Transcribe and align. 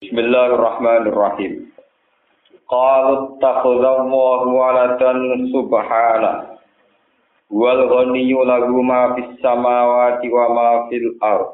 Bismillahirrahmanirrahim. 0.00 1.76
Qalu 2.72 3.36
takhadallahu 3.36 4.48
waladan 4.48 5.44
subhana. 5.52 6.56
Wal 7.52 7.84
ghaniyyu 7.84 8.40
lahu 8.48 8.80
ma 8.80 9.12
fis 9.12 9.28
samawati 9.44 10.32
wa 10.32 10.46
ma 10.56 10.70
fil 10.88 11.04
ard. 11.20 11.52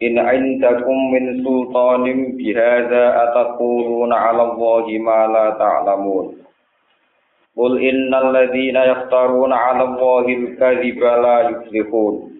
In 0.00 0.16
indakum 0.16 1.12
min 1.12 1.44
sultanin 1.44 2.40
bihadza 2.40 3.28
ataquluna 3.28 4.16
'ala 4.16 4.56
Allahi 4.56 4.96
ma 4.96 5.28
la 5.28 5.60
ta'lamun. 5.60 6.40
Qul 7.52 7.72
innal 7.84 8.32
ladzina 8.32 8.88
yaftaruna 8.96 9.52
'ala 9.52 9.92
Allahi 9.92 10.40
al-kadhiba 10.40 11.12
la 11.20 11.36
yuflihun. 11.52 12.35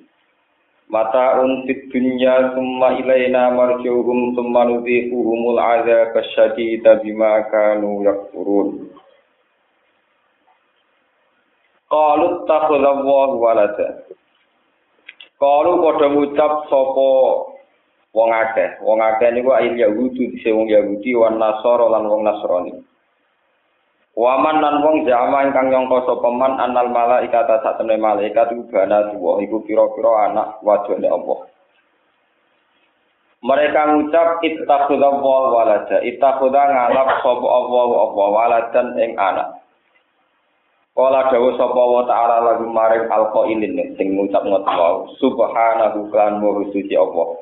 Mata 0.86 1.42
unfit 1.42 1.90
dunya 1.90 2.54
summa 2.54 2.94
ilaina 2.98 3.50
marjuhum 3.50 4.34
summa 4.38 4.64
nudhiquhumul 4.70 5.58
azab 5.58 6.14
asyadida 6.14 7.02
bima 7.02 7.42
kanu 7.50 8.06
yakfurun. 8.06 8.90
Qalu 11.86 12.26
takhadallahu 12.50 13.38
walada. 13.38 14.06
Qalu 15.38 15.72
padha 15.82 16.06
ngucap 16.10 16.52
sapa 16.66 17.10
wong 18.10 18.30
akeh. 18.32 18.70
Wong 18.82 18.98
akeh 18.98 19.30
niku 19.30 19.54
ayil 19.54 19.78
Yahudi 19.78 20.34
dise 20.34 20.50
wong 20.50 20.66
Yahudi 20.66 21.14
wan 21.14 21.38
Nasara 21.38 21.86
lan 21.86 22.10
wong 22.10 22.26
Nasrani 22.26 22.74
Waman 24.16 24.64
lan 24.64 24.80
wong 24.80 25.04
jama 25.04 25.44
ingkang 25.44 25.68
nyangka 25.68 26.08
sapa 26.08 26.28
man 26.32 26.56
anal 26.56 26.88
malaikat 26.88 27.52
sak 27.60 27.76
temne 27.76 28.00
malaikat 28.00 28.48
iku 28.48 28.64
bana 28.72 29.12
tuwa 29.12 29.44
iku 29.44 29.60
pira-pira 29.60 30.32
anak 30.32 30.56
wajane 30.64 31.04
Allah. 31.04 31.44
Mereka 33.44 33.80
ngucap 33.92 34.40
ittakhudha 34.40 35.20
wa 35.20 35.52
walada, 35.52 36.00
ittakhudha 36.00 36.62
ngalap 36.64 37.08
sapa 37.20 37.44
Allah 37.44 37.88
Allah 38.08 38.26
waladan 38.32 38.88
ing 38.96 39.12
anak. 39.20 39.60
Kala 40.96 41.28
dawuh 41.28 41.52
sapa 41.60 41.76
wa 41.76 42.08
ta'ala 42.08 42.36
lagu 42.40 42.72
maring 42.72 43.12
alqailin 43.12 44.00
sing 44.00 44.16
ngucap 44.16 44.48
ngoten 44.48 45.12
subhanahu 45.20 46.08
kan 46.08 46.40
suci 46.72 46.96
Allah. 46.96 47.36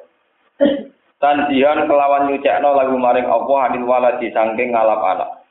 Tanjihan 1.22 1.86
kelawan 1.86 2.34
nyucekno 2.34 2.74
lagu 2.74 2.98
maring 2.98 3.30
Allah 3.30 3.58
anil 3.70 3.86
waladi 3.86 4.34
saking 4.34 4.74
ngalap 4.74 4.98
anak. 5.06 5.43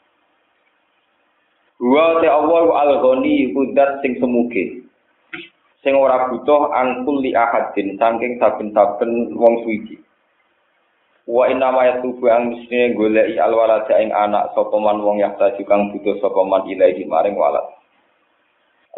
Wa 1.81 2.21
te 2.21 2.27
Allah 2.29 2.65
al-ghani 2.85 3.49
iku 3.49 3.73
zat 3.73 4.05
sing 4.05 4.21
semuge. 4.21 4.85
Sing 5.81 5.93
ora 5.99 6.31
butuh 6.31 6.71
angkul 6.71 7.19
li 7.19 7.35
ahadin 7.35 7.99
saking 7.99 8.39
saben-saben 8.39 9.33
wong 9.35 9.67
suci. 9.67 9.99
Wa 11.27 11.47
inna 11.47 11.71
ma 11.71 11.87
yatubu 11.87 12.27
ang 12.27 12.51
mestine 12.51 12.95
goleki 12.99 13.39
alwalada 13.39 13.95
ing 13.99 14.11
anak 14.11 14.51
sapa 14.55 14.75
man 14.75 14.99
wong 14.99 15.23
yakta 15.23 15.55
kang 15.63 15.91
butuh 15.91 16.19
sapa 16.19 16.39
man 16.43 16.67
ilahi 16.67 17.03
maring 17.07 17.35
walad. 17.39 17.63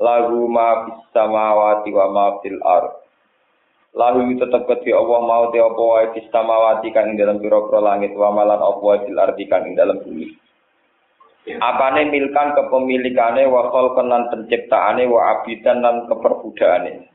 Lagu 0.02 0.50
ma 0.50 0.90
fis 0.90 1.00
samawati 1.14 1.90
wa 1.94 2.06
ma 2.10 2.26
fil 2.42 2.60
ard. 2.66 2.92
Lalu 3.96 4.36
tetep 4.36 4.68
kedhi 4.68 4.92
Allah 4.92 5.20
mau 5.24 5.50
te 5.54 5.58
apa 5.62 5.82
wae 5.82 6.22
samawati 6.28 6.92
kang 6.92 7.14
ing 7.14 7.18
dalam 7.18 7.40
pira-pira 7.40 7.80
langit 7.80 8.12
wa 8.18 8.34
malan 8.34 8.60
apa 8.60 8.82
wae 8.82 9.06
fil 9.08 9.22
ardi 9.22 9.46
kang 9.48 9.70
ing 9.70 9.78
dalam 9.78 10.02
bumi. 10.04 10.36
Apane 11.54 12.10
milkan 12.10 12.58
kepemilikane 12.58 13.46
wa 13.46 13.70
khalqan 13.70 14.10
penciptaane 14.34 15.06
wa 15.06 15.38
abidan 15.38 15.86
lan 15.86 16.10
keperbudakane 16.10 17.06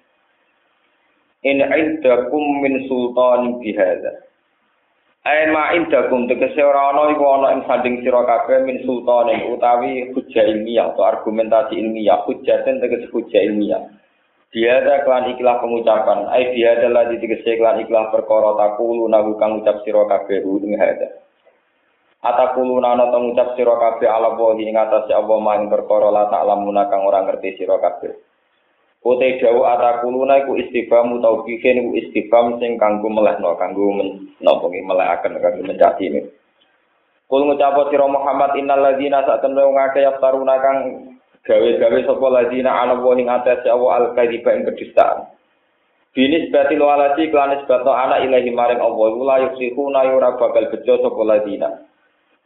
in 1.42 1.58
indakum 1.58 2.62
min 2.62 2.86
sultan 2.86 3.58
bihadza. 3.58 4.28
Ay 5.26 5.52
ma 5.52 5.76
indakum 5.76 6.28
tegese 6.30 6.62
ora 6.64 6.96
ana 6.96 7.12
iku 7.12 7.24
ana 7.26 7.48
ing 7.58 7.62
sanding 7.68 8.00
sira 8.00 8.24
kabeh 8.24 8.64
min 8.64 8.80
sultan 8.86 9.28
utawi 9.52 10.08
hujjah 10.16 10.48
ilmiah 10.48 10.92
atau 10.94 11.04
argumentasi 11.04 11.76
ilmiah. 11.76 12.24
Hujjah 12.24 12.64
tegese 12.64 13.08
hujjah 13.12 13.42
ilmiah. 13.44 13.82
Dia 14.50 14.82
ada 14.82 15.06
klan 15.06 15.30
ikhlas 15.30 15.62
pengucapan. 15.62 16.26
Dia 16.56 16.80
adalah 16.80 17.08
di 17.12 17.20
tegese 17.20 17.58
klan 17.60 17.84
ikhlas 17.84 18.14
perkara 18.14 18.56
takulu 18.56 19.10
nagu 19.10 19.36
kang 19.36 19.60
ucap 19.60 19.80
sira 19.84 20.08
kabeh 20.08 20.40
ing 20.40 20.76
hadza 20.76 21.08
Atakuluna 22.20 22.92
ana 22.92 23.08
to 23.08 23.16
ngucap 23.16 23.56
sira 23.56 23.80
kabeh 23.80 24.04
ala 24.04 24.36
wahi 24.36 24.68
ing 24.68 24.76
atase 24.76 25.08
apa 25.08 25.40
maing 25.40 25.72
perkara 25.72 26.12
la 26.12 26.28
ta'lamuna 26.28 26.92
kang 26.92 27.08
ora 27.08 27.24
ngerti 27.24 27.56
sira 27.56 27.80
kabeh. 27.80 28.12
Ute 29.00 29.40
dawu 29.40 29.64
atakuluna 29.64 30.44
iku 30.44 30.60
istifham 30.60 31.16
utawa 31.16 31.40
bikin 31.48 31.80
iku 31.80 31.90
istifham 31.96 32.60
sing 32.60 32.76
kanggo 32.76 33.08
melehno 33.08 33.56
kanggo 33.56 33.96
menapa 33.96 34.64
nggih 34.68 34.84
melehaken 34.84 35.40
kanggo 35.40 35.62
mencati 35.64 36.12
ini. 36.12 36.20
Kul 37.24 37.48
ngucap 37.48 37.88
sira 37.88 38.04
Muhammad 38.04 38.52
innal 38.60 38.84
ladzina 38.84 39.24
satemene 39.24 39.64
wong 39.64 39.80
akeh 39.80 40.04
yaftaruna 40.04 40.54
kang 40.60 40.76
gawe-gawe 41.40 41.98
sapa 42.04 42.26
ladzina 42.28 42.84
ala 42.84 43.00
wahi 43.00 43.24
ing 43.24 43.32
atase 43.32 43.64
apa 43.64 43.86
al-kadziba 43.96 44.60
ing 44.60 44.68
kedustaan. 44.68 45.24
Binis 46.12 46.52
batil 46.52 46.84
waladi 46.84 47.32
klanis 47.32 47.64
bato 47.64 47.96
anak 47.96 48.28
ilahi 48.28 48.52
maring 48.52 48.84
Allah 48.84 49.08
la 49.24 49.36
yusikhuna 49.48 50.04
yura 50.12 50.36
bakal 50.36 50.68
bejo 50.68 51.00
sapa 51.00 51.22
ladzina. 51.24 51.88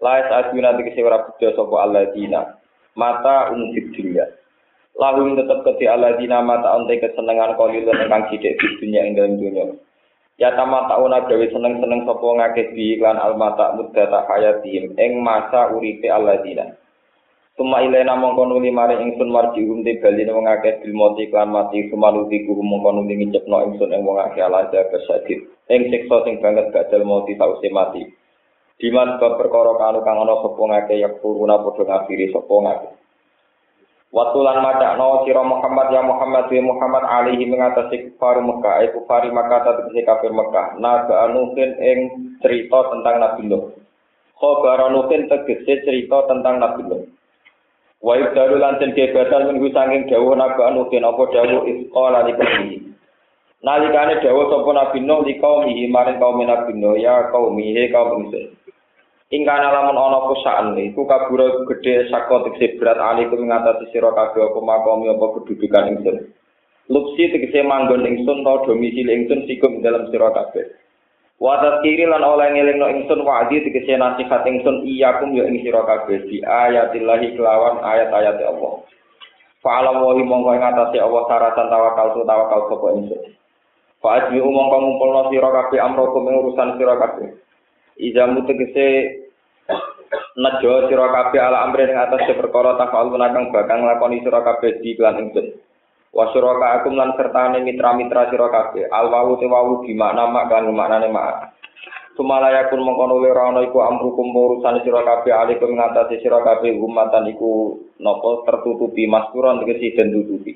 Lais 0.03 0.27
aduna 0.31 0.75
tegese 0.75 1.05
ora 1.07 1.23
beda 1.27 1.55
sapa 1.55 1.77
alladzina. 1.87 2.59
Mata 2.99 3.51
unsib 3.55 3.95
dunya. 3.95 4.27
Lahum 4.95 5.35
tetep 5.35 5.67
keti 5.67 5.87
alladzina 5.91 6.43
mata 6.43 6.75
onte 6.75 6.99
kesenengan 6.99 7.59
kolil 7.59 7.87
kang 7.87 8.25
sithik 8.31 8.59
di 8.59 8.69
dunya 8.79 9.07
ing 9.07 9.15
dalam 9.19 9.39
dunya. 9.39 9.65
Ya 10.35 10.51
tamata 10.59 10.99
una 10.99 11.23
gawe 11.23 11.47
seneng-seneng 11.47 12.07
sapa 12.07 12.27
ngakeh 12.27 12.75
bi 12.75 12.99
iklan 12.99 13.23
al 13.23 13.39
mata 13.39 13.75
hayatihim 14.31 14.99
ing 14.99 15.23
masa 15.23 15.71
uripe 15.71 16.11
alladzina. 16.11 16.75
Suma 17.55 17.87
ilena 17.87 18.19
mongko 18.19 18.51
nuli 18.51 18.75
maring 18.75 19.15
ingsun 19.15 19.31
marji 19.31 19.63
hum 19.63 19.87
te 19.87 20.03
bali 20.03 20.27
wong 20.27 20.43
akeh 20.51 20.83
bil 20.83 20.91
mati 20.91 21.31
klan 21.31 21.55
mati 21.55 21.87
sumanuti 21.87 22.51
ku 22.51 22.59
mongko 22.59 22.99
nuli 22.99 23.15
ngicepno 23.15 23.71
ingsun 23.71 23.95
ing 23.95 24.03
wong 24.03 24.19
akeh 24.19 24.43
ala 24.43 24.67
jaga 24.75 24.99
sadid. 25.07 25.39
Ing 25.71 25.87
siksa 25.87 26.27
sing 26.27 26.43
banget 26.43 26.75
gadal 26.75 27.07
mati 27.07 27.39
sause 27.39 27.71
mati. 27.71 28.11
Diman 28.75 29.23
bab 29.23 29.39
perkara 29.39 29.79
kanu 29.79 30.03
kang 30.03 30.19
ana 30.19 30.35
sapa 30.43 30.63
ngake 30.67 30.95
ya 30.99 31.09
kuruna 31.23 31.63
padha 31.63 31.87
ngafiri 31.87 32.35
sapa 32.35 32.55
ngake. 32.59 32.89
Waktu 34.15 34.39
lan 34.47 34.63
macakno 34.63 35.27
sira 35.27 35.43
Muhammad 35.43 35.91
ya 35.91 36.03
Muhammad 36.03 36.47
ya 36.47 36.63
Muhammad 36.63 37.03
alaihi 37.03 37.51
mengatasi 37.51 38.15
kufar 38.15 38.39
Mekah, 38.39 38.87
eh 38.87 38.95
kufari 38.95 39.27
Mekah 39.27 39.67
tegese 39.67 40.07
kafir 40.07 40.31
Mekah. 40.31 40.79
Naga 40.79 41.27
anukin 41.27 41.75
ing 41.83 41.99
cerita 42.39 42.95
tentang 42.95 43.19
Nabi 43.19 43.43
Nuh. 43.51 43.75
Khobar 44.39 44.87
anukin 44.87 45.27
tegese 45.27 45.83
cerita 45.83 46.31
tentang 46.31 46.63
Nabi 46.63 46.83
Nuh. 46.87 47.03
Wa 47.99 48.15
ibdalu 48.15 48.63
lan 48.63 48.79
den 48.79 48.95
kebatan 48.95 49.51
minggu 49.51 49.75
saking 49.75 50.07
dawuh 50.07 50.39
naga 50.39 50.63
anukin 50.71 51.03
apa 51.03 51.23
dawuh 51.35 51.67
isqala 51.67 52.23
likumi. 52.23 52.87
Nalikane 53.67 54.23
dawuh 54.23 54.47
sapa 54.47 54.71
Nabi 54.79 54.99
Nuh 55.03 55.27
li 55.27 55.43
kaum 55.43 55.67
maring 55.67 56.23
kaum 56.23 56.39
Nabi 56.39 56.71
Nuh 56.79 56.95
ya 56.95 57.35
kaum 57.35 57.59
he 57.59 57.91
kaum 57.91 58.31
ingsun. 58.31 58.64
Ingkana 59.35 59.75
lamun 59.75 59.99
ana 59.99 60.31
kusaan 60.31 60.79
iku 60.79 61.11
kabura 61.11 61.67
gedhe 61.67 62.07
saka 62.07 62.47
tegese 62.47 62.79
berat 62.79 63.03
alikum 63.03 63.51
ngatasi 63.51 63.91
sira 63.91 64.15
kabeh 64.15 64.47
apa 64.47 64.61
makomi 64.63 65.11
apa 65.11 65.27
kedudukan 65.43 65.91
ingsun. 65.91 66.17
Lupsi 66.87 67.35
tegese 67.35 67.67
manggon 67.67 68.07
ingsun 68.07 68.47
ta 68.47 68.63
domisili 68.63 69.11
ingsun 69.11 69.43
sikum 69.51 69.83
dalam 69.83 70.07
sira 70.15 70.31
kabeh. 70.31 70.79
Wa 71.43 71.59
kiri 71.83 72.07
lan 72.07 72.23
oleh 72.23 72.47
ngelingno 72.47 72.87
ingsun 72.95 73.27
wa'di 73.27 73.67
tegese 73.67 73.99
nasihat 73.99 74.47
ingsun 74.47 74.87
iyakum 74.87 75.35
ya 75.35 75.51
ing 75.51 75.67
sira 75.67 75.83
kabeh 75.83 76.31
di 76.31 76.39
ayatillahi 76.39 77.35
kelawan 77.35 77.83
ayat-ayat 77.83 78.39
Allah. 78.39 78.87
Fa'ala 79.67 79.99
wa 79.99 80.15
mongko 80.15 80.51
ing 80.55 80.63
atase 80.63 81.03
Allah 81.03 81.27
saratan 81.27 81.67
tawakal 81.75 82.07
tu 82.15 82.23
tawakal 82.23 82.61
sapa 82.71 82.87
ingsun. 83.03 83.23
Fa'ajmi 83.99 84.39
mongko 84.39 84.77
ngumpulno 84.79 85.23
sira 85.35 85.51
kabeh 85.51 85.83
amrokum 85.83 86.23
ing 86.31 86.39
urusan 86.39 86.79
sira 86.79 86.95
kabeh. 87.03 87.35
Izamu 87.99 88.47
tegese 88.47 89.24
nejo 90.39 90.89
sira 90.91 91.07
kabeh 91.11 91.41
ala 91.41 91.69
amri 91.69 91.87
ing 91.87 91.99
atas 91.99 92.27
perkara 92.35 92.77
tafalun 92.81 93.21
kang 93.21 93.55
bakal 93.55 93.79
nglakoni 93.81 94.23
sira 94.23 94.41
kabeh 94.43 94.83
di 94.83 94.99
lan 94.99 95.21
ingsun. 95.29 95.47
Wa 96.15 96.31
suraka 96.31 96.79
akum 96.79 96.95
lan 96.95 97.19
sertane 97.19 97.59
mitra-mitra 97.67 98.31
sira 98.31 98.47
kabeh. 98.47 98.87
Al 98.87 99.11
wawu 99.11 99.35
te 99.43 99.51
wawu 99.51 99.83
di 99.83 99.99
makna 99.99 100.31
mak 100.31 100.47
kan 100.47 100.63
maknane 100.71 101.11
mak. 101.11 101.59
Sumalaya 102.15 102.71
kun 102.71 102.79
mengkono 102.87 103.19
ora 103.19 103.51
ana 103.51 103.67
iku 103.67 103.83
amrukum 103.83 104.31
urusan 104.31 104.87
sira 104.87 105.03
kabeh 105.03 105.35
alikum 105.35 105.75
ngatasi 105.75 106.23
sira 106.23 106.39
kabeh 106.47 106.79
umatan 106.79 107.27
iku 107.35 107.83
napa 107.99 108.47
tertutupi 108.47 109.11
maskuran 109.11 109.67
tegese 109.67 109.99
den 109.99 110.15
tutupi. 110.15 110.55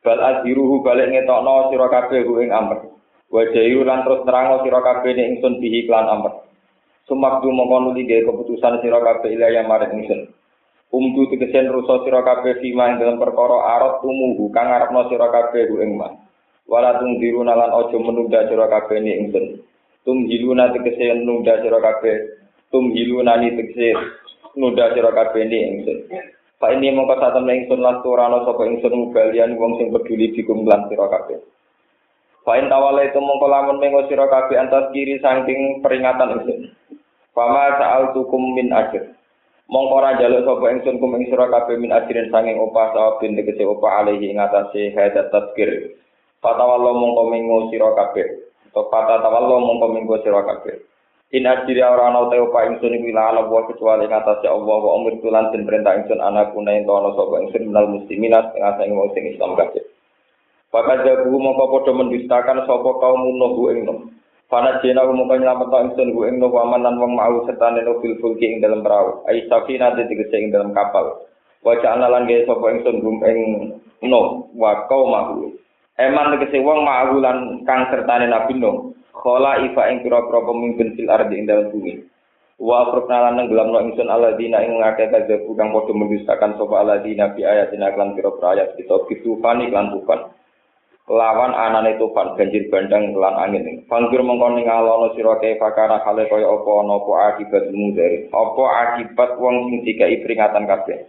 Bal 0.00 0.16
azhiruhu 0.16 0.80
balik 0.80 1.12
ngetokno 1.12 1.68
sira 1.68 1.92
kabeh 1.92 2.24
ing 2.24 2.48
amr. 2.48 2.88
Wa 3.28 3.44
jairu 3.52 3.84
lan 3.84 4.08
terus 4.08 4.24
terang 4.24 4.64
sira 4.64 4.80
kabeh 4.80 5.12
ing 5.12 5.36
ingsun 5.36 5.60
bihi 5.60 5.84
klan 5.84 6.08
amr. 6.08 6.32
Sumakdu 7.08 7.48
mongko 7.48 7.76
nuli 7.88 8.04
gawe 8.04 8.28
keputusan 8.28 8.84
sira 8.84 9.00
kabeh 9.00 9.32
ilaya 9.32 9.64
marang 9.64 9.96
ingsun. 9.96 10.28
Umdu 10.92 11.32
tegesen 11.32 11.72
rusa 11.72 12.04
sira 12.04 12.20
kabeh 12.20 12.60
fima 12.60 12.92
ing 12.92 13.00
dalam 13.00 13.16
perkara 13.16 13.80
arat 13.80 14.04
tumuhu 14.04 14.52
kang 14.52 14.68
arepno 14.68 15.08
sira 15.08 15.32
kabeh 15.32 15.72
ing 15.80 15.96
man. 15.96 16.20
Wala 16.68 17.00
tungdiru 17.00 17.40
nalan 17.40 17.72
aja 17.72 17.96
menunda 17.96 18.44
sira 18.44 18.68
kabeh 18.68 19.00
ing 19.00 19.32
ingsun. 19.32 19.46
tum 20.08 20.24
hiluna 20.24 20.72
tegese 20.72 21.20
nunda 21.20 21.60
sira 21.60 21.76
kabeh 21.84 22.40
tum 22.72 22.88
hiluna 22.96 23.36
ni 23.44 23.52
tegese 23.60 23.92
nunda 24.56 24.88
sira 24.96 25.12
kabeh 25.12 25.44
ni 25.44 25.58
ingsun 25.68 26.08
Pak 26.58 26.74
ini 26.74 26.90
kata 26.90 27.38
temen 27.38 27.62
ingsun 27.62 27.84
lan 27.84 28.00
turano 28.00 28.42
sapa 28.48 28.64
ingsun 28.64 28.88
mubalian 28.88 29.60
wong 29.60 29.76
sing 29.76 29.92
peduli 29.92 30.32
dikum 30.32 30.64
lan 30.64 30.88
sira 30.88 31.12
kabeh 31.12 31.44
Fain 32.40 32.72
tawala 32.72 33.04
itu 33.04 33.20
mongko 33.20 33.46
lamun 33.52 33.76
mengo 33.84 34.08
sira 34.08 34.32
kabeh 34.32 34.56
antas 34.56 34.88
kiri 34.96 35.20
saking 35.20 35.84
peringatan 35.84 36.40
ingsun 36.40 36.60
Fama 37.38 37.78
sa'al 37.78 38.18
tukum 38.18 38.58
min 38.58 38.74
ajr. 38.74 39.14
Mongko 39.70 39.94
ora 40.02 40.18
njaluk 40.18 40.42
sapa 40.42 40.74
ingsun 40.74 40.98
kum 40.98 41.14
ing 41.14 41.30
sira 41.30 41.46
kabeh 41.46 41.78
min 41.78 41.94
ajrin 41.94 42.34
sanging 42.34 42.58
opah 42.58 42.90
sawabin 42.90 43.38
tegese 43.38 43.62
opah 43.62 44.02
alaihi 44.02 44.34
ing 44.34 44.42
atase 44.42 44.90
hadat 44.90 45.30
tadkir 45.30 45.94
fatawallo 46.42 46.98
mongko 46.98 47.30
mengo 47.30 47.70
sira 47.70 47.94
kabeh. 47.94 48.26
Atau 48.74 48.90
kata 48.90 49.22
tawallo 49.22 49.62
mongko 49.62 49.86
mengo 49.86 50.18
sira 50.26 50.42
kabeh. 50.42 50.82
In 51.30 51.46
ajri 51.46 51.78
ora 51.78 52.10
ana 52.10 52.26
te 52.26 52.42
opah 52.42 52.74
ingsun 52.74 52.98
iku 52.98 53.06
ila 53.06 53.22
ala 53.30 53.46
wa 53.46 53.70
kecuali 53.70 54.10
ing 54.10 54.18
atase 54.18 54.50
Allah 54.50 54.76
wa 54.82 54.90
umur 54.98 55.14
tulan 55.22 55.54
den 55.54 55.62
perintah 55.62 55.94
ingsun 55.94 56.18
anak 56.18 56.50
kuna 56.58 56.74
ing 56.74 56.90
ana 56.90 57.14
sapa 57.14 57.38
ingsun 57.38 57.70
minal 57.70 57.86
muslimin 57.86 58.34
sing 58.50 58.88
wong 58.98 59.14
sing 59.14 59.30
Islam 59.30 59.54
kabeh. 59.54 59.86
Pakat 60.74 61.06
jabu 61.06 61.38
mongko 61.38 61.70
padha 61.70 61.92
mendustakan 61.94 62.66
sapa 62.66 62.90
kaum 62.98 63.30
nuhu 63.30 63.70
ing 63.78 63.86
Pana 64.48 64.80
jena 64.80 65.04
umum 65.04 65.28
nyelamet 65.28 65.68
ingsun 65.68 66.16
ku 66.16 66.24
ing 66.24 66.40
waman 66.40 66.80
lan 66.80 66.96
wong 66.96 67.20
mau 67.20 67.44
serta 67.44 67.68
neno 67.68 68.00
fil 68.00 68.16
fulki 68.16 68.48
ing 68.48 68.64
dalam 68.64 68.80
perahu. 68.80 69.28
Ai 69.28 69.44
te 69.44 70.02
tegese 70.08 70.36
ing 70.40 70.48
dalam 70.48 70.72
kapal. 70.72 71.28
Wajah 71.60 72.00
analan 72.00 72.24
gawe 72.24 72.48
sapa 72.48 72.66
ingsun 72.72 73.04
gum 73.04 73.20
ing 73.28 73.38
no 74.08 74.48
wa 74.56 74.88
kau 74.88 75.04
mahu. 75.04 75.52
Eman 76.00 76.32
tegese 76.32 76.64
wong 76.64 76.80
mau 76.80 77.12
lan 77.20 77.60
kang 77.68 77.92
sertane 77.92 78.24
Nabi 78.24 78.56
Nuh. 78.56 78.96
Khala 79.12 79.68
ifa 79.68 79.92
ing 79.92 80.00
pira-pira 80.00 80.40
pemimpin 80.40 80.96
fil 80.96 81.12
ardi 81.12 81.36
ing 81.36 81.44
dalam 81.44 81.68
bumi. 81.68 82.08
Wa 82.56 82.88
afrukna 82.88 83.28
lan 83.28 83.44
nenggelam 83.44 83.68
no 83.68 83.84
ingsun 83.84 84.08
aladina 84.08 84.64
ing 84.64 84.80
ngake 84.80 85.12
kadzabu 85.12 85.52
kang 85.60 85.76
padha 85.76 85.92
mendustakan 85.92 86.56
sapa 86.56 86.74
aladina 86.88 87.36
bi 87.36 87.44
ayatina 87.44 87.92
lan 87.92 88.16
pira-pira 88.16 88.56
ayat 88.56 88.80
kita 88.80 88.96
bitufani 89.12 89.68
lan 89.68 89.92
tufan. 89.92 90.32
Lawan 91.08 91.56
anane 91.56 91.96
tufan 91.96 92.36
banjir 92.36 92.68
bandang 92.68 93.16
lan 93.16 93.34
angin. 93.40 93.82
Fangkir 93.88 94.20
mengkon 94.20 94.60
ning 94.60 94.68
alono 94.68 95.16
sira 95.16 95.40
kae 95.40 95.56
fakara 95.56 96.04
kale 96.04 96.28
kaya 96.28 96.44
apa 96.44 96.70
ana 96.84 96.94
apa 97.00 97.12
akibat 97.32 97.64
mudhari 97.72 98.28
apa 98.28 98.62
akibat 98.84 99.30
wong 99.40 99.72
sing 99.72 99.78
dikai 99.88 100.20
peringatan 100.20 100.68
kabeh? 100.68 101.08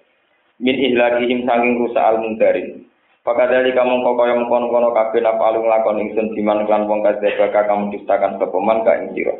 Min 0.60 0.76
ihlakihim 0.76 1.44
saking 1.44 1.80
rusak 1.84 2.04
al 2.04 2.24
mudhari 2.24 2.88
Pakadali 3.20 3.76
kamu 3.76 4.00
kok 4.00 4.16
kaya 4.16 4.34
mengkon-kono 4.40 4.96
kabeh 4.96 5.20
napa 5.20 5.52
alung 5.52 5.68
lakon 5.68 6.00
ingsun 6.00 6.32
diman 6.34 6.64
lan 6.64 6.88
wong 6.88 7.04
kabeh 7.04 7.36
bakal 7.36 7.68
kamu 7.68 7.84
ciptakan 7.92 8.40
sepeman 8.40 8.80
ka 8.88 8.96
ing 8.96 9.12
sira. 9.12 9.36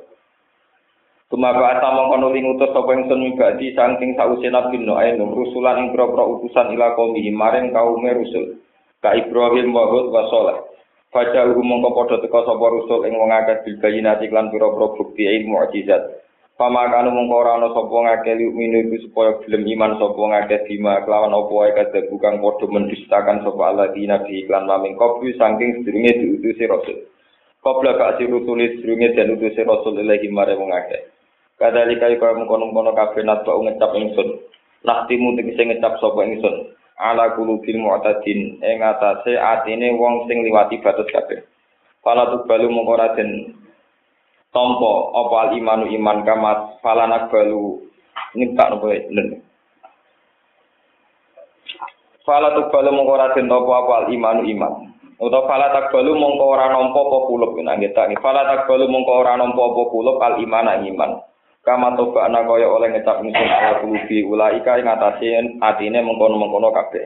Tumaba 1.32 1.80
ata 1.80 1.88
mongko 1.94 2.16
nuli 2.20 2.44
ngutus 2.44 2.76
sapa 2.76 2.92
ingsun 3.00 3.24
mibadi 3.24 3.72
saking 3.72 4.20
sause 4.20 4.50
nabi 4.52 4.84
no 4.84 5.00
ayo 5.00 5.24
rusulan 5.24 5.80
ing 5.80 5.88
pro-pro 5.96 6.38
utusan 6.38 6.76
ila 6.76 6.98
kaum 7.00 7.16
maring 7.16 7.72
kaum 7.72 8.04
rusul 8.04 8.60
ka 9.00 9.16
Ibrahim 9.16 9.72
wa 9.72 9.88
Hud 9.88 10.12
wa 10.12 10.24
Saleh. 10.28 10.58
Faja 11.10 11.48
uhu 11.50 11.66
mongko 11.66 11.90
padha 11.96 12.22
teka 12.22 12.46
sapa 12.46 12.66
rusul 12.70 13.08
ing 13.10 13.18
wong 13.18 13.34
akeh 13.34 13.66
bil 13.66 13.76
bayinati 13.82 14.30
lan 14.30 14.54
pira-pira 14.54 14.94
bukti 14.94 15.26
ilmu 15.26 15.58
mukjizat. 15.58 16.22
Pamakanu 16.60 17.16
mongko 17.16 17.36
ora 17.40 17.58
ana 17.58 17.72
sapa 17.74 17.96
ngakeh 17.96 18.36
minu 18.52 18.78
iku 18.86 19.10
supaya 19.10 19.32
gelem 19.42 19.64
iman 19.74 19.98
sapa 19.98 20.20
ngakeh 20.20 20.60
bima 20.68 21.02
kelawan 21.08 21.34
apa 21.34 21.50
wae 21.56 21.72
kadhe 21.72 22.00
bukan 22.12 22.44
padha 22.44 22.66
mendustakan 22.68 23.42
sapa 23.42 23.62
Allah 23.64 23.88
di 23.96 24.04
nabi 24.06 24.44
iklan 24.46 24.68
maming 24.68 25.00
kopi 25.00 25.34
saking 25.40 25.82
sedurunge 25.82 26.12
diutusi 26.20 26.68
rasul. 26.68 26.98
Qabla 27.64 27.96
ka'si 27.96 28.28
rusuli 28.28 28.78
sedurunge 28.78 29.16
den 29.16 29.34
utusi 29.40 29.64
rasul 29.64 29.98
ilahi 29.98 30.28
mare 30.30 30.60
wong 30.60 30.70
akeh. 30.76 31.10
Kadalika 31.58 32.12
kaya 32.12 32.36
mengkono-kono 32.38 32.92
kabeh 32.94 33.24
natba 33.24 33.56
ngecap 33.56 33.92
ingsun. 33.96 34.44
Naktimu 34.84 35.40
tegese 35.40 35.64
ngecap 35.64 35.98
sapa 35.98 36.22
ingsun. 36.28 36.76
Ala 37.00 37.34
kulubil 37.40 37.80
mu'tadin 37.80 38.60
ing 38.60 38.78
atase 38.84 39.40
atine 39.40 39.96
wong 39.96 40.28
sing 40.28 40.44
liwati 40.44 40.84
batas 40.84 41.08
kabeh. 41.08 41.48
Fala 42.04 42.28
tubalu 42.28 42.68
mongko 42.68 42.94
raden 43.00 43.56
tampa 44.52 44.94
apa 45.16 45.36
al 45.48 45.52
imanu 45.56 45.88
iman 45.88 46.28
kamat 46.28 46.84
fala 46.84 47.08
nakbalu 47.08 47.80
nyipta 48.36 48.64
nopo 48.68 48.92
len. 48.92 49.40
Fala 52.28 52.52
tubalu 52.60 52.92
mongko 52.92 53.14
raden 53.16 53.48
tampa 53.48 53.74
apa 53.80 53.94
al 54.04 54.08
imanu 54.12 54.44
iman. 54.44 54.74
Utawa 55.20 55.52
fala 55.52 55.68
takbalu 55.76 56.16
mongko 56.16 56.46
ora 56.56 56.72
nampa 56.72 56.96
apa 56.96 57.18
kulub 57.28 57.52
nangge 57.60 57.92
tak. 57.92 58.16
Fala 58.24 58.48
takbalu 58.48 58.88
mongko 58.88 59.12
ora 59.20 59.36
nampa 59.36 59.60
apa 59.60 59.82
kulub 59.92 60.16
al 60.24 60.40
imana 60.40 60.80
iman. 60.80 61.20
Kama 61.70 61.94
toba 61.94 62.26
ana 62.26 62.42
kaya 62.42 62.66
oleh 62.66 62.90
ngecap 62.90 63.22
ingsun 63.22 63.46
ala 63.46 63.78
kulubi 63.86 64.26
ulaika 64.26 64.82
ing 64.82 64.90
atase 64.90 65.38
atine 65.62 66.02
mengkono-mengkono 66.02 66.74
kabeh. 66.74 67.06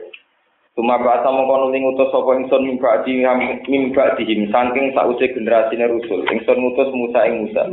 Tuma 0.72 0.96
bahasa 0.96 1.28
mengkono 1.28 1.68
ning 1.68 1.84
utus 1.84 2.08
sapa 2.08 2.32
ingsun 2.40 2.64
mimba 2.64 3.04
di 3.04 3.20
mimba 3.68 4.16
dihim 4.16 4.48
saking 4.48 4.96
sause 4.96 5.28
generasine 5.36 5.84
rusul. 5.92 6.24
Ingsun 6.24 6.56
ngutus 6.56 6.88
Musa 6.96 7.28
ing 7.28 7.44
Musa. 7.44 7.68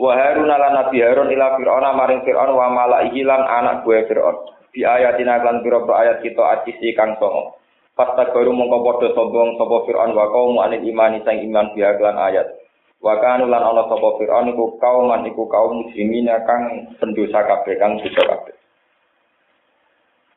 Wa 0.00 0.16
Harun 0.16 0.48
ala 0.48 0.72
nabi 0.72 1.04
Harun 1.04 1.28
ila 1.28 1.60
Fir'aun 1.60 1.84
maring 1.92 2.24
Fir'aun 2.24 2.56
wa 2.56 2.72
malaihi 2.72 3.20
lan 3.20 3.44
anak 3.44 3.84
gue 3.84 4.00
Fir'aun. 4.08 4.56
Di 4.72 4.82
ayatina 4.82 5.44
lan 5.44 5.60
pira 5.60 5.84
ayat 5.84 6.24
kita 6.24 6.42
acisi 6.58 6.96
kang 6.96 7.20
songo. 7.20 7.60
Pasta 7.94 8.32
baru 8.34 8.50
mongko 8.50 8.78
padha 8.82 9.08
sombong 9.12 9.60
sapa 9.60 9.76
Fir'aun 9.86 10.16
wa 10.16 10.26
kaum 10.32 10.56
anil 10.58 10.82
imani 10.82 11.22
sang 11.22 11.38
iman 11.38 11.70
biha 11.76 11.94
ayat 12.00 12.63
Wa 13.04 13.20
kanu 13.20 13.52
lan 13.52 13.60
ana 13.60 13.84
sapa 13.84 14.16
Firaun 14.16 14.48
iku 14.56 14.80
kauman 14.80 15.28
iku 15.28 15.44
kaum 15.44 15.84
muslimin 15.84 16.24
kang 16.48 16.88
pendosa 16.96 17.44
kabeh 17.44 17.76
kang 17.76 18.00
dosa 18.00 18.22
kabeh. 18.24 18.56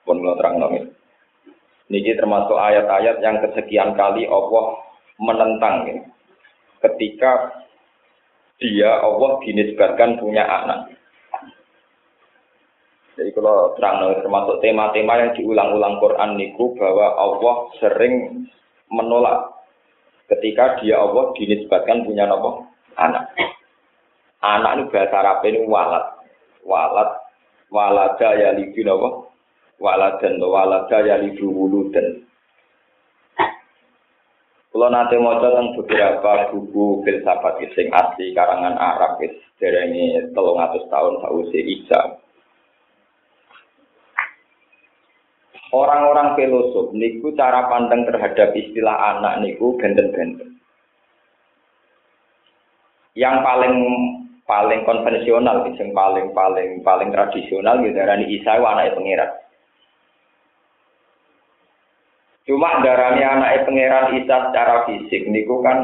Pun 0.03 0.19
kula 0.19 0.35
terang 0.35 0.59
nami. 0.59 0.83
Niki 1.87 2.19
termasuk 2.19 2.59
ayat-ayat 2.59 3.23
yang 3.23 3.39
kesekian 3.39 3.95
kali 3.95 4.27
Allah 4.27 4.83
menentang 5.15 5.87
ini. 5.87 6.03
Ketika 6.83 7.55
dia 8.59 8.99
Allah 8.99 9.39
dinisbatkan 9.47 10.19
punya 10.19 10.43
anak. 10.43 10.91
Jadi 13.15 13.31
kalau 13.31 13.79
terang 13.79 14.11
termasuk 14.19 14.59
tema-tema 14.59 15.15
yang 15.15 15.31
diulang-ulang 15.39 16.03
Quran 16.03 16.35
niku 16.35 16.75
bahwa 16.75 17.15
Allah 17.15 17.55
sering 17.79 18.43
menolak 18.91 19.56
ketika 20.27 20.79
dia 20.79 20.99
Allah 20.99 21.31
dinisbatkan 21.35 22.03
punya 22.03 22.27
nopo 22.27 22.67
anak. 22.99 23.31
Anak 24.43 24.71
ini 24.77 24.83
bahasa 24.93 25.15
Arab 25.17 25.41
ini 25.47 25.65
walat. 25.65 26.05
Walat 26.67 27.09
walada 27.71 28.29
ya 28.35 28.51
lidu 28.55 28.83
nopo 28.83 29.31
waladan 29.79 30.39
walada 30.43 30.97
ya 31.03 31.15
lidu 31.19 31.47
wuludan. 31.47 32.27
Kalau 34.77 34.93
nanti 34.93 35.17
mau 35.17 35.41
tentang 35.41 35.73
beberapa 35.73 36.53
buku 36.53 37.01
filsafat 37.01 37.65
sing 37.73 37.89
asli 37.89 38.29
karangan 38.37 38.77
Arab 38.77 39.17
dari 39.57 39.79
ini 39.89 40.21
telung 40.37 40.61
atus 40.61 40.85
tahun 40.93 41.17
sausi 41.17 41.81
Isa. 41.81 42.21
Orang-orang 45.75 46.39
filosof 46.39 46.95
niku 46.95 47.35
cara 47.35 47.67
pandang 47.67 48.07
terhadap 48.07 48.55
istilah 48.55 49.19
anak 49.19 49.43
niku 49.43 49.75
benten-benten. 49.75 50.55
Yang 53.19 53.35
paling 53.43 53.75
paling 54.47 54.81
konvensional, 54.87 55.67
yang 55.67 55.91
paling 55.91 56.31
paling 56.31 56.69
paling 56.87 57.09
tradisional 57.11 57.83
gitu 57.83 57.99
darani 57.99 58.31
Isa 58.31 58.55
anaknya 58.55 58.95
pangeran. 58.95 59.31
Cuma 62.47 62.79
darani 62.79 63.21
anaknya 63.27 63.65
pangeran 63.67 64.05
Isa 64.23 64.35
secara 64.47 64.87
fisik 64.87 65.27
niku 65.27 65.59
kan 65.59 65.83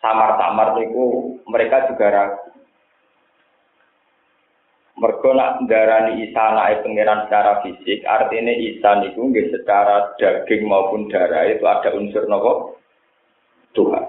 samar-samar 0.00 0.80
niku 0.80 1.36
mereka 1.44 1.84
juga 1.92 2.06
ragu. 2.08 2.48
Mergo 4.96 5.36
nak 5.36 5.60
darani 5.68 6.24
Isa 6.24 6.40
anake 6.40 6.80
pangeran 6.80 7.28
secara 7.28 7.60
fisik, 7.60 8.00
artinya 8.08 8.48
Isa 8.48 8.96
niku 9.04 9.28
nggih 9.28 9.52
secara 9.52 10.16
daging 10.16 10.64
maupun 10.64 11.12
darah 11.12 11.44
itu 11.44 11.60
ada 11.68 11.92
unsur 11.92 12.24
nopo 12.24 12.80
Tuhan. 13.76 14.08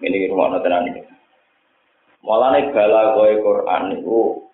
Ini 0.00 0.32
rumah 0.32 0.56
tenan 0.64 0.88
ini. 0.88 1.04
Mulane 2.24 2.72
bala 2.72 3.12
kowe 3.12 3.28
Quran 3.28 3.82
niku 3.92 4.48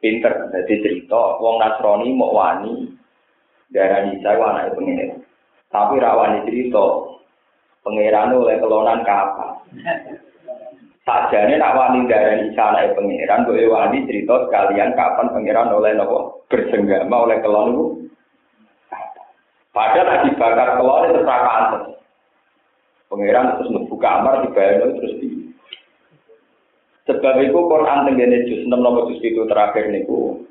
pinter 0.00 0.48
dadi 0.48 0.74
cerita 0.80 1.36
wong 1.36 1.60
Nasrani 1.60 2.08
mau 2.16 2.32
wani 2.32 2.88
darani 3.68 4.16
Isa 4.16 4.32
anake 4.32 4.80
pangeran. 4.80 5.20
Tapi 5.68 5.94
rawani 6.00 6.48
cerita 6.48 6.84
pangeran 7.84 8.32
oleh 8.32 8.56
kelonan 8.56 9.04
kapan. 9.04 9.60
Sajane 11.08 11.56
nak 11.56 11.72
wani 11.72 12.04
darani 12.04 12.52
Isa 12.52 12.68
anake 12.68 12.92
pangeran, 12.92 13.48
boleh 13.48 13.64
wani 13.72 14.04
cerita 14.04 14.44
sekalian 14.44 14.92
kapan 14.92 15.32
pangeran 15.32 15.72
oleh 15.72 15.96
nopo 15.96 16.44
bersenggama 16.52 17.24
oleh 17.24 17.40
kelon 17.40 17.68
itu. 17.72 17.84
Padahal 19.72 20.04
lagi 20.04 20.36
bakar 20.36 20.76
kelon 20.76 21.08
itu 21.08 21.16
terpakai 21.16 21.96
Pangeran 23.08 23.56
terus 23.56 23.72
membuka 23.72 24.04
kamar 24.04 24.34
dibayar 24.44 24.84
terus 25.00 25.16
di 25.16 25.48
Sebab 27.08 27.40
itu 27.40 27.56
Quran 27.56 28.04
tenggene 28.04 28.44
juz 28.44 28.68
6 28.68 28.76
nomor 28.76 29.08
juz 29.08 29.24
itu 29.24 29.48
terakhir 29.48 29.88
niku. 29.88 30.44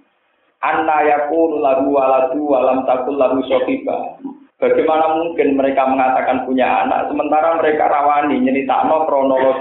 Anna 0.66 1.06
yakun 1.06 1.62
lagu 1.62 1.94
waladu 1.94 2.42
walam 2.50 2.82
takul 2.90 3.14
lagu 3.14 3.46
sofiba. 3.46 4.18
Bagaimana 4.58 5.22
mungkin 5.22 5.54
mereka 5.54 5.86
mengatakan 5.86 6.50
punya 6.50 6.66
anak 6.82 7.14
sementara 7.14 7.62
mereka 7.62 7.86
rawani 7.94 8.42
nyeritakno 8.42 9.06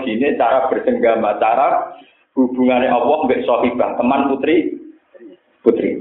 ini 0.09 0.41
cara 0.41 0.73
bersenggama, 0.73 1.37
cara 1.37 1.93
hubungannya 2.33 2.89
Allah 2.89 3.29
mbek 3.29 3.45
sohibah, 3.45 4.01
teman 4.01 4.33
putri 4.33 4.73
putri. 5.61 6.01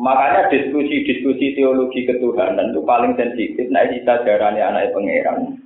Makanya 0.00 0.50
diskusi-diskusi 0.50 1.54
teologi 1.54 2.08
ketuhanan 2.08 2.72
itu 2.72 2.80
paling 2.82 3.14
sensitif. 3.14 3.68
Nah, 3.68 3.84
kita 3.84 4.24
darahnya 4.24 4.72
anak 4.72 4.96
pangeran. 4.96 5.60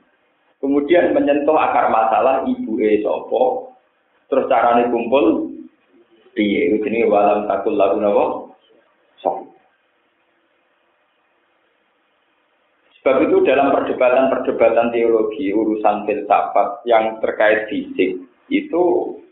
Kemudian 0.59 1.15
menyentuh 1.15 1.55
akar 1.55 1.89
masalah 1.89 2.43
ibu 2.45 2.77
e 2.83 2.99
sopo, 3.01 3.73
terus 4.27 4.51
carane 4.51 4.91
kumpul 4.91 5.55
piye 6.35 6.77
jenis 6.83 7.07
walam 7.07 7.47
takul 7.47 7.79
lagu 7.79 8.03
napa 8.03 8.44
Sebab 13.05 13.21
itu 13.21 13.45
dalam 13.45 13.69
perdebatan-perdebatan 13.69 14.89
teologi 14.89 15.53
urusan 15.53 16.09
filsafat 16.09 16.89
yang 16.89 17.21
terkait 17.21 17.69
fisik 17.69 18.17
itu 18.49 18.83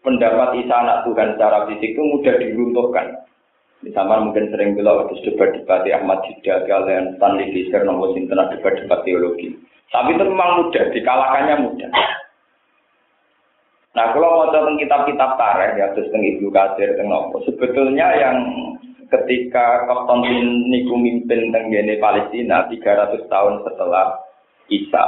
pendapat 0.04 0.60
Isa 0.60 0.76
anak 0.76 1.08
Tuhan 1.08 1.40
secara 1.40 1.64
fisik 1.72 1.96
itu 1.96 2.04
mudah 2.04 2.36
diruntuhkan. 2.36 3.24
Misalnya 3.80 4.28
mungkin 4.28 4.52
sering 4.52 4.76
bilang 4.76 5.08
waktu 5.08 5.24
debat-debat 5.24 5.88
Ahmad 5.88 6.20
Jidah 6.20 6.68
kalian 6.68 7.16
Stanley 7.16 7.48
Fisher 7.56 7.80
nomor 7.88 8.12
sinten 8.12 8.36
debat-debat 8.36 9.08
teologi. 9.08 9.56
Tapi 9.88 10.20
itu 10.20 10.24
memang 10.28 10.68
mudah, 10.68 10.84
dikalahkannya 10.92 11.56
mudah. 11.64 11.90
Nah, 13.96 14.06
kalau 14.12 14.52
mau 14.52 14.76
kitab-kitab 14.76 15.40
tareh, 15.40 15.80
ya 15.80 15.96
terus 15.96 16.12
tentang 16.12 16.28
Ibnu 16.28 16.48
Katsir, 16.52 16.92
sebetulnya 17.48 18.08
yang 18.20 18.36
ketika 19.12 19.84
Konstantin 19.84 20.72
niku 20.72 20.96
mimpin 20.96 21.52
tenggene 21.52 22.00
Palestina 22.00 22.64
300 22.72 23.28
tahun 23.28 23.54
setelah 23.68 24.16
Isa, 24.72 25.04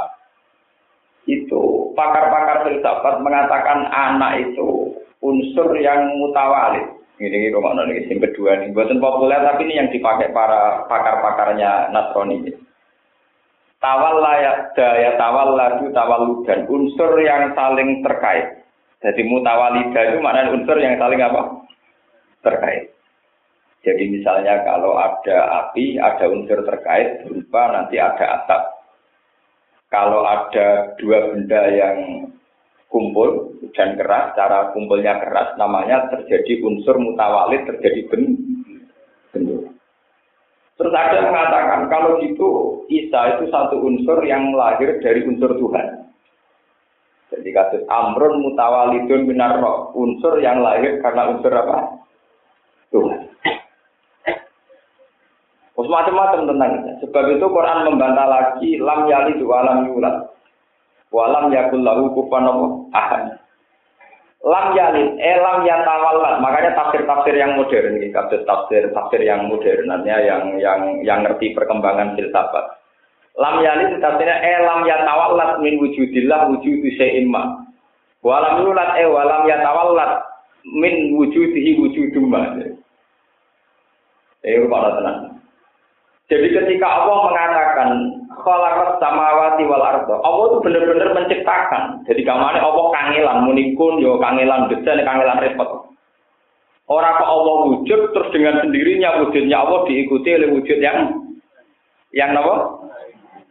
itu 1.25 1.89
pakar-pakar 1.97 2.69
filsafat 2.69 3.25
mengatakan 3.25 3.89
anak 3.89 4.45
itu 4.45 4.93
unsur 5.25 5.73
yang 5.81 6.05
mutawalid. 6.21 6.85
Ini 7.17 7.31
ini 7.31 7.47
rumah 7.49 7.73
ini 7.87 8.11
yang 8.11 8.19
kedua 8.19 8.59
nih, 8.59 8.75
buatan 8.75 8.99
populer 8.99 9.39
tapi 9.39 9.65
ini 9.65 9.79
yang 9.79 9.89
dipakai 9.89 10.35
para 10.35 10.83
pakar-pakarnya 10.91 11.89
Nasrani 11.95 12.51
tawal 13.85 14.17
layak 14.17 14.73
daya 14.73 15.13
tawal 15.13 15.53
laju 15.53 15.85
tawal 15.93 16.21
dan 16.49 16.65
unsur 16.65 17.21
yang 17.21 17.53
saling 17.53 18.01
terkait. 18.01 18.65
Jadi 19.05 19.21
mutawalida 19.21 20.01
itu 20.09 20.17
mana 20.17 20.49
unsur 20.49 20.81
yang 20.81 20.97
saling 20.97 21.21
apa? 21.21 21.61
Terkait. 22.41 22.94
Jadi 23.85 24.03
misalnya 24.09 24.65
kalau 24.65 24.97
ada 24.97 25.69
api, 25.69 26.01
ada 26.01 26.25
unsur 26.25 26.65
terkait 26.65 27.21
berupa 27.21 27.69
nanti 27.69 28.01
ada 28.01 28.41
atap. 28.41 28.81
Kalau 29.93 30.25
ada 30.25 30.97
dua 30.97 31.29
benda 31.29 31.61
yang 31.69 32.27
kumpul 32.89 33.61
dan 33.77 33.93
keras, 33.93 34.33
cara 34.33 34.73
kumpulnya 34.73 35.21
keras, 35.21 35.53
namanya 35.61 36.09
terjadi 36.09 36.65
unsur 36.65 36.97
mutawalid, 36.97 37.61
terjadi 37.69 38.01
bentuk. 38.09 39.69
Terus 40.75 40.91
ada 40.91 41.15
yang 41.21 41.29
mengatakan 41.31 41.87
kalau 41.87 42.19
gitu 42.19 42.81
Isa 42.89 43.37
itu 43.37 43.47
satu 43.53 43.79
unsur 43.85 44.25
yang 44.25 44.51
lahir 44.57 44.97
dari 44.99 45.23
unsur 45.23 45.55
Tuhan. 45.55 46.09
Jadi 47.31 47.49
kasus 47.53 47.83
Amrun 47.87 48.41
mutawalidun 48.41 49.29
minar 49.29 49.61
unsur 49.93 50.41
yang 50.41 50.65
lahir 50.65 50.99
karena 51.05 51.31
unsur 51.37 51.53
apa? 51.53 52.01
Tuhan. 52.89 53.34
Terus 55.75 55.91
macam-macam 55.91 56.41
tentang 56.47 56.71
itu. 56.79 56.89
Sebab 57.03 57.23
itu 57.35 57.45
Quran 57.51 57.79
membantah 57.83 58.27
lagi 58.31 58.69
lam 58.79 59.11
yali 59.11 59.35
dua 59.35 59.59
lam 59.67 59.91
yulat. 59.91 60.15
Walam 61.11 61.51
yakul 61.51 61.83
lahu 61.83 62.11
kupan 62.11 62.47
ahad 62.91 63.39
lam 64.45 64.77
yalid, 64.77 65.17
eh 65.17 65.37
lam 65.41 65.65
yatawallat. 65.65 66.37
Makanya 66.39 66.77
tafsir-tafsir 66.77 67.33
yang 67.33 67.57
modern 67.57 67.97
ini, 67.97 68.13
kasus 68.13 68.45
tafsir 68.45 69.21
yang 69.25 69.49
modern, 69.49 69.89
artinya 69.89 70.21
yang 70.21 70.43
yang 70.61 70.81
yang 71.01 71.19
ngerti 71.25 71.57
perkembangan 71.57 72.13
filsafat. 72.13 72.77
Lam 73.35 73.59
yalid 73.65 73.97
tafsirnya 73.99 74.37
eh 74.39 74.61
lam 74.63 74.85
yatawallat 74.85 75.59
min 75.59 75.81
wujudillah 75.81 76.47
wujudu 76.53 76.87
syai'in 76.95 77.27
ma. 77.27 77.65
Walam 78.21 78.63
yulat 78.63 78.95
eh 79.01 79.09
walam 79.09 79.49
yatawallat 79.49 80.23
min 80.63 81.17
wujudihi 81.17 81.81
wujudum 81.81 82.29
ma. 82.29 82.53
Eh, 84.45 84.61
pada 84.69 85.01
tenang. 85.01 85.34
Jadi 86.25 86.47
ketika 86.57 86.87
Allah 86.89 87.29
mengatakan 87.29 87.89
khalaqas 88.33 88.97
samawati 88.97 89.61
wal 89.69 89.85
arda, 89.85 90.15
Allah 90.25 90.45
itu 90.49 90.57
benar-benar 90.65 91.09
menciptakan. 91.13 92.01
Jadi 92.09 92.25
kamane 92.25 92.57
Allah 92.57 92.85
kangelan 92.97 93.45
munikun 93.45 94.01
yo 94.01 94.17
kangelan 94.17 94.65
desain 94.73 95.05
kangelan 95.05 95.37
repot. 95.37 95.85
Orang 96.89 97.17
kok 97.17 97.29
Allah 97.29 97.55
wujud 97.69 98.01
terus 98.13 98.29
dengan 98.33 98.61
sendirinya 98.61 99.21
wujudnya 99.25 99.57
Allah 99.57 99.85
diikuti 99.89 100.29
oleh 100.33 100.49
wujud 100.53 100.77
yang 100.81 101.13
yang 102.09 102.33
apa? 102.33 102.55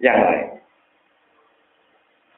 Yang 0.03 0.19
lain. 0.27 0.47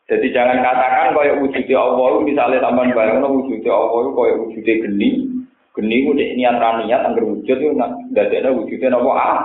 Jadi 0.06 0.26
jangan 0.36 0.60
katakan 0.60 1.16
kaya 1.16 1.32
wujudnya 1.40 1.76
Allah 1.80 2.20
misalnya 2.24 2.60
taman 2.60 2.92
bayang 2.92 3.24
wujudnya 3.24 3.72
Allah 3.72 4.12
kaya 4.12 4.34
wujudnya 4.40 4.74
geni, 4.84 5.08
geni 5.72 5.96
udah 6.12 6.28
niat 6.36 6.56
niat 6.60 7.00
anggar 7.08 7.24
wujud 7.24 7.56
itu 7.56 7.72
ada 7.76 8.48
wujudnya 8.52 8.92
apa 8.92 9.10
ah 9.16 9.40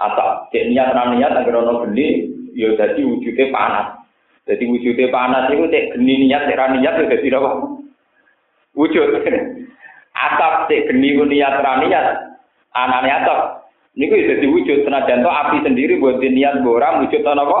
atau 0.00 0.48
cek 0.48 0.72
niat 0.72 0.96
ra 0.96 1.12
niat 1.12 1.32
agar 1.36 1.60
ono 1.60 1.84
geni 1.84 2.32
ya 2.56 2.72
dadi 2.72 3.04
wujude 3.04 3.52
panas. 3.52 4.00
Jadi 4.48 4.64
wujude 4.64 5.12
panas 5.12 5.52
itu 5.52 5.68
cek 5.68 6.00
geni 6.00 6.24
niat 6.24 6.48
cek 6.48 6.56
ra 6.56 6.72
niat 6.72 6.94
ya 6.96 7.10
dadi 7.12 7.28
apa? 7.28 7.50
Wujud. 8.72 9.08
Atap 10.16 10.72
cek 10.72 10.88
geni 10.88 11.20
niat 11.20 11.60
ra 11.60 11.84
niat 11.84 12.06
anane 12.72 13.10
atap. 13.12 13.40
Niku 13.92 14.16
ya 14.16 14.34
dadi 14.34 14.46
wujud 14.48 14.88
senajan 14.88 15.20
to 15.20 15.28
api 15.28 15.60
sendiri 15.60 16.00
buat 16.00 16.16
niat 16.16 16.64
orang 16.64 17.04
wujud 17.04 17.20
ana 17.20 17.44
apa? 17.44 17.60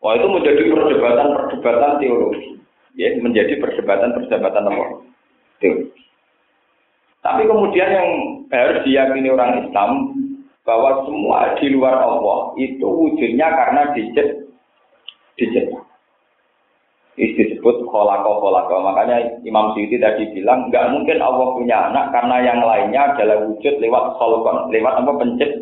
Wah 0.00 0.16
itu 0.16 0.32
menjadi 0.32 0.64
perdebatan-perdebatan 0.72 2.00
teologi. 2.00 2.56
Ya, 2.96 3.12
menjadi 3.20 3.60
perdebatan-perdebatan 3.60 4.64
apa? 4.72 4.84
Teologi. 5.60 5.99
Tapi 7.20 7.44
kemudian 7.44 7.90
yang 7.92 8.08
harus 8.48 8.80
diyakini 8.88 9.28
orang 9.28 9.68
Islam 9.68 9.90
bahwa 10.64 11.04
semua 11.04 11.56
di 11.60 11.68
luar 11.72 12.00
Allah 12.00 12.56
itu 12.56 12.84
wujudnya 12.84 13.48
karena 13.48 13.92
dijet 13.92 14.48
dijet. 15.36 15.68
Itu 17.20 17.36
disebut 17.36 17.84
kolako 17.92 18.40
kolako. 18.40 18.80
Makanya 18.80 19.44
Imam 19.44 19.76
Syuuti 19.76 20.00
tadi 20.00 20.32
bilang 20.32 20.72
nggak 20.72 20.88
mungkin 20.96 21.20
Allah 21.20 21.46
punya 21.52 21.76
anak 21.92 22.08
karena 22.16 22.36
yang 22.40 22.60
lainnya 22.64 23.12
adalah 23.12 23.44
wujud 23.44 23.74
lewat 23.76 24.04
kolkon, 24.16 24.72
lewat 24.72 24.94
apa 25.04 25.12
pencet, 25.20 25.52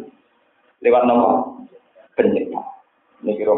lewat 0.86 1.02
nama 1.10 1.42
pencipta. 2.14 2.62
Ini 3.26 3.34
kira 3.34 3.54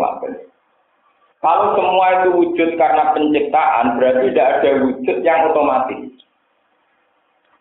Kalau 1.40 1.66
semua 1.72 2.06
itu 2.20 2.28
wujud 2.36 2.70
karena 2.76 3.16
penciptaan, 3.16 3.96
berarti 3.96 4.28
tidak 4.32 4.48
ada 4.60 4.70
wujud 4.84 5.16
yang 5.24 5.40
otomatis. 5.52 6.09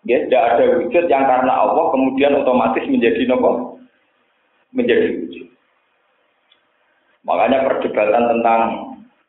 Ya, 0.10 0.26
tidak 0.26 0.58
ada 0.58 0.64
wujud 0.82 1.06
yang 1.06 1.22
karena 1.30 1.54
Allah 1.54 1.86
kemudian 1.94 2.34
otomatis 2.34 2.82
menjadi 2.90 3.30
nopo 3.30 3.78
menjadi 4.74 5.22
wujud. 5.22 5.46
Makanya 7.30 7.70
perdebatan 7.70 8.24
tentang 8.26 8.62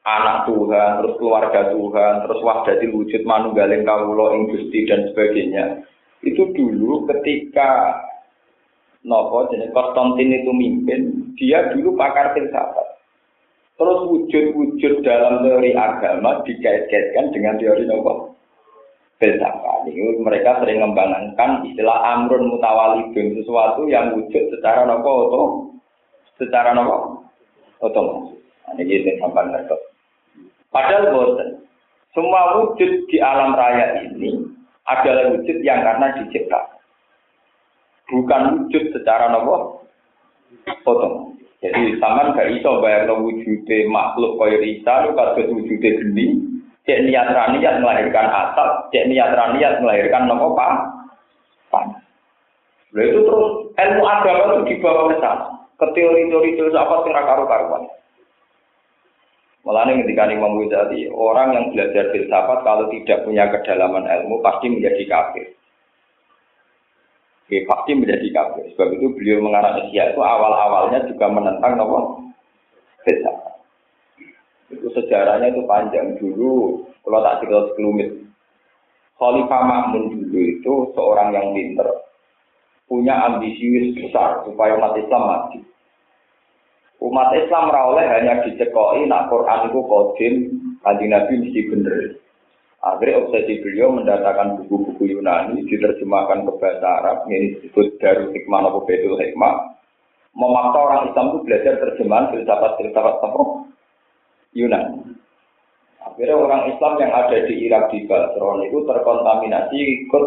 anak 0.09 0.49
Tuhan, 0.49 0.91
terus 1.05 1.15
keluarga 1.21 1.69
Tuhan, 1.69 2.15
terus 2.25 2.41
wahdati 2.41 2.87
wujud 2.97 3.23
manunggaling 3.29 3.85
kawula 3.85 4.33
ing 4.41 4.49
Gusti 4.49 4.89
dan 4.89 5.05
sebagainya. 5.13 5.85
Itu 6.25 6.49
dulu 6.57 7.05
ketika 7.13 8.01
nopo 9.05 9.53
jenis 9.53 9.77
Konstantin 9.77 10.33
itu 10.33 10.53
mimpin, 10.57 11.29
dia 11.37 11.77
dulu 11.77 11.93
pakar 11.93 12.33
filsafat. 12.33 13.05
Terus 13.77 14.01
wujud-wujud 14.09 15.05
dalam 15.05 15.45
teori 15.45 15.77
agama 15.77 16.41
dikait-kaitkan 16.49 17.37
dengan 17.37 17.61
teori 17.61 17.85
nopo 17.85 18.30
filsafat. 19.21 19.87
Ini 19.87 20.19
mereka 20.25 20.59
sering 20.65 20.81
mengembangkan 20.81 21.63
istilah 21.69 22.01
amrun 22.17 22.49
mutawalidun 22.49 23.37
sesuatu 23.37 23.85
yang 23.87 24.17
wujud 24.17 24.49
secara 24.57 24.89
nopo 24.89 25.11
oto, 25.29 25.43
secara 26.41 26.73
nopo 26.73 27.29
otomatis. 27.85 28.41
Nah, 28.67 28.81
ini 28.81 29.21
sampai 29.21 29.47
ngerti. 29.53 29.77
Padahal 30.73 31.13
bosan. 31.13 31.61
Semua 32.11 32.59
wujud 32.59 33.07
di 33.07 33.23
alam 33.23 33.55
raya 33.55 34.03
ini 34.03 34.35
adalah 34.89 35.31
wujud 35.31 35.63
yang 35.63 35.85
karena 35.85 36.11
dicipta. 36.19 36.81
Bukan 38.11 38.67
wujud 38.67 38.91
secara 38.97 39.31
nopo 39.31 39.85
otomatis. 40.89 41.31
Jadi 41.61 42.01
sama 42.01 42.33
gak 42.33 42.57
iso 42.57 42.81
bayang 42.81 43.21
wujudnya 43.21 43.85
makhluk 43.93 44.41
kaya 44.41 44.65
Isa, 44.65 45.13
wujudnya 45.13 45.93
geni, 45.93 46.50
cek 46.91 47.07
niat 47.07 47.31
niat 47.31 47.75
melahirkan 47.79 48.27
asap, 48.27 48.91
cek 48.91 49.07
niat 49.07 49.31
niat 49.55 49.79
melahirkan 49.79 50.27
nopo 50.27 50.59
panas. 50.59 52.03
Lalu 52.91 53.07
itu 53.07 53.21
terus 53.23 53.47
ilmu 53.79 54.03
agama 54.03 54.43
itu 54.51 54.75
dibawa 54.75 55.15
ke 55.15 55.17
sana, 55.23 55.47
ke 55.79 55.87
teori-teori 55.95 56.59
filsafat 56.59 57.07
yang 57.07 57.23
karu-karuan. 57.23 57.87
Malah 59.63 59.87
ketika 59.87 60.27
Imam 60.27 60.59
Ghazali, 60.59 61.07
orang 61.15 61.55
yang 61.55 61.65
belajar 61.71 62.11
filsafat 62.11 62.67
kalau 62.67 62.91
tidak 62.91 63.23
punya 63.23 63.47
kedalaman 63.55 64.11
ilmu 64.11 64.43
pasti 64.43 64.67
menjadi 64.67 65.07
kafir. 65.07 65.47
Oke, 67.47 67.63
pasti 67.71 67.91
menjadi 67.95 68.27
kafir. 68.35 68.65
Sebab 68.75 68.89
itu 68.99 69.07
beliau 69.15 69.39
mengarang 69.47 69.87
Asia 69.87 70.11
itu 70.11 70.19
awal-awalnya 70.19 71.07
juga 71.07 71.31
menentang 71.31 71.79
nopo 71.79 71.99
filsafat. 73.07 73.50
Sejarahnya 75.01 75.57
itu 75.57 75.65
panjang 75.65 76.21
dulu. 76.21 76.85
Kalau 77.01 77.25
tak 77.25 77.41
cerita 77.41 77.73
sekelumit, 77.73 78.13
Khalifah 79.17 79.63
Makmun 79.65 80.05
dulu 80.13 80.41
itu 80.41 80.73
seorang 80.93 81.33
yang 81.33 81.57
pinter, 81.57 81.89
punya 82.85 83.17
ambisius 83.25 83.97
besar 83.97 84.45
supaya 84.45 84.77
umat 84.77 84.97
Islam 85.01 85.23
mati. 85.25 85.61
Umat 87.01 87.33
Islam 87.33 87.73
rawleh 87.73 88.05
hanya 88.05 88.45
dicekoi 88.45 89.09
nak 89.09 89.33
Quran 89.33 89.73
itu 89.73 89.81
kodim, 89.89 90.35
kanji 90.85 91.07
Nabi 91.09 91.33
mesti 91.41 91.61
bener. 91.73 92.21
Akhirnya 92.81 93.21
obsesi 93.21 93.61
beliau 93.61 93.93
mendatangkan 93.93 94.57
buku-buku 94.65 95.13
Yunani, 95.13 95.69
diterjemahkan 95.69 96.49
ke 96.49 96.53
bahasa 96.57 96.89
Arab, 97.05 97.29
ini 97.29 97.61
disebut 97.61 98.01
Darul 98.01 98.33
Hikmah 98.33 98.73
atau 98.73 98.85
Betul 98.89 99.21
Hikmah. 99.21 99.77
Memaksa 100.33 100.79
orang 100.81 101.13
Islam 101.13 101.27
itu 101.29 101.39
belajar 101.45 101.75
terjemahan 101.77 102.33
filsafat-filsafat 102.33 103.17
apa? 103.21 103.43
Yunani. 104.55 105.15
Akhirnya 106.01 106.37
orang 106.37 106.63
Islam 106.73 106.95
yang 106.99 107.13
ada 107.13 107.37
di 107.45 107.55
Irak 107.69 107.93
di 107.93 108.09
Basron 108.09 108.67
itu 108.67 108.83
terkontaminasi 108.89 109.79
ikut 109.79 110.25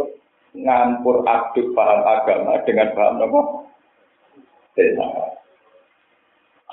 ngampur 0.53 1.25
aduk 1.25 1.73
paham 1.73 2.01
agama 2.05 2.61
dengan 2.63 2.93
paham 2.93 3.25
apa? 3.25 3.41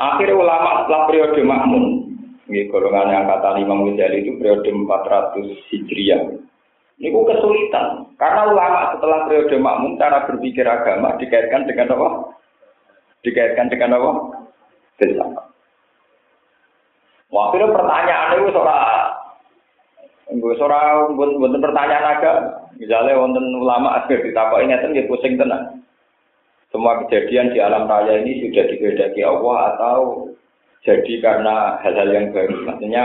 Akhirnya 0.01 0.37
ulama 0.37 0.85
setelah 0.85 1.03
periode 1.05 1.41
Makmun, 1.45 1.85
ini 2.49 2.69
golongan 2.73 3.13
yang 3.13 3.29
kata 3.29 3.61
Imam 3.61 3.85
Ghazali 3.85 4.25
itu 4.25 4.41
periode 4.41 4.69
400 4.73 5.69
Hijriah. 5.69 6.23
Ini 7.01 7.13
kesulitan, 7.13 8.09
karena 8.17 8.49
ulama 8.49 8.97
setelah 8.97 9.29
periode 9.29 9.57
Makmun 9.61 10.01
cara 10.01 10.25
berpikir 10.29 10.65
agama 10.65 11.17
dikaitkan 11.21 11.69
dengan 11.69 11.93
apa? 11.97 12.09
Dikaitkan 13.21 13.69
dengan 13.69 14.01
apa? 14.01 14.11
Filsafat. 14.97 15.50
Wah, 17.41 17.49
akhirnya 17.49 17.73
pertanyaan 17.73 18.37
itu 18.37 18.53
seorang 18.53 19.09
Gue 20.31 20.55
seorang 20.61 21.17
buat 21.17 21.57
pertanyaan 21.57 22.07
agama. 22.21 22.69
Misalnya 22.77 23.17
wonten 23.17 23.49
ulama 23.57 24.05
akhir 24.05 24.21
ditapakin 24.29 24.69
ngeten 24.77 24.93
ya 24.93 25.09
pusing 25.09 25.41
tenang 25.41 25.81
semua 26.71 27.03
kejadian 27.05 27.51
di 27.51 27.59
alam 27.59 27.91
raya 27.91 28.23
ini 28.23 28.47
sudah 28.47 28.65
dikehendaki 28.71 29.27
Allah 29.27 29.75
atau 29.75 29.99
jadi 30.87 31.19
karena 31.19 31.83
hal-hal 31.83 32.09
yang 32.09 32.31
baru. 32.31 32.57
Maksudnya 32.63 33.05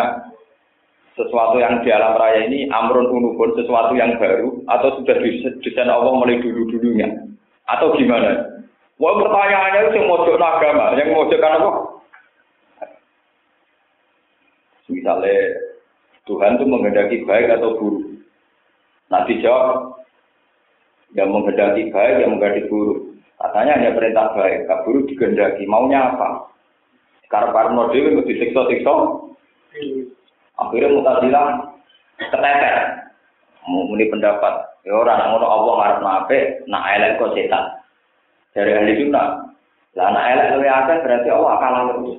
sesuatu 1.17 1.57
yang 1.57 1.81
di 1.81 1.89
alam 1.89 2.13
raya 2.15 2.45
ini 2.45 2.69
amrun 2.69 3.09
unubun 3.09 3.57
sesuatu 3.57 3.97
yang 3.97 4.21
baru 4.21 4.61
atau 4.69 5.01
sudah 5.01 5.17
didesain 5.17 5.89
Allah 5.89 6.13
mulai 6.13 6.39
dulu-dulunya 6.39 7.09
atau 7.65 7.97
gimana? 7.97 8.53
Wah 9.01 9.17
pertanyaannya 9.19 9.91
itu 9.91 9.97
yang 9.99 10.07
mojok 10.07 10.39
agama, 10.39 10.95
yang 10.95 11.11
mojokkan 11.11 11.57
apa? 11.59 11.69
Misalnya 14.95 15.59
Tuhan 16.23 16.55
itu 16.55 16.65
menghendaki 16.65 17.17
baik 17.27 17.51
atau 17.59 17.75
buruk. 17.75 18.23
Nah 19.11 19.27
dijawab, 19.27 19.99
yang 21.13 21.29
menghendaki 21.29 21.91
baik, 21.91 22.23
yang 22.23 22.35
menghendaki 22.35 22.65
buruk. 22.71 23.13
Katanya 23.35 23.73
hanya 23.77 23.91
perintah 23.93 24.31
baik, 24.33 24.65
kaburu 24.65 25.03
digendaki. 25.11 25.67
Maunya 25.67 26.15
apa? 26.15 26.49
Sekarang 27.27 27.51
Parno 27.51 27.91
Dewi 27.91 28.15
mau 28.15 28.23
disiksa-siksa. 28.23 28.95
Akhirnya 30.55 30.95
mutazilah 30.95 31.47
keteter. 32.15 32.75
Muni 33.67 34.07
pendapat. 34.07 34.53
Ya 34.85 34.93
orang 34.93 35.33
ngono 35.33 35.47
Allah 35.49 35.73
ngarep 35.73 35.99
nape, 36.05 36.39
nak 36.69 36.85
elek 36.95 37.17
kok 37.17 37.33
setan. 37.33 37.65
Dari 38.53 38.71
ahli 38.71 38.93
sunnah. 39.01 39.49
Lah 39.97 40.07
nak 40.13 40.27
elek 40.37 40.51
luwih 40.53 40.69
akeh 40.69 40.97
berarti 41.01 41.29
Allah 41.33 41.53
kalah 41.57 41.81
terus. 41.89 42.17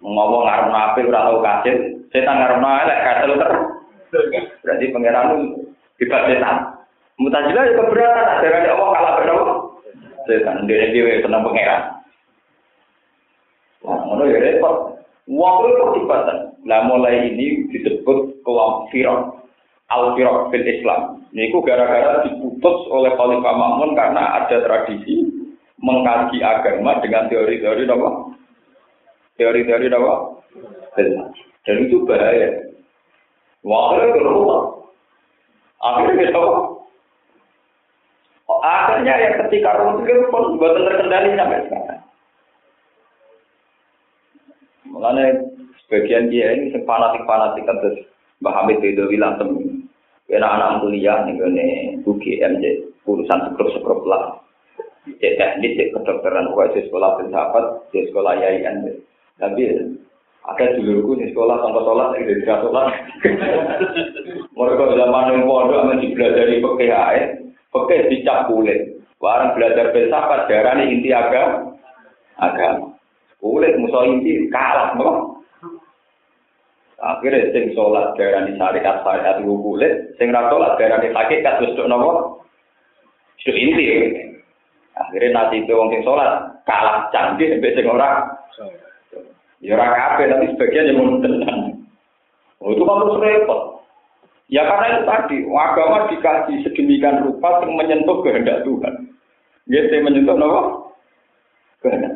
Ngomong 0.00 0.48
ngarep 0.48 0.66
nape 0.72 1.00
ora 1.08 1.28
tau 1.28 1.38
kasil, 1.44 1.76
setan 2.08 2.36
ngarep 2.40 2.58
elek 2.60 3.02
kasil 3.04 3.30
terus. 3.36 3.62
Berarti 4.64 4.84
pangeran 4.92 5.26
itu 6.00 6.08
setan. 6.08 6.56
Mutazilah 7.20 7.62
itu 7.68 7.76
keberatan, 7.84 8.40
dari 8.40 8.68
Allah 8.72 8.88
kalah 8.96 9.12
berapa? 9.20 9.52
setan 10.28 10.68
dia 10.68 10.92
dia 10.92 11.24
senang 11.24 11.42
pangeran 11.42 12.00
Wah, 13.80 13.96
ngono 14.04 14.28
ya 14.28 14.36
repot. 14.36 15.00
Wong 15.24 15.56
itu 15.64 15.80
pertibatan. 15.80 16.52
Lah 16.68 16.84
mulai 16.84 17.32
ini 17.32 17.64
disebut 17.72 18.44
kelompok 18.44 18.92
firok. 18.92 19.40
Al 19.88 20.12
firok 20.20 20.52
fil 20.52 20.68
Islam. 20.68 21.24
Niku 21.32 21.64
gara-gara 21.64 22.20
diputus 22.28 22.78
oleh 22.92 23.08
Khalifah 23.16 23.54
Makmun 23.56 23.96
karena 23.96 24.36
ada 24.36 24.56
tradisi 24.60 25.24
mengkaji 25.80 26.44
agama 26.44 27.00
dengan 27.00 27.24
teori-teori 27.32 27.88
apa? 27.88 28.10
Teori-teori 29.40 29.88
apa? 29.88 30.14
Dan 31.64 31.76
itu 31.88 32.04
bahaya. 32.04 32.60
Wah, 33.64 33.96
itu 33.96 34.20
rumah. 34.20 34.84
Akhirnya 35.80 36.28
kita 36.28 36.40
Akhirnya 38.60 39.14
ya 39.16 39.30
ketika 39.46 39.72
itu 40.04 40.28
pun 40.28 40.60
buat 40.60 40.76
terkendali 40.76 41.32
sampai 41.32 41.64
sekarang. 41.64 42.02
Mengenai 44.90 45.32
sebagian 45.86 46.28
dia 46.28 46.52
ini 46.52 46.74
yang 46.74 46.84
fanatik-fanatik 46.84 47.64
terus 47.64 48.04
Mbah 48.44 48.52
Hamid 48.60 48.84
itu 48.84 49.08
bilang 49.08 49.40
temen. 49.40 49.88
Karena 50.28 50.46
anak 50.60 50.84
kuliah 50.84 51.24
nih 51.24 51.40
gue 51.40 51.50
UGM 52.04 52.60
jadi 52.60 52.84
urusan 53.08 53.50
sekrup-sekrup 53.50 54.04
lah. 54.04 54.38
Cek 55.08 55.40
teknik, 55.40 55.74
cek 55.80 55.90
kedokteran, 55.96 56.52
di 56.52 56.80
sekolah 56.86 57.10
filsafat, 57.18 57.64
di 57.90 58.04
sekolah 58.12 58.36
yayan. 58.36 58.84
Tapi 59.40 59.62
ada 60.40 60.64
duluku 60.76 61.20
di 61.20 61.32
sekolah 61.32 61.56
tanpa 61.64 61.80
sholat, 61.84 62.08
di 62.16 62.28
tidak 62.44 62.60
sholat. 62.64 62.86
Mereka 64.56 64.84
zaman 64.96 65.30
yang 65.32 65.48
pondok, 65.48 65.84
masih 65.88 66.12
belajar 66.12 66.44
di 66.48 66.60
PKI, 66.60 67.18
Oke, 67.70 68.10
dicap 68.10 68.50
kulit. 68.50 68.98
Warang 69.22 69.54
belajar 69.54 69.94
filsafat 69.94 70.50
darah 70.50 70.74
ini 70.80 70.98
inti 70.98 71.14
agama. 71.14 71.70
Agama. 72.40 72.98
Kulit 73.38 73.78
musuh 73.78 74.10
inti 74.10 74.50
kalah, 74.50 74.98
no? 74.98 75.38
Akhirnya 77.00 77.54
sing 77.54 77.70
sholat 77.72 78.18
darah 78.18 78.42
ini 78.44 78.58
syariat 78.58 79.06
syariat 79.06 79.38
itu 79.38 79.54
kulit, 79.54 79.92
sing 80.18 80.34
ra 80.34 80.50
sholat 80.50 80.74
darah 80.82 80.98
ini 80.98 81.14
hakikat 81.14 81.62
dok 81.62 81.86
nopo. 81.86 82.42
Itu 83.38 83.54
inti. 83.54 83.86
Akhirnya 84.98 85.30
nanti 85.30 85.62
itu 85.62 85.72
wong 85.72 85.94
sing 85.94 86.02
sholat 86.02 86.50
kalah 86.66 87.06
canggih 87.14 87.54
sampai 87.54 87.76
sing 87.78 87.86
ora. 87.86 88.26
Ya 89.60 89.76
ora 89.76 89.92
kabeh 89.92 90.26
tapi 90.32 90.46
sebagian 90.56 90.88
yang 90.88 90.96
mau. 90.96 91.20
Oh, 92.60 92.76
itu 92.76 92.82
kan 92.84 93.00
terus 93.00 93.20
repot. 93.20 93.62
Ya 94.52 94.66
karena 94.66 94.86
itu 94.92 95.02
tadi, 95.06 95.36
agama 95.48 96.10
dikaji 96.10 96.54
sedemikian 96.66 97.22
rupa 97.24 97.62
yang 97.62 97.72
menyentuh 97.78 98.20
kehendak 98.20 98.66
Tuhan. 98.66 98.94
Gitu 99.70 99.94
menyentuh 100.02 100.36
apa? 100.36 100.62
Kehendak. 101.80 102.14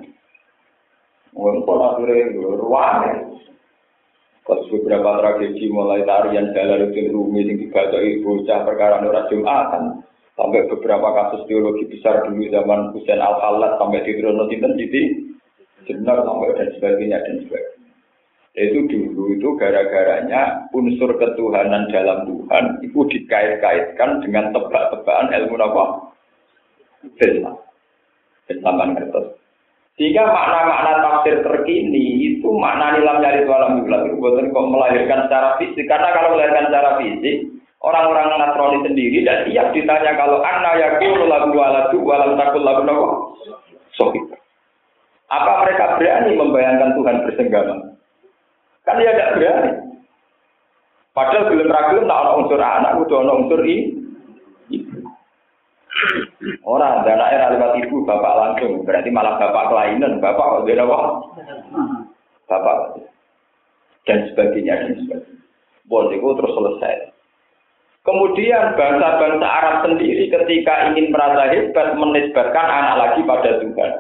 Untuk 1.32 1.78
akhirnya 1.78 2.34
ruang 2.36 3.34
Pas 4.44 4.60
beberapa 4.68 5.24
tragedi 5.24 5.72
mulai 5.72 6.04
tarian 6.04 6.52
jalan 6.52 6.84
rutin 6.84 7.08
rumi 7.16 7.48
yang 7.48 7.56
dibaca 7.56 7.96
ibu 7.96 8.44
bocah 8.44 8.60
perkara 8.68 9.00
nurah 9.00 9.24
jumatan 9.32 10.04
sampai 10.36 10.68
beberapa 10.68 11.08
kasus 11.16 11.48
teologi 11.48 11.88
besar 11.88 12.28
dulu 12.28 12.44
zaman 12.52 12.92
Husain 12.92 13.24
al 13.24 13.40
Khalat 13.40 13.80
sampai 13.80 14.04
di 14.04 14.20
Trono 14.20 14.44
Sinten 14.52 14.76
Jenar 15.84 16.24
sampai 16.24 16.56
dan 16.56 16.68
sebagainya 16.80 17.18
dan 17.24 17.36
sebagainya 17.44 17.84
itu 18.54 18.86
dulu 18.86 19.34
itu 19.34 19.48
gara-garanya 19.58 20.70
unsur 20.70 21.10
ketuhanan 21.18 21.90
dalam 21.90 22.22
Tuhan 22.22 22.64
itu 22.86 23.02
dikait-kaitkan 23.10 24.22
dengan 24.22 24.54
tebak-tebakan 24.54 25.34
ilmu 25.34 25.58
apa? 25.58 25.84
Filsafat. 27.18 27.58
Filsafat 28.46 28.88
kertas. 28.94 29.26
Sehingga 29.98 30.26
makna-makna 30.26 31.02
tafsir 31.02 31.42
terkini 31.42 32.34
itu 32.34 32.46
makna 32.54 32.98
nilam 32.98 33.22
nyari 33.22 33.46
walam 33.46 33.82
yulat 33.82 34.06
itu 34.10 34.18
buatan 34.18 34.50
kok 34.50 34.70
melahirkan 34.70 35.20
secara 35.26 35.50
fisik. 35.58 35.86
Karena 35.86 36.14
kalau 36.14 36.34
melahirkan 36.34 36.66
secara 36.70 36.90
fisik, 36.98 37.36
orang-orang 37.78 38.26
Nasrani 38.38 38.78
sendiri 38.86 39.18
dan 39.22 39.50
siap 39.50 39.70
ditanya 39.70 40.18
kalau 40.18 40.42
anna 40.42 40.78
yakul 40.78 41.26
lagu 41.26 41.50
waladu 41.54 41.98
walam 42.02 42.34
takul 42.38 42.62
lagu 42.62 42.82
nawa. 42.86 43.08
Apa 45.34 45.66
mereka 45.66 45.98
berani 45.98 46.32
membayangkan 46.38 46.94
Tuhan 46.94 47.16
bersenggama? 47.26 47.74
Kan 48.86 49.00
dia 49.02 49.10
tidak 49.16 49.34
berani. 49.40 49.72
Padahal 51.14 51.46
belum 51.50 51.70
ragil 51.70 52.06
tak 52.10 52.20
ada 52.26 52.30
unsur 52.38 52.60
anak, 52.60 52.98
udah 52.98 53.18
ada 53.22 53.32
unsur 53.38 53.60
ibu. 53.62 54.98
Orang 56.66 57.06
dan 57.06 57.22
anak 57.22 57.54
lewat 57.54 57.72
ibu, 57.86 58.02
bapak 58.02 58.34
langsung. 58.34 58.82
Berarti 58.82 59.10
malah 59.14 59.38
bapak 59.38 59.70
kelainan, 59.70 60.18
bapak 60.18 60.42
kok 60.42 60.64
dia 60.66 60.82
apa? 60.82 60.98
Bapak 62.50 62.76
dan 64.04 64.18
sebagainya 64.30 64.74
dan 64.84 64.92
sebagainya. 65.00 65.42
Boleh 65.86 66.16
itu 66.16 66.28
terus 66.34 66.54
selesai. 66.56 66.94
Kemudian 68.04 68.76
bangsa-bangsa 68.76 69.46
Arab 69.48 69.76
sendiri 69.88 70.28
ketika 70.28 70.92
ingin 70.92 71.08
merasa 71.08 71.48
hebat 71.48 71.96
menisbatkan 71.96 72.68
anak 72.68 72.94
lagi 73.00 73.20
pada 73.24 73.50
Tuhan. 73.64 73.92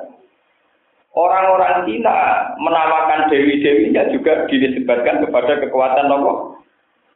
Orang-orang 1.14 1.86
Cina 1.86 2.50
menamakan 2.58 3.30
dewi-dewinya 3.30 4.10
juga 4.10 4.50
dinisbatkan 4.50 5.22
kepada 5.22 5.62
kekuatan 5.62 6.10
Allah. 6.10 6.58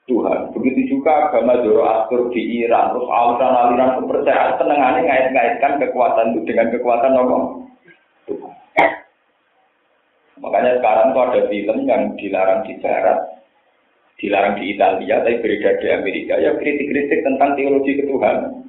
Tuhan. 0.08 0.56
Begitu 0.56 0.96
juga 0.96 1.28
agama 1.28 1.60
Zoroaster 1.60 2.32
di 2.32 2.64
Iran, 2.64 2.96
terus 2.96 3.10
aliran-aliran 3.12 4.00
kepercayaan 4.00 4.56
senengannya 4.56 5.04
ngait-ngaitkan 5.04 5.72
kekuatan 5.84 6.32
itu 6.32 6.40
dengan 6.48 6.72
kekuatan 6.72 7.12
Allah. 7.12 7.42
Tuhan. 8.24 8.54
Makanya 10.38 10.80
sekarang 10.80 11.06
tuh 11.12 11.22
ada 11.28 11.40
film 11.52 11.78
yang 11.84 12.02
dilarang 12.16 12.64
di 12.64 12.74
Barat, 12.80 13.18
dilarang 14.16 14.54
di 14.56 14.64
Italia, 14.72 15.20
tapi 15.20 15.42
beredar 15.44 15.74
di 15.82 15.88
Amerika. 15.92 16.34
Ya 16.40 16.56
kritik-kritik 16.56 17.20
tentang 17.26 17.58
teologi 17.58 18.00
ketuhanan. 18.00 18.67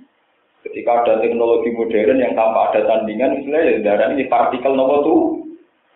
Ketika 0.69 1.01
ada 1.01 1.13
teknologi 1.17 1.73
modern 1.73 2.21
yang 2.21 2.37
tanpa 2.37 2.69
ada 2.69 2.85
tandingan, 2.85 3.41
misalnya 3.41 3.61
ya 3.65 3.73
darah 3.81 4.13
ini 4.13 4.29
partikel 4.29 4.77
nomor 4.77 5.01
tuh 5.01 5.19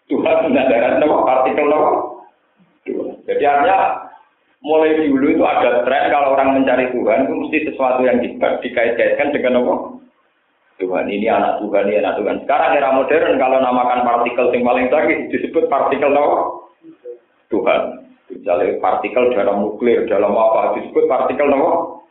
Tuhan 0.10 0.50
darah 0.50 0.98
nomor 0.98 1.30
partikel 1.30 1.70
nomor. 1.70 2.26
Jadi 3.24 3.44
artinya 3.46 4.10
mulai 4.66 4.98
dulu 4.98 5.28
itu 5.30 5.44
ada 5.46 5.86
tren 5.86 6.10
kalau 6.10 6.34
orang 6.34 6.60
mencari 6.60 6.90
Tuhan 6.90 7.30
itu 7.30 7.34
mesti 7.38 7.58
sesuatu 7.70 8.02
yang 8.04 8.18
dikait-kaitkan 8.60 9.30
dengan 9.32 9.62
apa? 9.62 9.76
Tuhan 10.82 11.06
ini 11.06 11.30
anak 11.30 11.62
Tuhan 11.62 11.86
ini 11.88 12.02
anak 12.02 12.18
Tuhan. 12.20 12.38
Sekarang 12.44 12.72
era 12.74 12.90
modern 12.98 13.38
kalau 13.38 13.58
namakan 13.62 14.02
partikel 14.04 14.50
yang 14.52 14.66
paling 14.66 14.88
sakit 14.90 15.20
disebut 15.32 15.70
partikel 15.70 16.12
apa? 16.12 16.38
Tuhan. 17.54 17.82
Misalnya 18.34 18.82
partikel 18.82 19.30
dalam 19.38 19.62
nuklir, 19.62 20.10
dalam 20.10 20.34
apa 20.34 20.82
disebut 20.82 21.06
partikel 21.06 21.48
apa? 21.54 22.03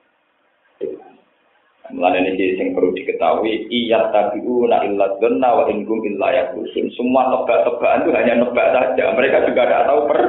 Mulai 1.90 2.22
ini 2.22 2.62
yang 2.62 2.78
perlu 2.78 2.94
diketahui, 2.94 3.66
iya 3.66 4.06
tabiu 4.14 4.70
na 4.70 4.86
illa 4.86 5.18
dhanna 5.18 5.50
wa 5.50 5.64
ingkum 5.66 5.98
illa 6.06 6.30
yakusun. 6.30 6.94
Semua 6.94 7.26
tebak-tebakan 7.34 8.06
itu 8.06 8.10
hanya 8.14 8.34
nebak 8.38 8.70
saja. 8.70 9.10
Mereka 9.18 9.50
juga 9.50 9.62
tidak 9.66 9.86
tahu 9.90 10.00
per 10.06 10.20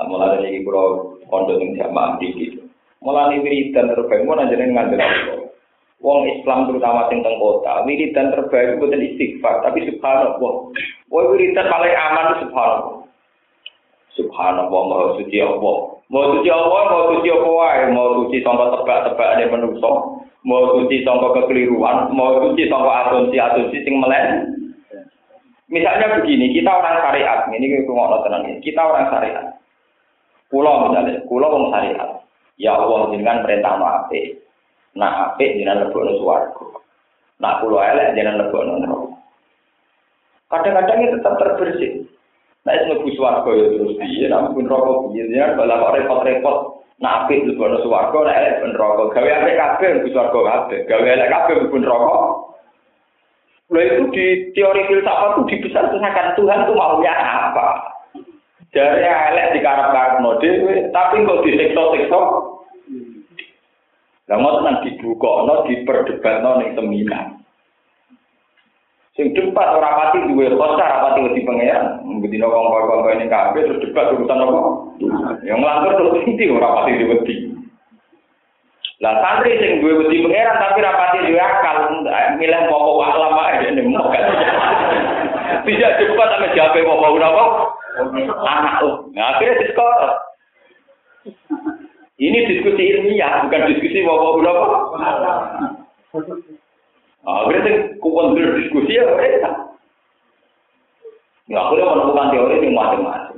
Nah, 0.00 0.08
mulai 0.08 0.40
dari 0.40 0.64
pulau 0.64 1.20
pondok 1.28 1.60
yang 1.60 1.76
jamaah 1.76 2.16
gitu. 2.24 2.64
Mulai 3.04 3.36
wiridan 3.36 3.92
terbaik 3.92 4.24
mau 4.24 4.32
nanya 4.32 4.56
dengan 4.56 4.88
ngambil 4.88 5.00
Wong 6.00 6.24
Islam 6.24 6.64
terutama 6.72 7.12
tentang 7.12 7.36
kota, 7.36 7.84
wiridan 7.84 8.32
terbaik 8.32 8.80
bukan 8.80 9.04
istighfar, 9.04 9.60
tapi 9.60 9.84
subhanallah. 9.84 10.72
Wong 11.12 11.26
wiridan 11.36 11.68
paling 11.68 11.92
aman 11.92 12.40
subhanallah. 12.40 13.04
Subhanallah, 14.16 14.80
maha 14.88 15.06
suci 15.20 15.36
Allah. 15.44 15.99
Mau 16.10 16.26
suci 16.34 16.50
Allah, 16.50 16.82
mau 16.90 17.14
suci 17.14 17.30
apa 17.30 17.48
wae, 17.48 17.82
mau 17.94 18.08
suci 18.18 18.42
sangka 18.42 18.74
tebak-tebak 18.74 19.30
ada 19.30 19.46
manusia, 19.46 19.90
mau 20.42 20.74
suci 20.74 21.06
sangka 21.06 21.38
kekeliruan, 21.38 22.10
mau 22.10 22.34
suci 22.42 22.66
sangka 22.66 22.92
asumsi-asumsi 23.06 23.78
sing 23.86 23.94
melen. 24.02 24.58
Misalnya 25.70 26.18
begini, 26.18 26.50
kita 26.50 26.66
orang 26.66 26.98
syariat, 26.98 27.46
ini 27.54 27.86
tenang 27.86 28.42
ini, 28.42 28.58
kita 28.58 28.82
orang 28.82 29.06
syariat. 29.06 29.54
Kulo 30.50 30.90
misalnya, 30.90 31.22
kulo 31.30 31.46
wong 31.46 31.70
syariat. 31.70 32.10
Ya 32.58 32.74
Allah 32.74 33.14
jenengan 33.14 33.46
perintah 33.46 33.78
ape. 33.78 34.42
Nah 34.98 35.30
ape 35.30 35.46
jenengan 35.56 35.86
lebokno 35.86 36.18
swarga. 36.18 36.66
Nah 37.38 37.62
kulo 37.62 37.78
elek 37.78 38.18
jenengan 38.18 38.44
lebokno 38.44 38.82
neraka. 38.82 39.08
Kadang-kadang 40.50 40.98
itu 41.06 41.16
tetap 41.22 41.34
terbersih. 41.38 41.92
Nah 42.60 42.72
itu 42.76 42.84
lebih 42.92 43.12
swarga 43.16 43.50
ya 43.56 43.66
terus 43.72 43.96
dia, 43.96 44.26
namun 44.28 44.68
rokok 44.68 45.16
dia 45.16 45.24
dia 45.32 45.56
kalau 45.56 45.96
repot-repot. 45.96 46.58
Nah 47.00 47.24
ape 47.24 47.40
lebokno 47.48 47.80
swarga, 47.80 48.18
nah 48.28 48.36
elek 48.36 48.58
pun 48.60 48.72
rokok. 48.76 49.16
Gawe 49.16 49.30
ape 49.32 49.50
kabeh 49.56 49.88
lebih 49.96 50.12
swarga 50.12 50.38
kabeh. 50.44 50.78
Gawe 50.84 51.06
elek 51.08 51.32
kabeh 51.32 51.54
pun 51.72 51.82
rokok. 51.88 52.22
Lalu 53.70 53.86
itu 53.86 54.04
di 54.12 54.26
teori 54.58 54.82
filsafat 54.90 55.30
itu 55.30 55.42
dibesar-besarkan 55.54 56.34
Tuhan 56.34 56.66
itu 56.66 56.74
maunya 56.74 57.14
apa? 57.14 57.68
Dari 58.74 59.06
elek 59.06 59.54
di 59.54 59.60
karap-karap 59.62 60.18
dhewe, 60.42 60.90
tapi 60.90 61.22
kok 61.22 61.42
disiksa-siksa. 61.46 62.20
Lah 64.30 64.36
ngoten 64.38 64.62
nang 64.62 64.76
dibukokno 64.86 65.66
diperdebatno 65.66 66.50
ning 66.62 66.70
seminar. 66.78 67.39
Sing 69.20 69.36
debat 69.36 69.76
ora 69.76 70.00
pati 70.00 70.32
duwe 70.32 70.48
kosa 70.56 70.80
ora 70.80 71.04
pati 71.04 71.28
wedi 71.28 71.44
pangeran. 71.44 72.00
Bedino 72.24 72.48
kongkon-kongkon 72.48 73.20
ini 73.20 73.28
kabeh 73.28 73.68
terus 73.68 73.84
debat 73.84 74.16
urusan 74.16 74.40
apa? 74.48 74.60
Yang 75.44 75.60
ngelantur 75.60 75.92
terus 75.92 76.24
inti 76.24 76.48
ora 76.48 76.72
pati 76.80 77.04
wedi. 77.04 77.34
Lah 79.04 79.20
santri 79.20 79.60
sing 79.60 79.84
duwe 79.84 80.08
wedi 80.08 80.24
pangeran 80.24 80.56
tapi 80.56 80.80
ora 80.80 80.96
pati 80.96 81.28
duwe 81.28 81.36
akal, 81.36 81.76
milih 82.40 82.62
pokok 82.72 83.04
alam 83.12 83.36
ae 83.44 83.60
dene 83.60 83.82
mok. 83.92 84.08
Tidak 85.68 85.96
debat 86.00 86.28
sama 86.32 86.48
jabe 86.56 86.80
pokok 86.80 87.12
ora 87.20 87.28
anak 88.40 88.80
oh. 88.88 89.04
Nah, 89.12 89.36
akhirnya 89.36 89.60
diskor. 89.60 89.92
Ini 92.16 92.38
diskusi 92.48 92.88
ilmiah, 92.88 93.44
bukan 93.44 93.68
diskusi 93.68 94.00
bapak 94.00 94.32
berapa. 94.40 94.64
Nah, 94.96 95.36
akhirnya 97.24 97.94
kupon 98.00 98.36
diskusi 98.36 98.96
ya 98.96 99.04
mereka. 99.12 99.50
Nggak 101.50 101.66
boleh 101.66 101.84
menemukan 101.84 102.30
teori 102.30 102.56
yang 102.62 102.74
macam-macam. 102.78 103.36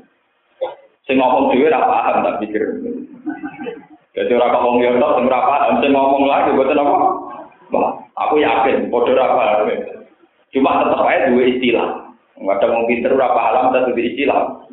Saya 1.02 1.16
ngomong 1.18 1.50
juga 1.56 1.66
tidak 1.72 1.88
paham, 1.88 2.16
tak 2.22 2.36
pikir. 2.44 2.62
Jadi 4.12 4.30
orang 4.36 4.52
ngomong 4.54 4.76
ya, 4.84 4.90
tak 4.94 5.24
berapa 5.24 5.48
paham. 5.48 5.72
Saya 5.80 5.90
ngomong 5.96 6.22
lagi, 6.28 6.54
buat 6.54 6.70
apa? 6.70 6.96
Aku 8.28 8.34
yakin, 8.38 8.92
bodoh 8.92 9.16
apa. 9.16 9.64
Cuma 10.52 10.84
tetap 10.84 11.08
aja 11.08 11.32
dua 11.32 11.44
istilah. 11.48 11.88
Nggak 12.36 12.56
ada 12.60 12.66
mau 12.68 12.84
pinter 12.84 13.12
alam 13.16 13.72
dan 13.72 13.88
lebih 13.88 14.12
istilah. 14.12 14.68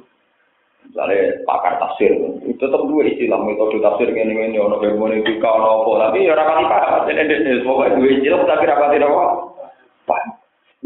Misalnya 0.89 1.37
pakar 1.45 1.77
tafsir, 1.77 2.09
itu 2.49 2.57
tetap 2.57 2.81
dua 2.81 3.05
istilah 3.05 3.37
metode 3.45 3.77
tafsir 3.77 4.09
ini 4.09 4.33
ini 4.33 4.57
ono 4.57 4.81
hermeneutika 4.81 5.45
ono 5.45 5.85
apa, 5.85 6.09
tapi 6.09 6.25
ya 6.25 6.33
rapati 6.33 6.65
paham. 6.65 7.05
Jadi 7.05 7.29
ini 7.29 7.61
semua 7.61 7.93
dua 7.93 8.09
istilah 8.09 8.41
tapi 8.49 8.65
rapati 8.65 8.97
apa? 8.97 9.23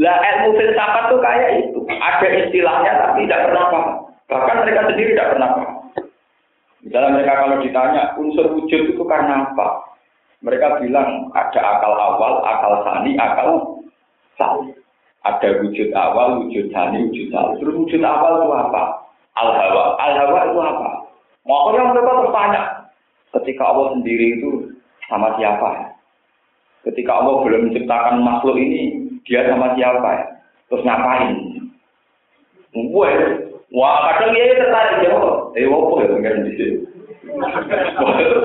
Lah 0.04 0.18
ilmu 0.20 0.60
filsafat 0.60 1.04
tuh 1.08 1.24
kayak 1.24 1.50
itu, 1.64 1.80
ada 1.88 2.28
istilahnya 2.28 2.92
tapi 3.00 3.24
tidak 3.24 3.48
pernah 3.48 3.66
paham. 3.72 3.96
Bahkan 4.28 4.58
mereka 4.68 4.82
sendiri 4.92 5.16
tidak 5.16 5.32
pernah 5.40 5.50
paham. 5.56 5.74
Misalnya 6.84 7.10
mereka 7.16 7.34
kalau 7.40 7.58
ditanya 7.64 8.04
unsur 8.20 8.46
wujud 8.60 8.82
itu 8.92 9.04
karena 9.08 9.56
apa? 9.56 9.68
Mereka 10.44 10.84
bilang 10.84 11.32
ada 11.32 11.62
akal 11.64 11.96
awal, 11.96 12.44
akal 12.44 12.74
sani, 12.84 13.16
akal 13.16 13.80
sani. 14.36 14.76
Ada 15.24 15.64
wujud 15.64 15.96
awal, 15.96 16.44
wujud 16.44 16.68
sani, 16.76 17.08
wujud 17.08 17.32
sani. 17.32 17.56
Terus 17.64 17.76
wujud 17.80 18.02
awal 18.04 18.44
itu 18.44 18.52
apa? 18.52 19.03
Al-Hawa. 19.34 19.84
Al-Hawa 19.98 20.40
itu 20.50 20.60
apa? 20.62 20.90
Makanya 21.44 21.82
mereka 21.92 22.12
bertanya. 22.24 22.64
Ketika 23.34 23.64
Allah 23.66 23.98
sendiri 23.98 24.40
itu 24.40 24.52
sama 25.10 25.34
siapa? 25.42 25.98
Ketika 26.86 27.12
Allah 27.18 27.42
belum 27.42 27.72
menciptakan 27.72 28.22
makhluk 28.22 28.60
ini, 28.60 29.10
dia 29.26 29.48
sama 29.50 29.74
siapa? 29.74 30.38
Terus 30.70 30.86
ngapain? 30.86 31.34
Gue, 32.74 33.12
wah 33.74 33.98
kadang 34.10 34.34
dia 34.34 34.58
tertarik 34.58 35.06
ya, 35.06 35.14
eh 35.54 35.66
apa 35.70 35.94
ya 36.02 36.08
pengen 36.10 36.46
di 36.50 36.52
sini? 36.58 36.78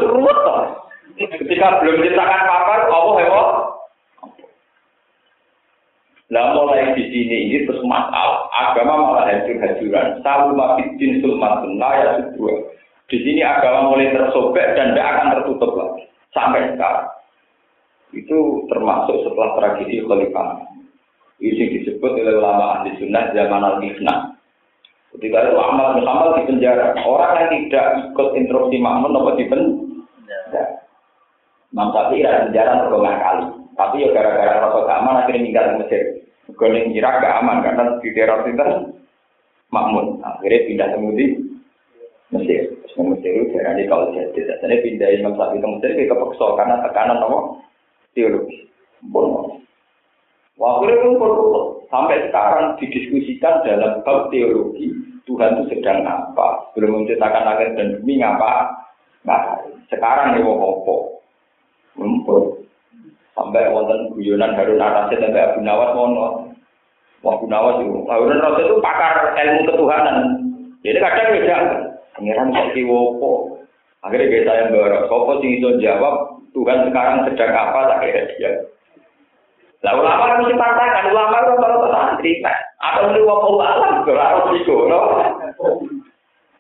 Ruwet 0.04 0.40
Ketika 1.18 1.80
belum 1.82 1.98
menciptakan 1.98 2.42
apa, 2.44 2.74
Allah 2.92 3.16
ya, 3.24 3.40
Nah 6.28 6.52
mulai 6.52 6.92
di 6.92 7.08
sini 7.08 7.48
ini 7.48 7.64
terus 7.64 7.80
masalah 7.88 8.52
agama 8.52 9.00
malah 9.00 9.24
hancur-hancuran. 9.32 10.20
Selalu 10.20 10.48
mafidin 10.60 11.24
sulmatun 11.24 11.80
ya 11.80 12.20
dua. 12.36 12.52
Di 13.08 13.16
sini 13.24 13.40
agama 13.40 13.88
mulai 13.88 14.12
tersobek 14.12 14.76
dan 14.76 14.92
tidak 14.92 15.08
akan 15.08 15.32
tertutup 15.40 15.72
lagi 15.72 16.04
sampai 16.36 16.68
sekarang. 16.76 17.08
Itu 18.12 18.68
termasuk 18.68 19.24
setelah 19.24 19.56
tragedi 19.56 20.04
Khalifah. 20.04 20.68
Ini 21.40 21.64
disebut 21.80 22.12
oleh 22.18 22.34
ulama 22.36 22.80
ahli 22.80 22.92
sunnah 23.00 23.32
zaman 23.32 23.62
al-Ifnah. 23.62 24.36
Ketika 25.16 25.38
itu 25.48 25.56
bin 25.56 26.04
Hamal 26.04 26.36
di 26.36 26.44
penjara. 26.44 26.92
Orang 27.00 27.40
yang 27.40 27.48
tidak 27.48 27.86
ikut 28.12 28.28
instruksi 28.36 28.76
makmun 28.76 29.16
apa 29.16 29.30
di 29.40 29.44
penjara. 29.48 30.64
Imam 31.72 31.88
Syafi'i 31.94 32.26
di 32.26 32.40
penjara 32.52 32.84
berlima 32.84 33.12
kali. 33.16 33.46
Tapi 33.78 34.02
ya 34.02 34.08
gara-gara 34.10 34.66
rasa 34.66 34.80
keamanan 34.84 35.20
akhirnya 35.22 35.40
meninggal 35.40 35.64
di 35.64 35.74
Mesir. 35.80 36.17
Goning 36.58 36.90
Irak 36.92 37.22
gak 37.22 37.38
aman 37.38 37.62
karena 37.62 37.84
di 38.02 38.08
daerah 38.10 38.42
itu 38.42 38.66
makmun. 39.70 40.18
Akhirnya 40.26 40.66
pindah 40.66 40.88
ke 40.90 40.98
Mesir. 40.98 41.30
Yang 42.98 43.06
Mesir 43.14 43.30
itu 43.30 43.54
darahnya 43.54 43.86
kalau 43.86 44.10
jadi. 44.10 44.40
Jadi 44.58 44.76
pindah 44.82 45.08
Imam 45.14 45.38
Syafi'i 45.38 45.62
ke 45.62 45.68
Mesir, 45.70 45.90
dia 45.94 46.10
kepeksa 46.10 46.46
karena 46.58 46.82
tekanan 46.82 47.22
apa? 47.22 47.38
Teologi. 48.12 48.66
Bon. 49.14 49.62
Waktu 50.58 50.86
itu 50.90 51.08
pun 51.14 51.32
sampai 51.86 52.26
sekarang 52.26 52.74
didiskusikan 52.82 53.62
dalam 53.62 54.02
bab 54.02 54.26
teologi 54.34 54.90
Tuhan 55.22 55.62
itu 55.62 55.78
sedang 55.78 56.02
apa? 56.02 56.74
Belum 56.74 57.04
menciptakan 57.04 57.46
langit 57.46 57.78
dan 57.78 58.02
bumi 58.02 58.18
ngapa? 58.18 58.74
Nah, 59.22 59.62
sekarang 59.86 60.34
ini 60.34 60.42
wopo 60.42 61.22
Mumpul. 61.98 62.64
Sampai 63.34 63.70
wonten 63.70 64.14
guyonan 64.14 64.54
Harun 64.54 64.82
Arasid 64.82 65.22
sampai 65.22 65.46
Abu 65.46 65.60
Nawas 65.62 65.94
mono. 65.94 66.47
Abu 67.26 67.50
Nawas 67.50 67.82
itu, 67.82 68.06
Harun 68.06 68.30
Arasid 68.30 68.70
itu 68.70 68.76
pakar 68.78 69.34
ilmu 69.34 69.66
ketuhanan. 69.66 70.16
Jadi 70.86 70.98
kadang 71.02 71.34
beda. 71.34 71.56
Pangeran 72.14 72.54
kok 72.54 72.74
wopo. 72.86 73.32
Akhirnya 74.06 74.30
kita 74.30 74.52
yang 74.54 74.68
baru. 74.70 75.10
Sopo 75.10 75.42
sing 75.42 75.58
itu 75.58 75.82
jawab 75.82 76.38
Tuhan 76.54 76.86
sekarang 76.90 77.26
sedang 77.26 77.50
apa? 77.50 77.78
Tak 77.90 77.98
kira 78.06 78.22
dia. 78.34 78.50
Lah 79.86 79.94
ulama 79.94 80.26
kan 80.26 80.38
mesti 80.42 80.58
pantangan, 80.58 81.10
ulama 81.14 81.36
kan 81.38 81.54
kalau 81.62 81.86
santri, 81.94 82.42
atau 82.82 83.02
mesti 83.06 83.20
wong 83.22 83.62
alam, 83.62 84.02
kalau 84.02 84.22
harus 84.26 84.66
no. 84.66 85.00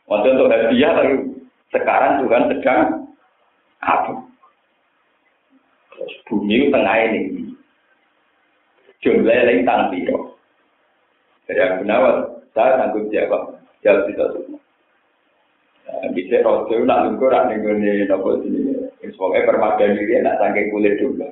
Waktu 0.06 0.28
untuk 0.38 0.50
hadiah 0.54 0.92
lagi, 0.94 1.16
sekarang 1.74 2.22
Tuhan 2.22 2.42
sedang 2.46 2.80
apa? 3.82 4.22
Bumi 6.30 6.70
tengah 6.70 6.96
ini, 7.10 7.50
jumlah 9.02 9.34
yang 9.34 9.66
tanggung 9.66 10.37
Jadi 11.48 11.60
aku 11.64 11.82
nawat, 11.88 12.16
saya 12.52 12.76
tanggung 12.76 13.08
jawab, 13.08 13.56
jawab 13.80 14.04
itu 14.12 14.20
semua. 14.20 14.60
Bisa 16.12 16.44
rojo 16.44 16.84
nak 16.84 17.08
lungkur, 17.08 17.32
nak 17.32 17.48
nenggone 17.48 18.04
nopo 18.04 18.44
sini. 18.44 18.76
Semoga 19.00 19.48
permadani 19.48 20.04
dia 20.04 20.20
nak 20.20 20.36
sangking 20.36 20.68
kulit 20.68 21.00
dulu. 21.00 21.24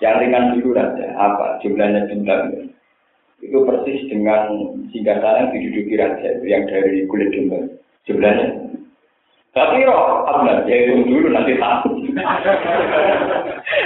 Yang 0.00 0.16
ringan 0.24 0.56
dulu 0.56 0.72
saja, 0.72 1.06
apa 1.20 1.60
jumlahnya 1.60 2.08
jumlahnya. 2.08 2.72
Itu 3.44 3.60
persis 3.68 4.08
dengan 4.08 4.48
singkatan 4.88 5.36
yang 5.36 5.48
diduduki 5.52 5.94
raja 6.00 6.40
yang 6.40 6.64
dari 6.64 7.04
kulit 7.04 7.28
domba. 7.36 7.60
Jumlahnya. 8.08 8.73
Tapi 9.54 9.86
roh, 9.86 10.26
apa 10.26 10.66
ya 10.66 10.74
itu 10.82 11.06
dulu 11.06 11.30
nanti 11.30 11.54
tahu. 11.54 11.94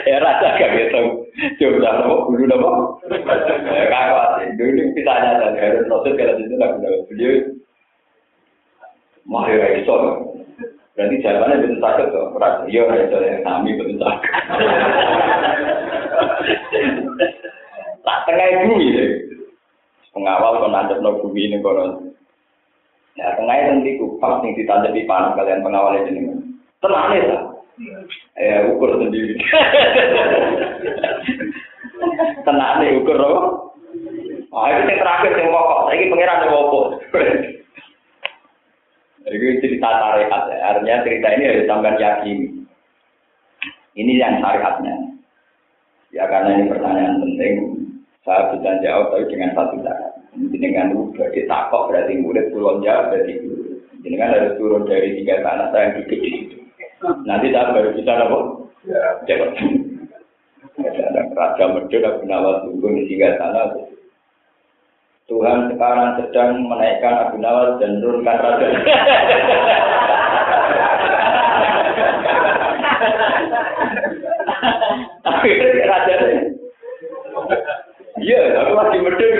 ya 0.09 0.17
raja 0.17 0.57
gak 0.57 0.73
gitu. 0.73 1.29
Jumlah 1.61 1.93
nopo, 2.01 2.33
dulu 2.33 2.45
nopo. 2.49 2.69
Kakak, 3.05 4.49
dulu 4.57 4.83
kita 4.97 5.13
nyata 5.13 5.53
harus 5.61 5.85
proses 5.85 6.17
kalau 6.17 6.41
itu 6.41 6.55
nggak 6.57 6.73
benar. 6.81 6.93
Beliau 7.13 7.33
mahir 9.29 9.61
iso. 9.85 9.95
Berarti 10.97 11.21
jawabannya 11.21 11.63
betul 11.63 11.79
sakit 11.85 12.07
tuh. 12.17 12.27
Iya, 12.73 12.83
iso 13.05 13.19
yang 13.21 13.45
kami 13.45 13.77
betul 13.77 14.01
sakit. 14.01 14.33
Tak 18.09 18.19
tengah 18.25 18.49
bumi 18.65 18.97
ya. 18.97 19.05
Pengawal 20.17 20.65
kon 20.65 20.73
nanti 20.73 20.97
no 20.97 21.21
bumi 21.21 21.53
ini 21.53 21.61
kono. 21.61 22.09
Ya 23.19 23.35
tengah 23.35 23.75
nanti 23.75 23.99
ku 23.99 24.15
pas 24.23 24.39
nih 24.47 24.55
ditanda 24.55 24.95
di 24.95 25.03
panah 25.03 25.35
kalian 25.35 25.67
pengawal 25.67 25.99
ini. 26.07 26.39
Tenang 26.79 27.19
ya. 27.19 27.39
Ya 28.39 28.63
ukur 28.71 28.95
sendiri. 28.95 29.35
Tenang 32.47 32.79
nih 32.79 33.03
ukur 33.03 33.19
apa? 33.19 33.67
Ah 34.55 34.71
itu 34.71 34.87
yang 34.87 35.03
terakhir 35.03 35.35
yang 35.35 35.51
pokok. 35.51 35.91
Ini 35.91 36.11
pangeran 36.15 36.43
yang 36.47 36.55
pokok. 36.55 36.87
Jadi 39.29 39.61
cerita 39.61 39.89
tarikat 39.99 40.43
ya. 40.55 40.59
Artinya 40.73 41.05
cerita 41.05 41.29
ini 41.35 41.45
harus 41.51 41.69
sampai 41.69 42.01
yakin. 42.01 42.39
Ini 43.99 44.13
yang 44.15 44.39
tarikatnya. 44.39 44.95
Ya 46.15 46.25
karena 46.25 46.57
ini 46.57 46.73
pertanyaan 46.73 47.21
penting, 47.21 47.55
saya 48.25 48.57
bisa 48.57 48.81
jawab 48.81 49.13
tapi 49.13 49.29
dengan 49.29 49.53
satu 49.53 49.77
cara. 49.85 50.08
Dengan 50.37 50.93
berarti 51.17 51.49
takok 51.49 51.89
berarti 51.89 52.21
murid 52.21 52.53
turun 52.53 52.85
jawab 52.85 53.11
berarti 53.15 53.41
Jadi 53.99 54.15
kan 54.15 54.31
harus 54.31 54.55
turun 54.61 54.87
dari 54.87 55.19
tiga 55.19 55.43
tanah 55.43 55.75
saya 55.75 55.99
duduk 55.99 56.19
di 56.23 56.29
situ. 56.31 56.57
Nanti 57.27 57.51
saya 57.51 57.75
baru 57.75 57.91
bisa 57.99 58.13
apa? 58.15 58.39
Ya, 58.87 59.01
jawab. 59.27 59.51
Ada 60.79 61.23
Raja 61.35 61.65
Medun, 61.75 62.07
Abu 62.07 62.23
Nawas 62.31 62.63
tunggu 62.63 62.95
di 62.95 63.11
tiga 63.11 63.35
tanah. 63.43 63.75
Tuhan 65.27 65.75
sekarang 65.75 66.11
sedang 66.23 66.63
menaikkan 66.71 67.15
Abu 67.27 67.37
Nawas 67.43 67.83
dan 67.83 67.99
turunkan 67.99 68.39
Raja. 68.39 68.67
Akhirnya 75.29 75.85
raja 75.87 76.15
Iya, 78.19 78.43
aku 78.67 78.73
lagi 78.75 78.99
medul 78.99 79.31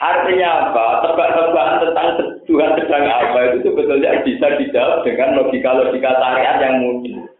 Artinya 0.00 0.48
apa? 0.50 0.86
Tebak-tebakan 1.06 1.76
tentang 1.86 2.08
Tuhan 2.48 2.72
sedang 2.80 3.06
apa 3.06 3.38
itu 3.52 3.70
sebetulnya 3.70 4.18
bisa 4.26 4.46
dijawab 4.58 5.06
dengan 5.06 5.38
logika-logika 5.38 6.10
tarian 6.18 6.58
yang 6.58 6.74
mudah. 6.82 7.30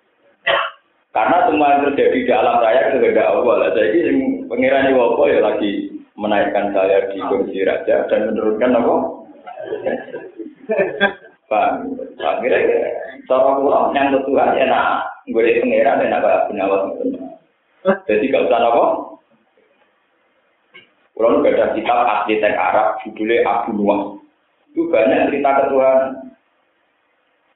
Karena 1.10 1.36
semua 1.50 1.74
yang 1.74 1.82
terjadi 1.90 2.18
di 2.22 2.30
alam 2.30 2.62
raya 2.62 2.94
kehendak 2.94 3.26
Allah. 3.26 3.74
Jadi 3.74 3.98
pengiran 4.46 4.94
Iwopo 4.94 5.26
ya 5.26 5.42
lagi 5.42 5.90
menaikkan 6.14 6.70
saya 6.70 7.10
di 7.10 7.18
kursi 7.18 7.66
raja 7.66 8.06
dan 8.06 8.30
menurunkan 8.30 8.78
apa? 8.78 8.94
Pak, 11.50 11.68
Pak 12.14 12.34
kira 12.46 12.58
cara 13.26 13.58
pulang 13.58 13.90
yang 13.90 14.14
Tuhan 14.22 14.54
ya 14.54 14.66
nak 14.70 15.10
gue 15.30 15.62
pengiran 15.62 16.02
dan 16.02 16.18
apa 16.18 16.50
penawar 16.50 16.90
Jadi 18.04 18.28
gak 18.28 18.44
usah 18.44 18.60
apa. 18.60 18.84
Kalau 21.16 21.36
nggak 21.44 21.52
ada 21.52 21.76
kitab 21.76 21.98
asli 22.08 22.40
teks 22.40 22.56
Arab 22.56 22.96
judulnya 23.04 23.44
Abu 23.44 23.76
Nuwas. 23.76 24.16
Itu 24.72 24.88
banyak 24.88 25.28
cerita 25.28 25.50
ketuhanan. 25.64 26.32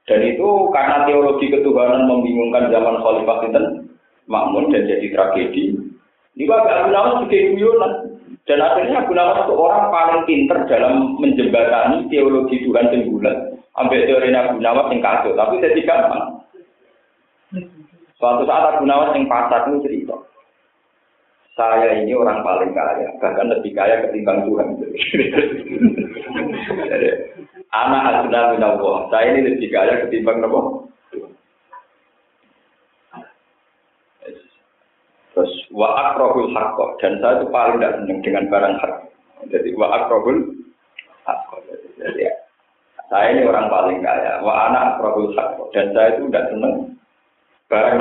Dan 0.04 0.20
itu 0.20 0.48
karena 0.68 1.08
teologi 1.08 1.48
ketuhanan 1.48 2.04
membingungkan 2.04 2.68
zaman 2.68 3.00
Khalifah 3.00 3.38
Sinten 3.40 3.64
Makmun 4.28 4.68
dan 4.68 4.84
jadi 4.84 5.06
tragedi. 5.16 5.80
Ini 6.36 6.44
Abu 6.44 6.90
Nawas 6.92 7.24
juga 7.24 7.40
guyonan. 7.56 7.92
Dan 8.44 8.60
akhirnya 8.60 9.00
Abu 9.00 9.16
Nawas 9.16 9.48
itu 9.48 9.54
orang 9.56 9.88
paling 9.88 10.22
pinter 10.28 10.58
dalam 10.68 11.16
menjembatani 11.16 12.04
teologi 12.12 12.60
Tuhan 12.68 12.92
yang 12.92 13.08
bulan 13.08 13.36
Ambil 13.74 14.06
teori 14.06 14.28
Nabi 14.30 14.60
Nawas 14.60 14.92
yang 14.92 15.00
kacau, 15.02 15.34
tapi 15.34 15.58
jadi 15.58 15.82
gampang. 15.82 16.43
Suatu 18.24 18.48
saat 18.48 18.72
Abu 18.72 18.88
Nawas 18.88 19.12
yang 19.12 19.28
pasar 19.28 19.68
itu 19.68 19.84
cerita. 19.84 20.16
Saya 21.52 22.00
ini 22.00 22.16
orang 22.16 22.40
paling 22.40 22.72
kaya, 22.72 23.12
bahkan 23.20 23.52
lebih 23.52 23.76
kaya 23.76 24.00
ketimbang 24.00 24.48
Tuhan. 24.48 24.80
Anak 27.84 28.24
asuna 28.24 28.56
minallah. 28.56 29.12
Saya 29.12 29.36
ini 29.36 29.52
lebih 29.52 29.68
kaya 29.68 30.08
ketimbang 30.08 30.40
Nabi. 30.40 30.88
Terus 35.36 35.52
wa 35.68 35.92
akrahul 35.92 36.48
haqqo 36.48 36.96
dan 37.04 37.20
saya 37.20 37.44
itu 37.44 37.52
paling 37.52 37.76
tidak 37.76 37.92
senang 38.00 38.18
dengan 38.24 38.48
barang 38.48 38.74
hak. 38.80 38.92
Jadi 39.52 39.68
wa 39.76 39.92
akrahul 40.00 40.64
haqqo. 41.28 41.60
Jadi 42.00 42.32
saya 43.12 43.36
ini 43.36 43.44
orang 43.44 43.68
paling 43.68 44.00
kaya. 44.00 44.40
Wah 44.40 44.72
anak 44.72 44.96
Prabu 44.96 45.28
Dan 45.76 45.92
saya 45.92 46.16
itu 46.16 46.32
tidak 46.32 46.48
senang. 46.48 46.93
Barang? 47.74 47.98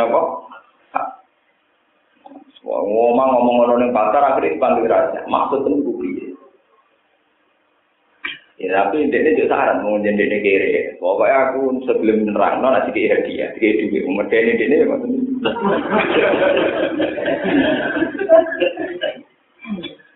Wah, 2.63 2.79
ngomong 2.79 3.27
ngomong 3.27 3.55
ngomong 3.59 3.81
yang 3.83 3.91
pasar 3.91 4.23
akhirnya 4.23 4.55
dipanggil 4.55 4.87
raja. 4.87 5.19
Maksud 5.27 5.67
itu 5.67 5.83
bukti. 5.83 6.09
Ya 8.61 8.87
tapi 8.87 9.03
ini 9.09 9.35
juga 9.35 9.51
saran 9.51 9.83
mau 9.83 9.99
ini 9.99 10.39
kiri. 10.39 10.95
Pokoknya 11.01 11.51
aku 11.51 11.83
sebelum 11.83 12.23
menerang 12.23 12.63
nona 12.63 12.87
sih 12.87 12.95
dia 12.95 13.19
dia 13.27 13.51
dia 13.59 13.71
duit 13.83 14.07
umur 14.07 14.29
ini 14.31 14.55
ini 14.55 14.87
maksudnya. 14.87 15.19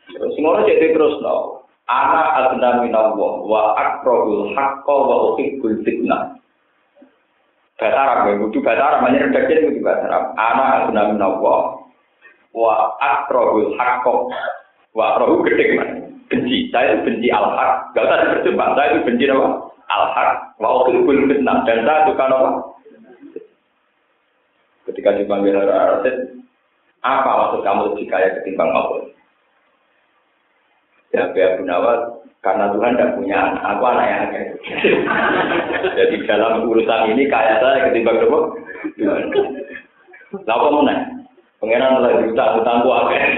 Terus 0.08 0.32
semua 0.39 0.63
jadi 0.63 0.96
terus 0.96 1.20
no. 1.20 1.67
Ana 1.91 2.48
adna 2.48 2.88
minallah 2.88 3.43
wa 3.43 3.76
akrobul 3.76 4.56
haqqa 4.56 4.96
wa 4.96 5.36
uhibbul 5.36 5.84
fitnah. 5.84 6.39
Bahasa 7.77 7.97
Arab, 7.97 8.17
ya, 8.25 8.33
kudu 8.41 8.57
bahasa 8.65 8.81
Arab, 8.81 8.99
hanya 9.05 9.29
redaksi 9.29 9.53
ini 9.53 9.69
kudu 9.69 9.81
bahasa 9.85 10.05
Arab. 10.09 10.23
Ana 10.33 10.63
adna 10.81 11.01
minallah 11.13 11.61
wa 12.57 12.73
akrobul 12.97 13.77
haqqa 13.77 14.13
wa 14.97 15.03
akrobul 15.13 15.45
gede 15.45 15.77
man. 15.77 15.89
Benci, 16.27 16.67
saya 16.73 16.97
itu 16.97 17.07
benci 17.07 17.31
al-haq. 17.31 17.95
Gak 17.95 18.03
usah 18.03 18.17
dipercuma, 18.19 18.75
saya 18.75 18.97
itu 18.97 19.05
benci 19.07 19.25
apa? 19.31 19.47
Al-haq 19.87 20.29
wa 20.59 20.69
uhibbul 20.83 21.29
fitnah. 21.29 21.63
Dan 21.63 21.85
saya 21.85 22.03
suka 22.09 22.25
apa? 22.27 22.49
Ketika 24.89 25.15
dipanggil 25.15 25.55
Rasid, 25.55 26.15
apa 27.05 27.29
maksud 27.29 27.61
kamu 27.63 27.81
lebih 27.93 28.05
kaya 28.09 28.41
ketimbang 28.41 28.73
Allah? 28.73 29.07
Ya, 31.17 31.58
Abu 31.58 31.65
Nawas, 31.65 32.21
karena 32.45 32.69
Tuhan 32.69 32.93
tidak 32.93 33.17
punya 33.17 33.38
anak, 33.41 33.63
aku 33.65 33.84
anak 33.89 34.06
yang 34.06 34.21
agak. 34.30 34.43
Jadi 35.97 36.15
dalam 36.30 36.69
urusan 36.69 37.10
ini 37.10 37.25
kayak 37.25 37.58
saya 37.58 37.89
ketimbang? 37.89 38.21
Tuhan. 38.21 39.34
Lah 40.45 40.53
apa 40.53 40.67
mana? 40.69 40.95
Pengiran 41.58 42.06
lagi 42.06 42.30
utang 42.30 42.62
utangku 42.62 42.89
agak. 42.93 43.21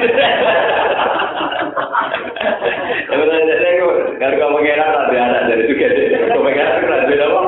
Kalau 4.19 4.35
kamu 4.35 4.55
pengiran 4.59 5.07
ada 5.07 5.15
anak 5.15 5.41
dari 5.47 5.63
itu 5.63 5.73
kamu 5.79 6.43
pengiran 6.43 6.91
ada 6.91 7.15
apa? 7.23 7.41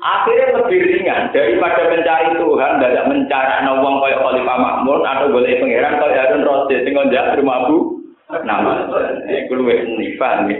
Akhirnya 0.00 0.56
lebih 0.56 0.80
ringan 0.80 1.28
daripada 1.28 1.92
mencari 1.92 2.32
Tuhan, 2.40 2.72
tidak 2.80 3.04
mencari 3.04 3.56
nawang 3.68 4.00
kaya 4.00 4.16
Khalifah 4.16 4.56
Makmun 4.56 5.04
atau 5.04 5.28
boleh 5.28 5.60
pengiran 5.60 6.00
kaya 6.00 6.24
Harun 6.24 6.48
Rasid, 6.48 6.88
tinggal 6.88 7.12
jahat 7.12 7.36
rumah 7.36 7.68
bu, 7.68 7.99
nama, 8.46 8.86
itu 9.26 9.52
lebih 9.54 9.78
nifan. 9.98 10.50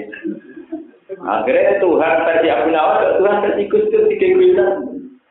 Akhirnya 1.21 1.83
Tuhan 1.83 2.15
versi 2.25 2.49
Abu 2.49 2.69
Nawas, 2.73 3.19
Tuhan 3.19 3.37
versi 3.45 3.63
Gus 3.69 3.85
Dur 3.93 4.09
tiga 4.09 4.29
guyon. 4.35 4.71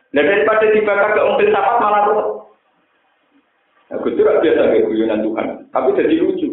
Dan 0.09 0.25
daripada 0.25 0.65
dibakar 0.73 1.13
ke 1.13 1.21
umpil 1.21 1.53
sapat 1.53 1.75
malah 1.77 2.01
ruwet. 2.09 2.27
Nah, 3.89 3.97
Gus 4.01 4.15
Dur 4.15 4.27
biasa 4.39 4.61
guyonan 4.85 5.25
Tuhan, 5.25 5.47
tapi 5.73 5.97
jadi 5.97 6.15
lucu. 6.21 6.49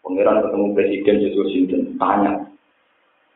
Pengiran 0.00 0.40
ketemu 0.40 0.66
Presiden 0.72 1.16
Yesus 1.20 1.48
Sinten, 1.52 1.80
tanya, 2.00 2.32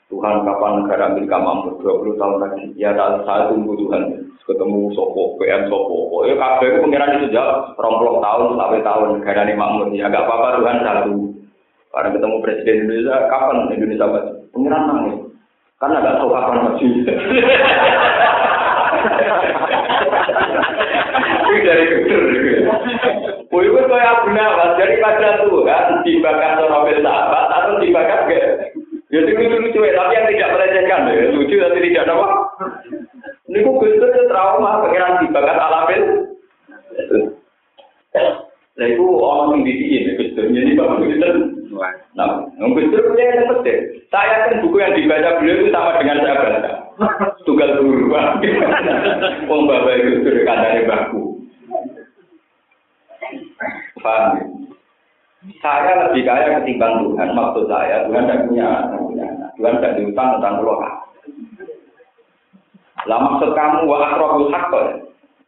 Tuhan 0.09 0.49
kapan 0.49 0.85
negara 0.85 1.13
Amerika 1.13 1.37
mampu 1.37 1.77
20 1.83 2.17
tahun 2.17 2.37
lagi? 2.41 2.65
Ya 2.79 2.95
saya 2.97 3.53
tunggu 3.53 3.75
Tuhan 3.75 4.33
ketemu 4.45 4.93
Sopo, 4.95 5.35
PM 5.41 5.67
Sopo. 5.67 6.23
Ya 6.23 6.39
kabeh 6.39 6.81
pengiran 6.81 7.21
itu 7.21 7.35
jauh 7.35 7.75
rompok 7.77 8.23
tahun 8.23 8.55
sampai 8.55 8.81
tahun 8.85 9.09
negara 9.21 9.41
ini 9.45 9.55
makmur. 9.59 9.91
Ya 9.91 10.07
gak 10.13 10.25
apa-apa 10.25 10.63
Tuhan 10.63 10.79
satu. 10.87 11.34
Karena 11.95 12.11
ketemu 12.11 12.43
Presiden 12.43 12.77
Indonesia, 12.83 13.31
kapan 13.31 13.71
Indonesia 13.71 14.07
maju? 14.11 14.27
Pengiran 14.51 14.83
nangis. 14.91 15.31
Karena 15.79 16.03
gak 16.03 16.17
tahu 16.19 16.29
kapan 16.35 16.59
maju. 16.59 16.87
Ini 21.45 21.59
dari 21.63 21.85
kudur. 21.87 22.23
Wih, 23.55 23.71
itu 23.71 23.81
kayak 23.87 24.11
Abu 24.11 24.29
Nawas. 24.35 24.75
Daripada 24.75 25.47
Tuhan 25.47 25.87
dibakar 26.03 26.59
sama 26.59 26.91
sahabat 26.99 27.47
atau 27.63 27.79
dibakar 27.79 28.27
gak? 28.27 28.75
Ya 29.15 29.23
itu 29.23 29.31
lucu-lucu 29.31 29.79
ya, 29.87 29.95
tapi 29.95 30.19
yang 30.19 30.27
tidak 30.35 30.51
melecehkan 30.59 31.07
ya. 31.07 31.31
Lucu 31.31 31.55
tapi 31.63 31.79
tidak 31.79 32.11
apa. 32.11 32.27
Ini 33.47 33.63
kok 33.63 33.79
Dur 33.79 34.27
trauma, 34.27 34.83
pengiran 34.83 35.23
dibakar 35.23 35.55
alafil. 35.55 36.03
Nah 38.75 38.87
itu 38.91 39.05
orang 39.07 39.55
yang 39.55 39.63
didiin, 39.63 40.19
Gus 40.19 40.35
Dur. 40.35 40.51
Jadi 40.51 40.75
Bapak 40.75 40.99
Gus. 41.07 41.54
Nah, 42.15 42.29
Gus 42.75 42.91
punya 43.11 43.25
yang. 43.47 43.75
Saya 44.09 44.47
kan 44.47 44.63
buku 44.63 44.77
yang 44.79 44.95
dibaca 44.95 45.43
beliau 45.43 45.59
itu 45.63 45.69
sama 45.75 45.99
dengan 45.99 46.23
saya 46.23 46.35
baca. 46.39 46.71
Tunggal 47.43 47.71
guru. 47.83 48.15
Wong 49.51 49.63
Bapak 49.67 49.99
Gus 50.03 50.23
Dur 50.23 50.37
kandangnya 50.47 50.89
baku. 50.89 51.23
Paham 54.05 54.25
ya? 54.37 54.45
Saya 55.61 56.09
lebih 56.09 56.25
kaya 56.25 56.61
ketimbang 56.61 57.05
Tuhan. 57.05 57.37
Maksud 57.37 57.65
saya, 57.69 58.09
Tuhan 58.09 58.25
tidak 58.25 58.43
punya. 58.49 58.69
Tuhan 59.55 59.79
tidak 59.79 59.97
diutang 60.03 60.29
tentang 60.39 60.55
pulau 60.61 60.83
Lah 63.05 63.19
maksud 63.21 63.51
kamu 63.53 63.87
wa 63.87 63.97
akrobul 64.01 64.51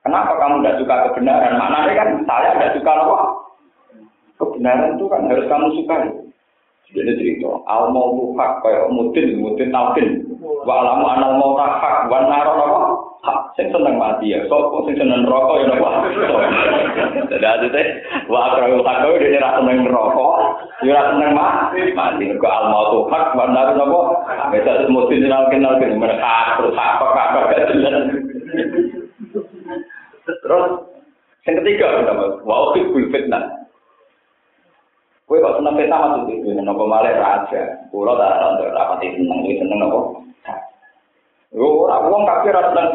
Kenapa 0.07 0.33
kamu 0.39 0.63
tidak 0.63 0.79
suka 0.79 0.95
kebenaran? 1.11 1.59
Maknanya 1.59 1.93
kan 1.99 2.09
saya 2.31 2.49
tidak 2.55 2.73
suka 2.79 2.93
apa? 2.95 3.19
Kebenaran 4.37 5.01
itu 5.01 5.05
kan 5.09 5.25
harus 5.33 5.49
kamu 5.49 5.69
sukai. 5.81 6.13
Jadi 6.95 7.19
cerita, 7.19 7.51
al 7.67 7.91
mau 7.91 8.15
hak 8.39 8.63
kayak 8.63 8.87
mutin, 8.95 9.43
mutin 9.43 9.75
tautin. 9.75 10.23
Wa 10.39 10.87
alamu 10.87 11.05
anal 11.11 11.35
mau 11.35 11.59
hak, 11.59 12.07
wa 12.07 12.31
naro 12.31 12.53
apa? 12.63 12.81
Hak, 13.27 13.41
sing 13.59 13.75
seneng 13.75 13.99
mati 13.99 14.31
ya. 14.31 14.47
So, 14.47 14.71
sing 14.87 14.95
seneng 14.95 15.27
rokok 15.27 15.67
ya 15.67 15.75
apa? 15.75 15.91
Jadi 17.35 17.43
ada 17.43 17.67
teh, 17.67 17.87
wa 18.31 18.55
akrabul 18.55 18.87
hak 18.87 19.03
kau 19.03 19.19
dia 19.19 19.43
rasa 19.43 19.67
seneng 19.67 19.91
rokok, 19.91 20.35
rasa 20.87 21.11
seneng 21.11 21.33
mati. 21.35 21.81
Mati, 21.91 22.27
ke 22.39 22.47
al 22.47 22.65
mau 22.71 23.03
hak, 23.11 23.35
wa 23.35 23.45
naro 23.51 23.73
apa? 23.83 24.01
Biasa 24.55 24.87
mutin 24.87 25.27
kenal 25.27 25.51
kenal 25.51 25.83
kenal 25.83 25.99
mereka 25.99 26.63
terus 26.63 26.79
apa 26.79 27.07
apa 27.11 27.39
gak 27.51 27.67
jelas. 27.75 27.97
Terus, 30.23 30.67
yang 31.51 31.55
ketiga, 31.63 31.87
wa 32.47 32.71
ukibul 32.71 33.11
fitnah. 33.11 33.66
Kowe 35.27 35.43
kok 35.43 35.59
seneng 35.59 35.75
peta 35.75 36.23
itu, 36.31 36.55
nopo 36.55 36.87
malah 36.87 37.11
raja. 37.11 37.83
Kulo 37.91 38.15
tak 38.15 38.39
ada 38.39 38.63
rapat 38.71 39.03
itu 39.03 39.27
seneng, 39.27 39.43
itu 39.43 39.59
seneng 39.59 39.83
nopo. 39.83 40.23
Yo, 41.51 41.91
aku 41.91 42.07
wong 42.15 42.23
kafir 42.23 42.55
seneng 42.55 42.95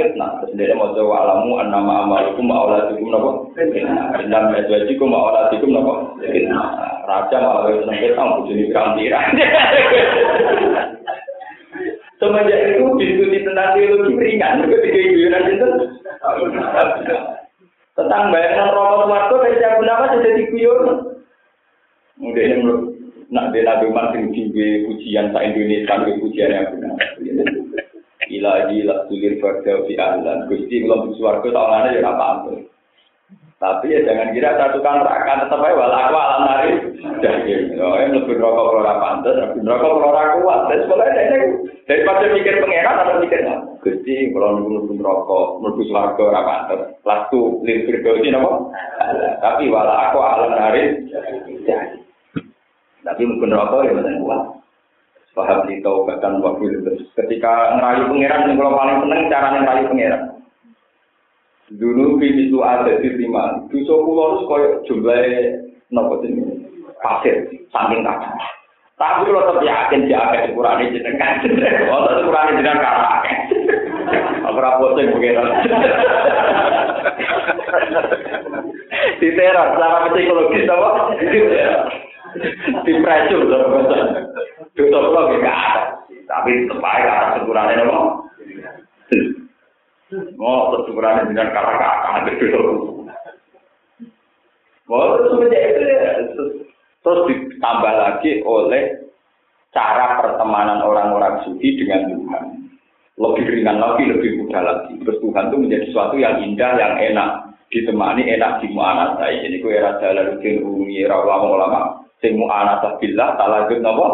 mau 0.79 1.59
annama 1.59 2.07
amalukum 2.07 2.47
auladikum 2.47 3.11
nopo. 3.11 3.51
Dan 3.59 4.47
majwajikum 4.47 5.11
auladikum 5.11 5.75
nopo. 5.75 6.15
Raja 7.03 7.35
malah 7.35 7.67
seneng 7.67 7.99
fitnah, 7.99 8.39
bojone. 8.39 9.11
Semenjak 12.15 12.59
itu 12.63 12.85
diskusi 13.01 13.41
tentang 13.41 13.73
teologi 13.73 14.13
ringan, 14.13 14.61
itu 14.69 14.77
tiga 14.77 15.01
guyonan 15.09 15.51
itu. 15.51 15.67
Tentang 17.97 18.29
bayangan 18.31 18.71
rokok 18.71 19.03
suwargo 19.03 19.35
dari 19.41 19.57
siapa 19.57 19.81
nama 19.83 20.15
guyon. 20.53 21.11
Mungkin 22.21 22.53
ini 22.53 22.73
nak 23.34 23.49
dia 23.49 23.65
nabi 23.65 23.89
masing 23.89 24.29
tinggi 24.29 24.86
pujian 24.86 25.34
sa 25.34 25.41
Indonesia, 25.41 26.05
tinggi 26.05 26.21
pujian 26.21 26.53
yang 26.53 26.69
benar. 26.77 26.95
Ilahi 28.31 28.88
lah 28.88 29.10
sulir 29.10 29.41
pada 29.41 29.84
fi 29.89 29.93
ahlan. 29.99 30.47
Gusti 30.47 30.86
belum 30.86 31.17
suarga 31.19 31.49
tahunan 31.51 31.97
ya 31.97 32.05
apa 32.05 32.25
apa. 32.39 32.51
Tapi 33.62 33.93
ya 33.93 34.01
jangan 34.01 34.34
kira 34.34 34.57
satu 34.57 34.81
kan 34.81 35.05
rakan 35.05 35.45
tetap 35.45 35.62
aja 35.62 35.77
wal 35.77 35.93
aku 35.93 36.17
alam 36.17 36.41
nari. 36.49 36.71
Jadi, 37.21 37.77
oh 37.77 37.93
yang 37.93 38.17
lebih 38.17 38.41
rokok 38.41 38.57
kalau 38.57 38.81
ora 38.81 38.97
pantas, 38.97 39.38
lebih 39.38 39.62
rokok 39.69 39.91
kalau 40.01 40.10
ora 40.10 40.23
kuat. 40.34 40.60
Dan 40.65 40.79
sebenarnya 40.81 41.21
ini 41.29 41.39
daripada 41.86 42.25
mikir 42.34 42.57
pangeran 42.57 43.01
atau 43.05 43.21
mikir 43.21 43.41
Gusti 43.86 44.34
kalau 44.34 44.57
nunggu 44.57 44.97
rokok, 44.97 45.62
nunggu 45.62 45.81
suarga 45.86 46.21
ora. 46.25 46.41
Lalu 47.05 47.41
limpir 47.62 48.01
dosi 48.01 48.34
nopo. 48.34 48.73
Tapi 49.45 49.69
wal 49.69 49.89
aku 49.89 50.17
alam 50.17 50.57
nari. 50.57 50.84
Tapi 53.01 53.21
mungkin 53.25 53.53
rokok 53.53 53.85
ya 53.85 53.97
benar 53.97 54.15
kuat. 54.21 54.41
Paham 55.31 55.63
di 55.63 55.79
waktu 55.79 56.63
itu. 56.75 56.91
Ketika 57.15 57.79
ngerayu 57.79 58.11
pangeran, 58.11 58.51
yang 58.51 58.59
kalau 58.59 58.75
paling 58.75 58.97
seneng 58.99 59.31
cara 59.31 59.47
ngerayu 59.55 59.87
pangeran. 59.87 60.23
Dulu 61.71 62.19
itu 62.19 62.59
ada 62.59 62.99
di 62.99 63.09
lima. 63.15 63.63
Dosa 63.71 63.95
pulau 64.03 64.27
itu 64.35 64.43
koyok 64.51 64.73
jumlahnya 64.91 65.71
nopo 65.87 66.19
ini 66.27 66.67
pasir, 66.99 67.47
samping 67.71 68.03
kata. 68.03 68.27
Tapi 68.99 69.31
kalau 69.31 69.55
tetap 69.55 69.63
yakin 69.63 70.05
dia 70.05 70.19
akan 70.19 70.51
dikurangi 70.51 70.93
jenengan. 70.99 71.41
Oh, 71.87 72.05
tetap 72.11 72.27
kurangi 72.27 72.59
jenengan 72.59 72.83
karena 72.83 73.23
Aku 74.51 74.57
rapotin 74.59 75.15
pangeran. 75.15 75.47
Di 79.23 79.29
teror, 79.31 79.67
selama 79.79 80.11
psikologis 80.11 80.67
apa? 80.67 80.89
Di 82.87 82.93
pressure 83.03 83.43
lho 83.43 83.59
dosa 84.75 84.97
kula 85.03 85.21
nggih 85.27 85.39
gak 85.43 85.57
ada 85.57 85.83
tapi 86.31 86.49
tetep 86.63 86.79
ae 86.79 87.01
kata 87.03 87.25
sekurane 87.39 87.73
nopo 87.79 88.01
Oh, 90.35 90.75
sekurane 90.83 91.23
dengan 91.23 91.55
kata-kata 91.55 92.27
gitu. 92.35 92.59
Oh, 94.91 95.15
semenjak 95.23 95.71
itu 95.71 95.82
ya, 95.88 96.11
terus 96.99 97.19
ditambah 97.32 97.93
lagi 97.95 98.43
oleh 98.43 99.07
cara 99.71 100.19
pertemanan 100.19 100.84
orang-orang 100.84 101.39
suci 101.47 101.79
dengan 101.79 102.11
Tuhan. 102.11 102.43
Lebih 103.23 103.45
ringan 103.55 103.79
lagi, 103.79 104.03
lebih 104.11 104.43
mudah 104.43 104.59
lagi. 104.59 104.99
Terus 104.99 105.23
Tuhan 105.23 105.47
itu 105.47 105.57
menjadi 105.63 105.86
sesuatu 105.88 106.15
yang 106.19 106.43
indah, 106.43 106.75
yang 106.75 106.93
enak. 106.99 107.29
Ditemani 107.71 108.27
enak 108.36 108.59
di 108.59 108.67
mu'anat 108.67 109.15
saya. 109.15 109.47
Ini 109.47 109.63
kue 109.63 109.79
era 109.79 109.95
Jalaluddin 110.03 110.59
Rumi, 110.59 111.07
era 111.07 111.23
ulama-ulama 111.23 112.03
sing 112.22 112.38
mu'anasah 112.38 113.01
billah 113.01 113.36
talajud 113.36 113.82
napa? 113.82 114.07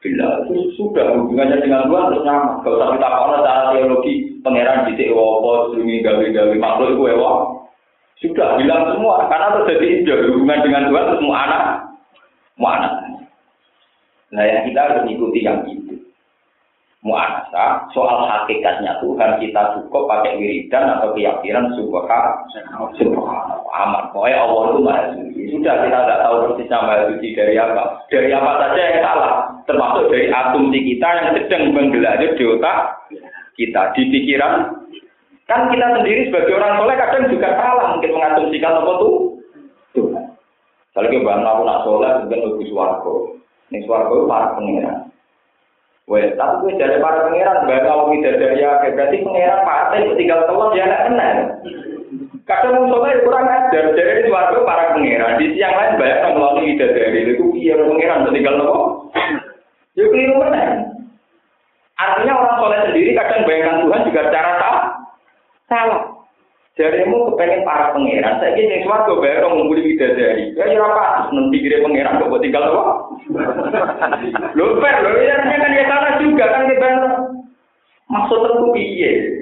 Bila 0.00 0.48
sudah 0.80 1.12
hubungannya 1.12 1.60
dengan 1.60 1.84
Tuhan 1.84 2.08
terus 2.08 2.24
sama. 2.24 2.64
Kalau 2.64 2.76
usah 2.80 2.88
kita 2.96 3.06
kalau 3.06 3.36
secara 3.36 3.62
teologi 3.76 4.12
pangeran 4.40 4.88
di 4.88 5.12
apa 5.12 5.50
sumi 5.76 6.00
gawe-gawe 6.00 6.54
makhluk 6.56 6.88
itu 6.96 7.04
sudah 8.24 8.48
bilang 8.56 8.82
semua. 8.96 9.28
Karena 9.28 9.60
terjadi 9.60 9.86
sudah 10.00 10.16
hubungan 10.32 10.60
dengan 10.64 10.82
Tuhan 10.88 11.04
terus 11.04 11.24
mu'anas 11.24 11.64
mu'anas 12.60 12.94
nah 14.30 14.46
yang 14.46 14.62
kita 14.62 14.78
harus 14.78 15.04
ikuti 15.10 15.42
yang 15.42 15.66
itu. 15.66 15.98
Mu'anasa 17.02 17.90
soal 17.90 18.28
hakikatnya 18.28 19.00
Tuhan 19.04 19.40
kita 19.42 19.62
cukup 19.76 20.06
pakai 20.06 20.36
wiridan 20.36 21.00
atau 21.00 21.16
keyakinan 21.16 21.72
subhanallah 21.74 22.92
subhanallah 22.94 23.49
aman. 23.70 24.10
Pokoknya 24.10 24.38
Allah 24.42 24.62
itu 24.66 24.80
maha 24.82 25.02
suci. 25.14 25.40
Sudah 25.54 25.74
kita 25.86 25.98
tidak 26.02 26.20
tahu 26.26 26.34
persisnya 26.50 26.78
maha 26.82 27.02
suci 27.10 27.28
dari 27.38 27.54
apa. 27.56 27.82
Dari 28.10 28.30
apa 28.34 28.50
saja 28.58 28.80
yang 28.80 29.00
salah. 29.02 29.32
Termasuk 29.64 30.04
dari 30.10 30.26
asumsi 30.28 30.78
kita 30.94 31.08
yang 31.08 31.28
sedang 31.38 31.62
menggelar 31.74 32.18
di 32.18 32.44
otak 32.44 32.78
kita. 33.54 33.82
Di 33.94 34.02
pikiran. 34.10 34.54
Kan 35.46 35.66
kita 35.74 35.86
sendiri 35.98 36.30
sebagai 36.30 36.54
orang 36.58 36.78
soleh 36.78 36.96
kadang 36.98 37.24
juga 37.30 37.48
salah. 37.58 37.88
Mungkin 37.98 38.14
mengasumsikan 38.14 38.78
apa 38.82 38.92
tuh. 38.98 39.14
Tuh. 39.96 40.08
Kalau 40.94 41.08
kita 41.10 41.26
bahas 41.26 41.46
aku 41.46 41.62
nak 41.62 41.82
soleh, 41.86 42.12
mungkin 42.26 42.40
lebih 42.46 42.66
suarga. 42.70 43.14
Ini 43.70 43.86
itu 43.86 44.26
para 44.26 44.58
pengiran. 44.58 45.10
Wes, 46.10 46.34
tapi 46.34 46.66
gue 46.66 46.74
dari 46.74 46.98
para 46.98 47.30
pangeran, 47.30 47.70
gak 47.70 47.86
kalau 47.86 48.10
tidak 48.10 48.42
dari 48.42 48.58
ya, 48.58 48.82
berarti 48.82 49.22
pangeran 49.22 49.62
partai 49.62 50.10
tinggal 50.18 50.42
telur 50.50 50.74
ya 50.74 50.90
nggak 50.90 51.04
kenal. 51.06 51.36
Kadang 52.42 52.90
musuhnya 52.90 53.22
kurang 53.22 53.46
ajar, 53.46 53.94
jadi 53.94 54.26
itu 54.26 54.34
warga 54.34 54.66
para 54.66 54.98
pangeran. 54.98 55.38
Di 55.38 55.54
siang 55.54 55.78
lain 55.78 55.94
banyak 55.94 56.18
yang 56.18 56.34
melalui 56.34 56.74
dari 56.74 57.20
itu 57.22 57.44
iya 57.54 57.78
pangeran 57.78 58.26
tinggal 58.34 58.58
telur. 58.58 58.82
Ya 59.94 60.04
keliru 60.10 60.34
mana? 60.42 60.90
Artinya 61.94 62.34
orang 62.34 62.56
soleh 62.58 62.80
sendiri 62.90 63.14
kadang 63.14 63.46
bayangkan 63.46 63.86
Tuhan 63.86 64.06
juga 64.10 64.20
secara 64.26 64.50
salah. 64.58 64.84
Salah. 65.70 66.02
Jarimu 66.74 67.34
kepengen 67.34 67.62
para 67.62 67.92
pangeran, 67.94 68.40
saya 68.40 68.56
ingin 68.58 68.72
yang 68.72 68.82
suarga 68.88 69.12
bayar 69.20 69.44
orang 69.46 69.54
ngumpuli 69.62 69.94
bidadari. 69.94 70.50
Ya 70.56 70.64
ya 70.66 70.80
apa? 70.82 71.30
Nanti 71.30 71.62
kira 71.62 71.84
pangeran 71.84 72.18
gak 72.18 72.30
buat 72.30 72.42
tinggal 72.42 72.66
apa? 72.66 72.82
Lo 74.58 74.80
per, 74.82 74.96
lo 75.04 75.10
ya 75.14 75.34
kan 75.38 75.76
ya 75.76 75.84
salah 75.86 76.12
juga 76.18 76.44
kan 76.50 76.62
kita 76.66 76.88
maksud 78.10 78.38
tentu 78.42 78.66
piye. 78.74 79.39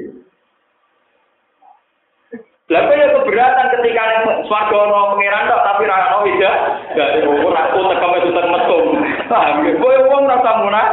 Lalu 2.69 3.01
ya 3.01 3.07
keberatan 3.17 3.73
ketika 3.81 4.03
suarga 4.45 4.77
orang 4.77 5.17
pangeran 5.17 5.49
dok, 5.49 5.65
tapi 5.65 5.89
rana 5.89 6.13
no 6.13 6.19
tidak. 6.29 6.57
Gak 6.93 7.09
ada 7.17 7.21
umur 7.25 7.57
aku 7.57 7.79
tekam 7.89 8.13
itu 8.21 8.29
tekam 8.29 8.53
metum. 8.53 8.85
Paham 9.25 9.65
ya? 9.65 9.73
Boy 9.81 9.97
uang 10.05 10.25
rasa 10.29 10.51
munah. 10.61 10.89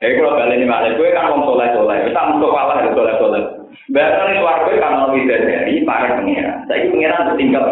Eh 0.00 0.16
kalau 0.16 0.32
kalian 0.36 0.60
ini 0.60 0.64
malah 0.68 0.92
gue 0.96 1.12
kan 1.12 1.28
wong 1.28 1.44
soleh 1.44 1.68
soleh, 1.76 2.08
kita 2.08 2.20
untuk 2.32 2.56
kalah 2.56 2.80
dari 2.80 2.92
soleh 2.96 3.14
soleh. 3.20 3.42
Bahkan 3.92 4.32
itu 4.32 4.40
warga 4.44 4.72
kan 4.80 4.92
mau 4.96 5.12
tidak 5.12 5.40
dari 5.44 5.84
para 5.84 6.16
pengiran. 6.20 6.56
Saya 6.68 6.88
pengiran 6.88 7.28
tertinggal. 7.32 7.64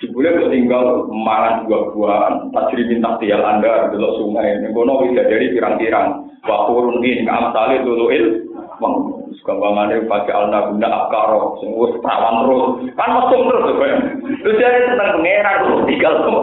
Sebulan 0.00 0.40
tertinggal 0.44 1.10
makan 1.12 1.68
buah-buahan, 1.68 2.32
tak 2.56 2.72
jadi 2.72 2.82
minta 2.88 3.20
tial 3.20 3.42
anda 3.44 3.92
di 3.92 3.96
sungai. 4.00 4.64
Ini 4.64 4.72
kono 4.72 5.04
tidak 5.08 5.28
dari 5.28 5.52
pirang-pirang. 5.52 6.27
Waktu 6.44 6.72
runin 6.74 7.24
nggak 7.26 7.40
masalah 7.50 7.78
dulu 7.82 8.06
il. 8.14 8.26
Bang, 8.78 8.94
gampangannya 9.42 10.06
pakai 10.06 10.34
alna 10.38 10.70
bunda 10.70 10.86
akaro, 10.86 11.58
semua 11.58 11.98
perawan 11.98 12.46
terus. 12.46 12.64
Kan 12.94 13.10
mesum 13.10 13.40
terus, 13.50 13.74
terus 14.38 14.58
jadi 14.62 14.86
tentang 14.86 15.18
pengiran 15.18 15.56
terus 15.66 15.82
tinggal 15.90 16.14
semua. 16.22 16.42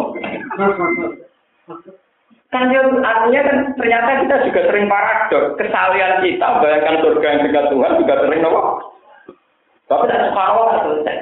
Kan 2.51 2.71
ya, 2.71 2.81
artinya 2.83 3.41
kan 3.43 3.57
ternyata 3.79 4.09
kita 4.23 4.35
juga 4.51 4.61
sering 4.67 4.85
paradok. 4.91 5.43
Kesalian 5.59 6.23
kita 6.23 6.47
bayangkan 6.59 6.99
surga 7.03 7.27
yang 7.27 7.41
dekat 7.47 7.65
Tuhan 7.71 7.99
juga 8.03 8.13
sering 8.23 8.41
nopo. 8.43 8.61
Tapi 9.85 10.03
tidak 10.07 10.23
separuh 10.31 10.67
selesai. 10.81 11.17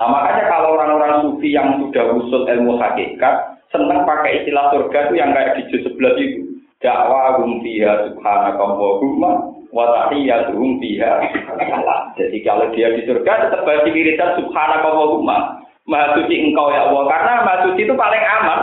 Nah 0.00 0.08
makanya 0.08 0.44
kalau 0.48 0.80
orang-orang 0.80 1.12
sufi 1.24 1.52
yang 1.52 1.76
sudah 1.78 2.04
usut 2.16 2.42
ilmu 2.48 2.80
hakikat, 2.80 3.60
senang 3.70 4.02
pakai 4.02 4.42
istilah 4.42 4.72
surga 4.72 4.98
itu 5.08 5.14
yang 5.14 5.30
kayak 5.30 5.54
di 5.60 5.62
juz 5.70 5.84
sebelah 5.84 6.14
itu. 6.18 6.49
Dakwa 6.80 7.36
hum 7.36 7.60
fiha 7.60 8.08
subhanaka 8.08 8.64
wa 9.70 9.84
tahiyyatuhum 10.00 10.80
fiha 10.80 11.12
Jadi 12.16 12.38
kalau 12.40 12.72
dia 12.72 12.88
di 12.96 13.04
surga 13.04 13.32
tetap 13.46 13.68
baca 13.68 13.84
wiridan 13.84 14.40
subhanaka 14.40 14.88
wa 14.88 15.60
Maha 15.90 16.14
suci 16.14 16.34
engkau 16.38 16.70
ya 16.70 16.86
Allah. 16.86 17.04
Karena 17.10 17.32
maha 17.42 17.58
suci 17.66 17.82
itu 17.82 17.94
paling 17.98 18.22
aman 18.22 18.60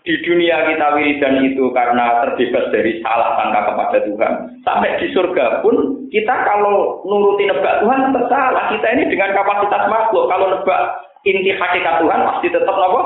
di 0.00 0.14
dunia 0.24 0.64
kita 0.64 0.86
wiridan 0.96 1.44
itu 1.44 1.68
karena 1.76 2.24
terbebas 2.24 2.72
dari 2.72 3.04
salah 3.04 3.36
sangka 3.36 3.68
kepada 3.68 3.98
Tuhan. 4.08 4.32
Sampai 4.64 4.96
di 4.96 5.12
surga 5.12 5.60
pun 5.60 6.08
kita 6.08 6.34
kalau 6.48 7.04
nuruti 7.04 7.44
nebak 7.50 7.84
Tuhan 7.84 8.16
tetap. 8.16 8.54
Kita 8.72 8.86
ini 8.96 9.12
dengan 9.12 9.36
kapasitas 9.36 9.84
makhluk. 9.92 10.30
Kalau 10.32 10.46
nebak 10.56 10.80
inti 11.28 11.52
hakikat 11.52 12.00
Tuhan 12.00 12.20
pasti 12.24 12.48
tetap 12.48 12.76
apa? 12.76 13.02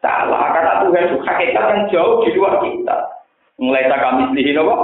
Salah. 0.00 0.42
Karena 0.56 0.72
Tuhan 0.88 1.02
itu 1.12 1.16
hakikat 1.20 1.64
yang 1.68 1.82
jauh 1.92 2.24
di 2.24 2.30
luar 2.32 2.64
kita. 2.64 2.96
Mulai 3.56 3.88
tak 3.88 4.00
kami 4.04 4.22
selihin 4.32 4.60
apa? 4.60 4.76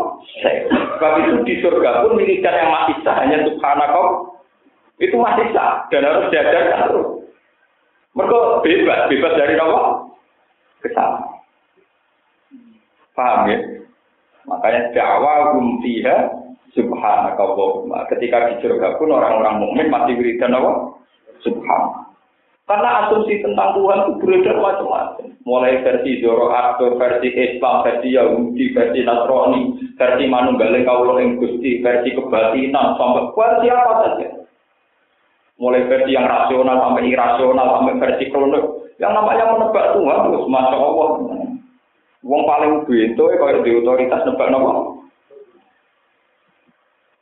Sebab 0.96 1.12
itu 1.20 1.32
di 1.44 1.54
surga 1.60 2.08
pun 2.08 2.16
wiridan 2.16 2.56
yang 2.56 2.72
masih 2.72 2.96
sah 3.04 3.20
hanya 3.20 3.44
subhanahu 3.44 4.32
itu 4.96 5.12
masih 5.18 5.44
sah 5.52 5.84
dan 5.92 6.08
harus 6.08 6.32
diajarkan 6.32 6.88
terus. 6.88 7.08
Mereka 8.16 8.38
bebas, 8.64 9.00
bebas 9.08 9.32
dari 9.36 9.54
apa? 9.60 9.82
kesalahan. 10.82 11.30
Paham 13.14 13.40
ya? 13.48 13.58
Makanya 14.48 14.80
dakwah 14.90 15.54
fiha 15.84 16.16
subhanaka 16.74 17.38
Allahumma. 17.38 18.08
Ketika 18.10 18.50
di 18.50 18.54
surga 18.64 18.98
pun 18.98 19.14
orang-orang 19.14 19.62
mukmin 19.62 19.88
masih 19.92 20.18
wiridan 20.18 20.56
apa? 20.56 20.98
Subhan. 21.44 22.11
Karena 22.72 23.04
asumsi 23.04 23.44
tentang 23.44 23.76
Tuhan 23.76 24.00
itu 24.00 24.12
beredar 24.24 24.56
macam-macam. 24.56 25.28
Mulai 25.44 25.84
versi 25.84 26.24
Zoroaster, 26.24 26.96
versi 26.96 27.28
Islam, 27.28 27.84
versi 27.84 28.16
Yahudi, 28.16 28.72
versi 28.72 29.04
Nasrani, 29.04 29.92
versi 30.00 30.24
Manunggaleng 30.24 30.88
Kaulo 30.88 31.20
Gusti, 31.36 31.84
versi 31.84 32.16
kebatinan, 32.16 32.96
sampai 32.96 33.28
versi 33.36 33.68
apa 33.68 33.92
saja. 34.00 34.28
Mulai 35.60 35.84
versi 35.84 36.16
yang 36.16 36.24
rasional 36.24 36.80
sampai 36.80 37.12
irasional, 37.12 37.66
sampai 37.76 38.00
versi 38.00 38.24
kronik. 38.32 38.64
Yang 38.96 39.12
namanya 39.20 39.44
menebak 39.52 39.92
Tuhan 39.92 40.18
terus 40.32 40.48
masya 40.48 40.76
Allah. 40.80 41.08
Wong 42.24 42.42
paling 42.48 42.88
ya 42.88 43.36
kalau 43.36 43.60
di 43.60 43.70
otoritas 43.84 44.24
nebak 44.24 44.48
nopo. 44.48 45.01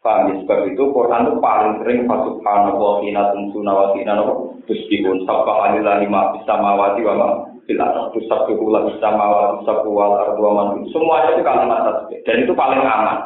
Paham 0.01 0.33
ya? 0.33 0.35
Sebab 0.45 0.59
itu 0.73 0.83
Quran 0.97 1.29
itu 1.29 1.35
paling 1.45 1.73
sering 1.85 2.09
Subhanallah 2.09 3.05
hina 3.05 3.23
tumsuna 3.37 3.73
wa 3.77 3.85
hina 3.93 4.17
nopo. 4.17 4.57
Terus 4.65 4.81
dibun 4.89 5.29
sabba 5.29 5.69
alillah 5.69 6.01
lima 6.01 6.41
bisa 6.41 6.57
mawati 6.57 7.05
wa 7.05 7.15
ma 7.21 7.29
bila 7.69 7.93
terus 8.11 8.27
sabtu 8.27 8.57
kula 8.57 8.89
bisa 8.89 9.09
mawati 9.13 9.69
sabtu 9.69 9.93
wal 9.93 10.17
ardu 10.17 10.41
wa. 10.41 10.73
Semuanya 10.89 11.37
itu 11.37 11.45
kalimat 11.45 11.85
tasbih 11.85 12.19
dan 12.25 12.37
itu 12.41 12.53
paling 12.57 12.81
aman. 12.81 13.19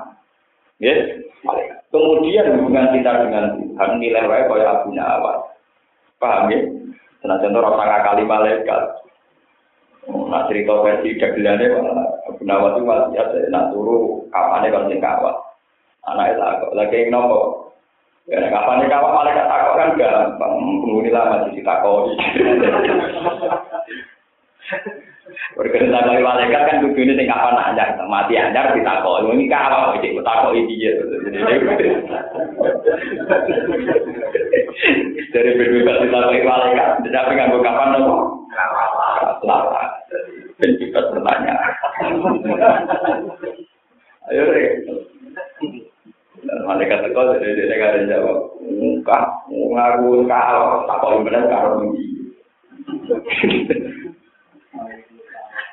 Ya, 0.83 0.95
paling. 1.47 1.71
Kemudian 1.95 2.59
hubungan 2.59 2.91
kita 2.91 3.23
dengan 3.23 3.55
Tuhan 3.55 3.91
nilai 4.03 4.27
wae 4.27 4.43
kaya 4.51 4.67
Abu 4.75 4.91
Nawas. 4.91 5.47
Paham 6.19 6.51
ya? 6.51 6.59
Senajan 7.23 7.55
itu 7.55 7.61
rasa 7.63 8.03
kali 8.03 8.23
malaikat. 8.27 8.83
Nah 10.11 10.43
cerita 10.51 10.75
versi 10.83 11.15
dagelannya 11.23 11.71
Abu 12.27 12.43
Nawas 12.43 12.75
itu 12.75 12.83
masih 12.83 13.19
ada. 13.23 13.39
Nah 13.55 13.63
turu 13.71 14.27
kapannya 14.35 14.75
kan 14.75 14.91
sing. 14.91 14.99
Anak 16.05 16.37
itu 16.37 16.41
takut. 16.41 16.71
Lagi 16.77 17.09
nopo. 17.09 17.41
Ya 18.25 18.41
kapannya 18.49 18.89
kawat 18.89 19.13
malaikat 19.13 19.47
takut 19.49 19.75
kan 19.77 19.97
gampang. 20.01 20.53
Penghuni 20.57 21.11
lama 21.13 21.49
di 21.49 21.61
takut. 21.65 22.13
Berkena 25.55 26.05
kali 26.05 26.21
malaikat 26.21 26.63
kan 26.69 26.81
kudu 26.85 27.01
ini 27.01 27.17
sing 27.17 27.27
kapan 27.31 27.57
anyar, 27.57 27.97
mati 28.09 28.37
anyar 28.37 28.77
ditakok. 28.77 29.25
Ini 29.29 29.49
kawat 29.49 29.97
iki 30.01 30.21
takok 30.21 30.53
iki 30.57 30.75
ya. 30.83 30.93
Dari 35.33 35.51
berbeda 35.57 36.03
ditakok 36.05 36.45
malaikat, 36.45 36.89
tapi 37.09 37.33
nganggo 37.37 37.65
kapan 37.65 37.89
nopo? 37.97 38.45
Selamat. 39.41 39.89
Dan 40.61 40.71
kita 40.81 41.01
bertanya. 41.13 41.55
Ayo 44.33 44.43
deh. 44.49 44.81
Malaikat 46.45 47.09
teko 47.09 47.37
jadi 47.41 47.57
dia 47.57 47.77
ada 47.81 48.01
jawab. 48.05 48.39
Enggak, 48.65 49.25
ngaku 49.49 50.29
kalau 50.29 50.85
takok 50.85 51.25
bener 51.25 51.45
karo 51.49 51.71
iki. 51.89 52.07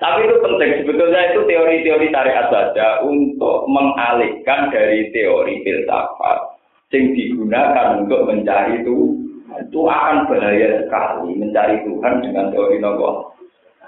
Tapi 0.02 0.20
itu 0.26 0.36
penting, 0.42 0.72
sebetulnya 0.82 1.22
itu 1.30 1.46
teori-teori 1.46 2.10
syariat 2.10 2.50
saja 2.50 3.06
untuk 3.06 3.70
mengalihkan 3.70 4.74
dari 4.74 5.14
teori 5.14 5.62
filsafat 5.62 6.58
yang 6.90 7.14
digunakan 7.14 8.02
untuk 8.02 8.26
mencari 8.26 8.82
itu 8.82 9.14
itu 9.52 9.80
akan 9.84 10.26
bahaya 10.32 10.82
sekali 10.82 11.38
mencari 11.38 11.86
Tuhan 11.86 12.14
dengan 12.26 12.50
teori 12.50 12.82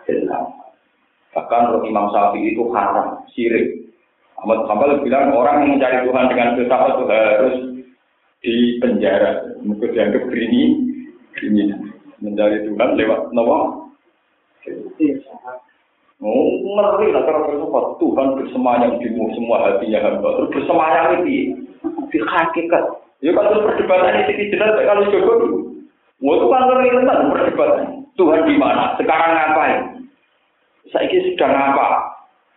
filsafat. 0.05 0.63
Bahkan 1.33 1.81
Imam 1.89 2.13
Syafi'i 2.13 2.53
itu 2.53 2.63
haram, 2.69 3.25
sirik. 3.33 3.82
Ahmad 4.43 4.67
Hambal 4.67 4.99
bilang 5.07 5.31
orang 5.31 5.63
yang 5.63 5.79
mencari 5.79 6.03
Tuhan 6.03 6.27
dengan 6.27 6.59
filsafat 6.59 6.91
itu 6.99 7.05
harus 7.07 7.55
di 8.43 8.55
penjara, 8.83 9.55
mungkin 9.63 9.95
dianggap 9.95 10.27
ini, 10.35 10.61
ini 11.39 11.71
mencari 12.19 12.67
Tuhan 12.67 12.99
lewat 12.99 13.31
nopo 13.31 13.87
Oh, 16.23 16.47
ngeri 16.75 17.15
lah 17.15 17.23
cara 17.23 17.39
filsafat. 17.47 17.85
Tuhan 18.03 18.27
bersemayam 18.35 18.99
di 18.99 19.07
semua 19.15 19.63
hatinya 19.63 19.99
hamba. 20.11 20.27
Terus 20.35 20.51
bersemayam 20.59 21.23
itu 21.23 21.55
di 22.11 22.19
hakikat. 22.19 22.83
Ya 23.23 23.31
kan 23.31 23.47
terus 23.47 23.79
ini 23.79 24.51
jelas 24.51 24.75
kalau 24.83 25.07
Joko 25.07 25.31
dulu. 25.39 25.59
Mau 26.19 26.35
itu 26.35 26.47
kan 26.51 26.67
ngeri 26.67 26.95
tentang 26.99 27.31
perdebatan. 27.31 27.83
Tuhan 28.19 28.43
di 28.43 28.55
mana? 28.59 28.95
Sekarang 28.99 29.31
ngapain? 29.31 29.79
Saya 30.91 31.07
sedang 31.07 31.55
apa? 31.55 32.12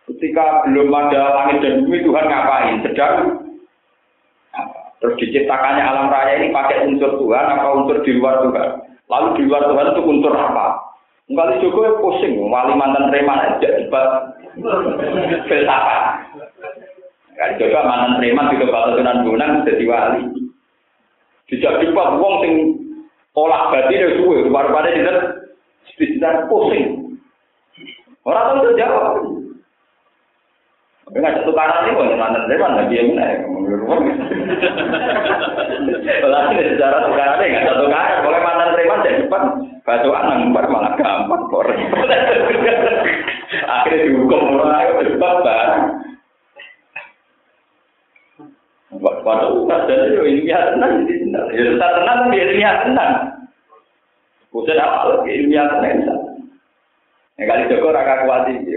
Ketika 0.07 0.63
belum 0.71 0.87
ada 0.87 1.35
langit 1.35 1.59
dan 1.59 1.83
bumi, 1.83 1.99
Tuhan 1.99 2.25
ngapain? 2.31 2.79
Sedang 2.87 3.47
Terus 4.97 5.13
diciptakannya 5.21 5.83
alam 5.85 6.09
raya 6.09 6.41
ini 6.41 6.49
pakai 6.49 6.89
unsur 6.89 7.21
Tuhan 7.21 7.45
apa 7.53 7.69
unsur 7.69 8.01
di 8.01 8.17
luar 8.17 8.41
Tuhan? 8.41 8.81
Lalu 9.05 9.27
di 9.37 9.43
luar 9.45 9.69
Tuhan 9.69 9.93
itu 9.93 10.01
unsur 10.01 10.33
apa? 10.33 10.67
Enggak 11.27 11.59
Joko 11.59 12.01
pusing, 12.01 12.39
wali 12.39 12.73
mantan 12.73 13.11
preman 13.11 13.59
aja 13.59 13.77
debat 13.77 14.07
filsafat. 15.45 16.01
Kali 17.37 17.53
coba 17.61 17.79
mantan 17.85 18.17
preman 18.17 18.49
di 18.49 18.63
debat 18.63 18.95
Sunan 18.97 19.21
Bonang 19.21 19.51
jadi 19.69 19.85
wali. 19.85 20.21
Dijak 21.45 21.77
debat 21.83 22.17
wong 22.17 22.35
sing 22.41 22.53
olah 23.37 23.69
batin 23.69 24.01
itu 24.01 24.25
suwe, 24.25 24.49
baru-baru 24.49 24.97
tidak 25.93 26.49
pusing. 26.49 27.15
Orang 28.25 28.65
tahu 28.65 28.73
jawab. 28.75 29.36
Tapi 31.07 31.23
nggak 31.23 31.39
satu 31.39 31.55
kanan 31.55 31.87
ini 31.87 31.95
bukan 31.95 32.19
mantan 32.19 32.51
preman, 32.51 32.83
lagi 32.83 32.99
yang 32.99 33.15
mana? 33.15 33.39
Kalau 36.03 36.51
sejarah 36.51 36.99
tukaran 37.07 37.39
nggak 37.47 37.63
satu 37.63 37.85
kanan, 37.87 38.23
boleh 38.27 38.41
mantan 38.43 38.75
preman 38.75 39.03
jadi 39.07 39.23
depan. 39.23 39.43
Batuan 39.87 40.27
nangbar 40.27 40.67
malah 40.67 40.99
gampang 40.99 41.47
kok. 41.47 41.63
Akhirnya 43.71 44.03
dihukum 44.03 44.59
orang 44.59 44.83
ayo 44.83 44.99
cepat 45.07 45.35
barang. 45.47 45.83
Pada 48.99 49.47
umat 49.47 49.87
dan 49.87 50.11
itu 50.11 50.27
ilmiah 50.27 50.75
tenang. 50.75 51.07
Ya 51.55 51.61
tetap 51.71 51.91
tenang 52.03 52.17
tapi 52.27 52.35
ilmiah 52.35 52.75
tenang. 52.83 53.11
Bukan 54.51 54.75
apa 54.75 55.23
lagi 55.23 55.31
ilmiah 55.39 55.71
tenang. 55.71 56.03
Ya 57.39 57.43
kali 57.47 57.71
Joko 57.71 57.95
raka 57.95 58.27
kuat 58.27 58.51
ini, 58.51 58.75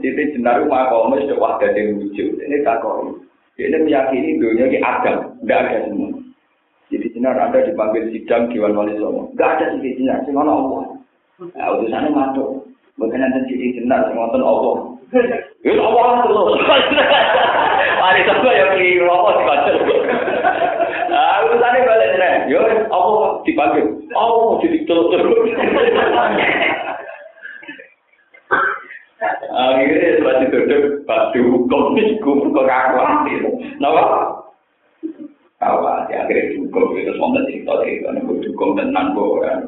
Siti 0.00 0.32
jenar 0.34 0.64
rumah 0.64 0.88
kaum 0.88 1.12
sudah 1.14 1.36
wah 1.36 1.54
dari 1.60 1.92
wujud. 1.94 2.40
Ini 2.40 2.64
tak 2.64 2.80
kau. 2.80 3.20
Ini 3.60 3.76
meyakini 3.84 4.40
dunia 4.40 4.72
ini 4.72 4.80
ada, 4.80 5.36
tidak 5.44 5.60
ada 5.68 5.78
semua. 5.84 6.16
Jadi 6.90 7.06
Sinar 7.14 7.38
ada 7.38 7.60
dipanggil 7.62 8.10
sidang 8.10 8.50
Dewan 8.50 8.74
Wali 8.74 8.98
Songo. 8.98 9.30
Gak 9.38 9.62
ada 9.62 9.76
Sinar, 9.78 10.24
sing 10.26 10.34
ono 10.34 10.50
Allah. 10.50 10.82
Nah, 11.54 11.68
utusannya 11.76 12.10
mantu. 12.10 12.66
Bukan 12.98 13.22
Siti 13.46 13.78
Sinar, 13.78 14.08
sing 14.08 14.16
nonton 14.18 14.42
Allah. 14.42 14.74
Ya 15.60 15.76
Allah 15.76 16.24
terus. 16.24 16.56
Mari 18.00 18.20
coba 18.26 18.50
ya 18.50 18.66
keliru 18.74 19.06
apa 19.06 19.28
sih 19.36 19.44
kacau. 19.44 19.76
Nah, 21.12 21.44
utusannya 21.46 21.86
balik 21.86 22.10
nih. 22.16 22.34
Yo, 22.50 22.60
Allah 22.90 23.38
dipanggil. 23.44 23.86
Allah 24.16 24.58
jadi 24.64 24.78
terus. 24.88 25.06
Akhirnya 29.20 30.16
setelah 30.16 30.36
ditutup, 30.40 30.84
pas 31.04 31.28
dihukum, 31.36 31.92
dihukum, 31.92 32.56
kok 32.56 32.64
gak 32.64 32.96
khawatir. 32.96 33.40
Kenapa? 33.76 34.04
Khawatir, 35.60 36.16
akhirnya 36.24 36.48
dihukum. 36.56 36.96
Itu 36.96 37.12
semua 37.12 37.44
cerita-cerita, 37.44 38.08
aku 38.16 38.32
dihukum 38.40 38.80
dan 38.80 38.88
nanggo 38.96 39.36
orang. 39.36 39.60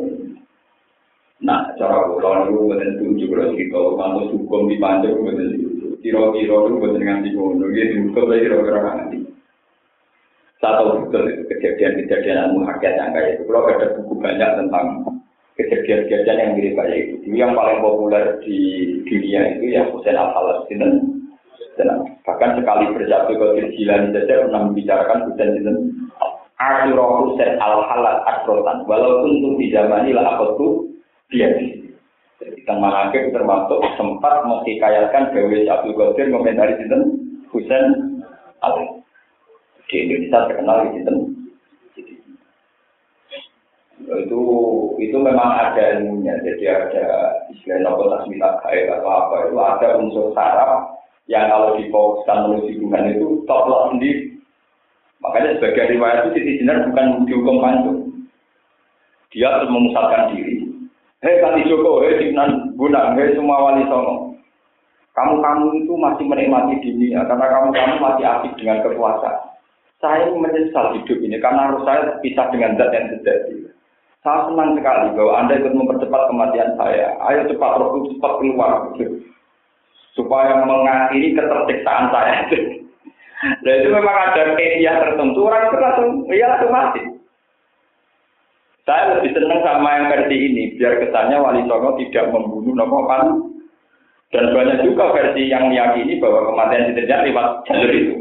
Nah, 1.43 1.75
cara 1.75 2.07
pulau 2.07 2.47
itu 2.47 2.55
bukan 2.55 2.91
tujuh 3.03 3.27
belas 3.29 3.51
kita, 3.59 3.75
kalau 3.75 4.31
hukum 4.31 4.71
di 4.71 4.79
Bandung 4.79 5.27
bukan 5.27 5.43
itu. 5.51 5.99
Kira-kira 5.99 6.55
itu 6.55 6.71
bukan 6.79 6.93
dengan 6.97 7.27
di 7.27 7.31
Bandung, 7.35 7.71
dia 7.75 7.91
dihukum 7.91 8.25
lagi 8.31 8.47
kira-kira 8.47 8.81
nanti. 8.81 9.19
Satu 10.63 11.03
betul 11.03 11.27
itu 11.27 11.43
kejadian-kejadian 11.51 12.39
yang 12.39 12.51
menghargai 12.55 12.95
yang 12.95 13.11
kayak 13.11 13.35
itu. 13.35 13.43
Kalau 13.51 13.67
ada 13.67 13.87
buku 13.99 14.15
banyak 14.23 14.51
tentang 14.63 14.87
kejadian-kejadian 15.57 16.41
yang 16.41 16.53
mirip 16.57 16.73
kayak 16.81 16.97
itu. 16.97 17.15
Jadi 17.29 17.37
yang 17.37 17.53
paling 17.53 17.79
populer 17.85 18.25
di 18.41 18.59
dunia 19.05 19.41
itu 19.57 19.65
ya 19.77 19.83
Hussein 19.93 20.17
al 20.17 20.33
Palestina. 20.33 20.89
Bahkan 22.23 22.51
sekali 22.61 22.85
bersatu 22.95 23.33
ke 23.35 23.75
Jilani 23.75 24.15
saja 24.15 24.47
pernah 24.47 24.61
membicarakan 24.69 25.19
Hussein 25.29 25.51
Sinten. 25.59 25.77
Asyurah 26.63 27.11
Hussein 27.27 27.59
al 27.59 27.85
Halal 27.85 28.23
Akrotan. 28.25 28.87
Walaupun 28.87 29.31
untuk 29.43 29.55
di 29.59 29.75
zaman 29.75 30.07
ini 30.07 30.17
lah 30.17 30.39
apa 30.39 30.55
tuh 30.57 30.89
dia 31.29 31.51
Tang 32.67 32.79
Malake 32.83 33.31
termasuk 33.31 33.79
sempat 33.95 34.43
menghikayatkan 34.47 35.35
Dewi 35.35 35.67
Abdul 35.67 35.95
Qadir 35.95 36.31
komentari 36.31 36.79
Sinten 36.79 37.03
Hussein 37.51 38.19
al 38.63 39.03
di 39.91 40.09
Indonesia 40.09 40.49
terkenal 40.49 40.89
di 40.89 41.01
Sinten 41.01 41.17
itu 44.21 44.43
itu 45.01 45.17
memang 45.17 45.51
ada 45.57 45.97
ilmunya. 45.97 46.37
Jadi 46.45 46.65
ada 46.69 47.07
istilah 47.53 47.81
nopo 47.81 48.13
tasmita 48.13 48.61
kait 48.67 48.91
atau 48.91 49.09
apa. 49.09 49.35
Itu 49.49 49.57
ada 49.57 49.89
unsur 49.97 50.27
saraf 50.37 51.01
yang 51.31 51.49
kalau 51.49 51.79
difokuskan 51.81 52.51
menuju 52.51 52.77
hubungan 52.77 53.15
itu 53.17 53.27
toplok 53.49 53.95
sendiri. 53.95 54.37
Makanya 55.23 55.57
sebagai 55.57 55.95
riwayat 55.95 56.19
itu 56.27 56.31
Siti 56.35 56.53
Jenar 56.61 56.91
bukan 56.91 57.07
dihukum 57.31 57.63
panjang 57.63 58.03
dia 59.33 59.49
harus 59.49 59.69
memusatkan 59.73 60.37
diri. 60.37 60.61
Hei 61.25 61.41
Kati 61.41 61.65
Joko, 61.67 62.05
hei 62.05 62.21
Sinan 62.21 62.77
Gunang, 62.77 63.17
hei 63.17 63.33
semua 63.33 63.65
wali 63.65 63.83
songo. 63.89 64.37
Kamu-kamu 65.13 65.85
itu 65.85 65.93
masih 65.97 66.25
menikmati 66.25 66.81
dunia 66.81 67.21
karena 67.29 67.47
kamu-kamu 67.49 67.95
masih 68.01 68.25
asik 68.25 68.53
dengan 68.57 68.81
kekuasaan. 68.81 69.53
Saya 70.01 70.33
menyesal 70.35 70.99
hidup 70.99 71.19
ini 71.21 71.37
karena 71.39 71.69
harus 71.69 71.85
saya 71.85 72.17
pisah 72.25 72.49
dengan 72.51 72.75
zat 72.75 72.91
yang 72.91 73.07
terjadi 73.13 73.62
saya 74.23 74.47
senang 74.47 74.79
sekali 74.79 75.19
bahwa 75.19 75.33
Anda 75.35 75.59
ikut 75.59 75.75
mempercepat 75.75 76.23
kematian 76.31 76.79
saya. 76.79 77.19
Ayo 77.27 77.51
cepat 77.51 77.75
roh 77.83 78.07
cepat 78.07 78.33
keluar. 78.39 78.95
Supaya 80.15 80.63
mengakhiri 80.63 81.35
ketersiksaan 81.35 82.15
saya. 82.15 82.47
Dan 83.67 83.75
itu 83.83 83.89
memang 83.91 84.15
ada 84.15 84.55
media 84.55 85.03
tertentu, 85.03 85.43
orang 85.43 85.67
itu 85.67 85.77
langsung, 85.83 86.09
iya 86.31 86.47
langsung 86.55 86.71
mati. 86.71 87.03
Saya 88.87 89.19
lebih 89.19 89.35
senang 89.35 89.63
sama 89.67 89.91
yang 89.91 90.07
versi 90.11 90.37
ini, 90.39 90.63
biar 90.79 91.03
kesannya 91.03 91.43
Wali 91.43 91.63
Songo 91.67 91.99
tidak 91.99 92.31
membunuh 92.31 92.75
Nopo 92.79 93.03
Pan. 93.11 93.51
Dan 94.31 94.55
banyak 94.55 94.87
juga 94.87 95.13
versi 95.13 95.51
yang 95.51 95.69
meyakini 95.69 96.23
bahwa 96.23 96.55
kematian 96.55 96.95
terjadi 96.95 97.27
lewat 97.35 97.67
jalur 97.67 97.91
itu. 97.91 98.15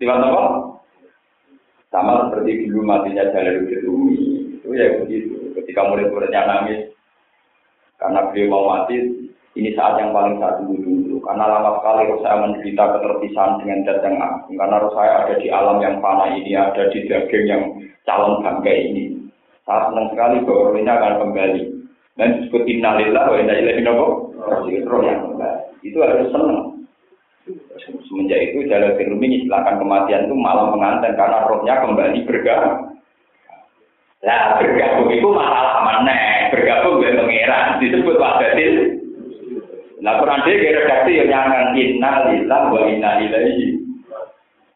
Lewat? 0.00 0.48
Sama 1.92 2.32
seperti 2.32 2.66
dulu 2.66 2.82
matinya 2.88 3.28
jalur 3.30 3.68
itu 3.68 3.92
itu 4.70 4.78
ya 4.78 4.88
begitu. 5.02 5.34
Ketika 5.58 5.82
murid-muridnya 5.90 6.46
nangis 6.46 6.94
karena 7.98 8.30
beliau 8.30 8.46
mau 8.54 8.64
mati, 8.70 8.96
ini 9.58 9.74
saat 9.74 9.98
yang 9.98 10.14
paling 10.14 10.38
saya 10.38 10.62
tunggu 10.62 10.78
dulu. 10.78 11.18
Karena 11.26 11.44
lama 11.50 11.82
sekali 11.82 12.06
saya 12.22 12.36
menderita 12.38 12.84
keterpisahan 12.94 13.58
dengan 13.58 13.82
zat 13.82 13.98
yang 14.06 14.16
agung. 14.22 14.54
Karena 14.54 14.76
saya 14.94 15.10
ada 15.26 15.34
di 15.42 15.48
alam 15.50 15.78
yang 15.82 15.98
panah 15.98 16.30
ini, 16.30 16.54
ada 16.54 16.86
di 16.94 16.98
daging 17.10 17.44
yang 17.50 17.62
calon 18.06 18.46
bangkai 18.46 18.94
ini. 18.94 19.04
Saya 19.66 19.90
senang 19.90 20.06
sekali 20.14 20.38
bahwa 20.46 20.78
ini 20.78 20.90
akan 20.90 21.14
kembali. 21.18 21.62
Dan 22.14 22.28
disebut 22.38 22.62
innalillah 22.70 23.24
wa 23.26 23.36
inna 23.42 23.54
ilaihi 23.58 23.82
roh 23.90 25.02
yang 25.02 25.20
kembali. 25.26 25.82
Itu 25.82 25.98
harus 25.98 26.30
senang. 26.30 26.86
Semenjak 28.06 28.38
itu 28.38 28.70
jalan 28.70 28.94
firmi 28.94 29.42
istilahkan 29.42 29.82
kematian 29.82 30.30
itu 30.30 30.36
malam 30.38 30.70
mengantar 30.76 31.10
karena 31.18 31.48
rohnya 31.50 31.74
kembali 31.82 32.22
bergerak 32.22 32.90
Nah, 34.20 34.60
bergabung 34.60 35.08
itu 35.08 35.28
masalah 35.32 35.80
mana? 35.80 36.52
Bergabung 36.52 37.00
dengan 37.00 37.24
pangeran 37.24 37.80
disebut 37.80 38.16
wahdatil. 38.20 38.74
Nah, 40.04 40.20
Quran 40.20 40.44
dia 40.44 40.76
redaksi 40.76 41.12
yang 41.24 41.28
nyangan 41.32 41.76
inna 41.76 42.12
lillah 42.28 42.62
wa 42.68 42.80
inna 42.84 43.10
ilaihi. 43.24 43.80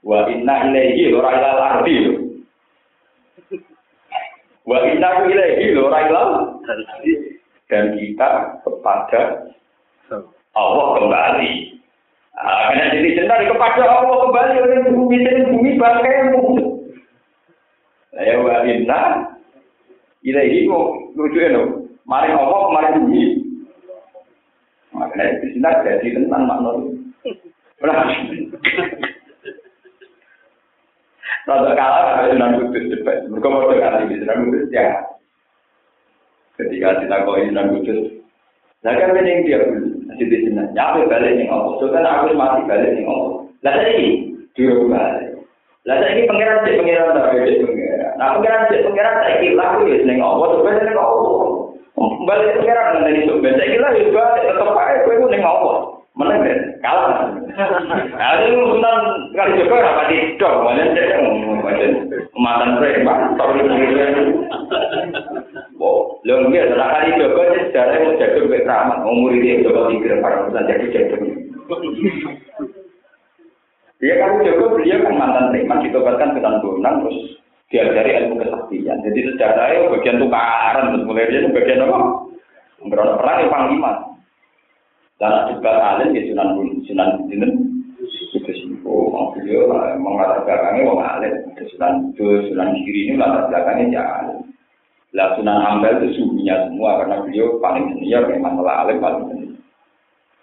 Wa 0.00 0.28
inna 0.32 0.54
ilaihi 0.68 1.12
ora 1.12 1.30
ilal 1.36 1.60
ardi. 1.60 1.96
Wa 4.64 4.78
inna 4.88 5.10
ilaihi 5.28 5.76
ora 5.76 5.98
ilal 6.08 6.30
dan 7.68 7.84
kita 8.00 8.28
kepada 8.64 9.20
Allah 10.56 10.86
kembali. 11.00 11.52
Nah, 12.32 12.60
karena 12.72 12.84
jadi 12.96 13.08
cinta 13.12 13.36
kepada 13.44 13.82
Allah 13.84 14.16
kembali 14.28 14.54
oleh 14.60 14.78
bumi 14.88 15.16
dan 15.20 15.52
bumi 15.52 15.70
bangkai 15.76 16.32
Ya 18.14 18.38
wa 18.38 18.62
inna 18.62 19.33
ilahi 20.24 20.66
kok 20.66 20.88
lucu 21.14 21.38
ya 21.38 21.62
Mari 22.04 22.36
Allah, 22.36 22.68
mari 22.68 23.00
bumi. 23.00 23.22
Makanya 24.92 25.40
di 25.40 25.56
sini 25.56 25.70
jadi 25.84 26.08
tentang 26.20 26.44
makna 26.44 26.70
itu. 26.84 26.92
Rada 31.44 31.76
kalah 31.76 32.24
ada 32.24 32.32
Sunan 32.32 32.56
Kudus 32.56 32.88
debat. 32.88 33.28
Mereka 33.28 33.48
mau 33.52 33.68
dengar 33.68 34.00
di 34.08 34.16
Sunan 34.16 34.48
Kudus 34.48 34.64
ya. 34.72 34.96
Ketika 36.56 37.04
kita 37.04 37.24
kau 37.24 37.36
Sunan 37.36 37.72
Kudus, 37.76 38.00
nah 38.80 38.96
kan 38.96 39.16
yang 39.20 39.44
dia 39.44 39.60
dulu. 39.60 39.92
Siti 40.14 40.46
jeneng. 40.46 40.72
Nyape 40.72 41.10
balik 41.10 41.36
ning 41.36 41.48
Allah. 41.52 41.74
Kan 41.84 42.04
aku 42.04 42.32
mati 42.32 42.60
balik 42.64 42.90
ning 42.96 43.04
Allah. 43.08 43.32
Lah 43.60 43.74
saiki 43.80 44.08
dulu 44.56 44.88
balik. 44.88 45.23
Lah 45.84 45.96
saiki 46.00 46.24
pangeran 46.24 46.64
cek 46.64 46.80
pangeran 46.80 47.12
ta 47.12 47.22
beda 47.28 47.52
pangeran. 47.60 48.12
Nah 48.16 48.26
pangeran 48.36 48.68
cek 48.72 48.82
pangeran 48.88 49.16
saiki 49.20 49.48
laku 49.52 49.80
wis 49.84 50.04
ning 50.08 50.18
Allah, 50.24 50.48
balik 50.64 50.84
ning 50.84 50.96
Allah. 50.96 51.32
Balik 52.24 52.56
pangeran 52.56 52.86
ngene 52.96 53.10
iso 53.20 53.32
ben 53.44 53.58
saiki 53.60 53.76
lah 53.76 53.90
wis 53.92 54.08
balik 54.08 54.44
tetep 54.48 54.70
ae 54.80 54.94
kowe 55.04 55.26
ning 55.28 55.44
Allah. 55.44 55.76
Meneng 56.14 56.40
ben 56.46 56.58
kalah. 56.80 57.28
Ada 58.16 58.44
yang 58.48 58.64
sunan 58.70 58.98
kali 59.34 59.60
juga 59.60 59.82
rapati 59.82 60.16
dok, 60.40 60.54
mana 60.62 60.82
cek 60.94 61.10
mantan 62.34 62.70
preman, 62.78 63.34
tapi 63.38 63.60
Oh, 65.84 66.16
lho 66.24 66.48
nggih 66.48 66.72
ora 66.72 66.96
kali 66.96 67.20
Joko 67.20 67.44
sejarah 67.44 68.16
jago 68.16 68.48
mbek 68.48 68.64
Rahmat, 68.64 69.04
umur 69.04 69.36
iki 69.36 69.60
Joko 69.60 69.92
tiga 69.92 70.16
para 70.24 70.48
pesan 70.48 70.64
jadi 70.64 70.86
jago. 70.96 71.16
Dia 74.04 74.20
kan 74.20 74.44
Joko 74.44 74.76
beliau 74.76 75.00
kan 75.00 75.16
mantan 75.16 75.48
preman 75.48 75.80
ditobatkan 75.80 76.36
ke 76.36 76.44
Tanbunan 76.44 77.00
terus 77.00 77.40
diajari 77.72 78.12
ilmu 78.20 78.36
kesaktian. 78.36 79.00
Jadi 79.00 79.32
sejarahnya 79.32 79.88
bagian 79.96 80.20
tukaran 80.20 80.92
terus 80.92 81.08
mulai 81.08 81.32
dia 81.32 81.48
bagian 81.48 81.88
apa? 81.88 81.98
Berono 82.84 83.16
perang 83.16 83.40
yang 83.40 83.48
panglima. 83.48 83.92
Dan 85.16 85.56
juga 85.56 85.72
alim 85.80 86.12
di 86.12 86.28
Sunan 86.28 86.52
Sunan 86.84 87.08
Sunan 87.32 87.50
itu 88.04 88.52
sih. 88.52 88.76
Oh, 88.84 89.32
beliau 89.32 89.72
mengatakan 89.96 90.44
belakangnya 90.44 90.84
mau 90.84 91.00
alim. 91.00 91.32
Sunan 91.72 92.12
Sunan 92.12 92.76
kiri 92.84 93.08
ini 93.08 93.16
latar 93.16 93.48
belakangnya 93.48 93.88
jangan. 93.88 94.44
Lah 95.16 95.32
Sunan 95.40 95.64
Ampel 95.64 96.04
itu 96.04 96.20
suhunya 96.20 96.68
semua 96.68 97.00
karena 97.00 97.24
beliau 97.24 97.56
paling 97.56 97.88
senior 97.96 98.28
memang 98.28 98.60
masalah 98.60 98.84
alim 98.84 99.00
paling 99.00 99.24
senior. 99.32 99.43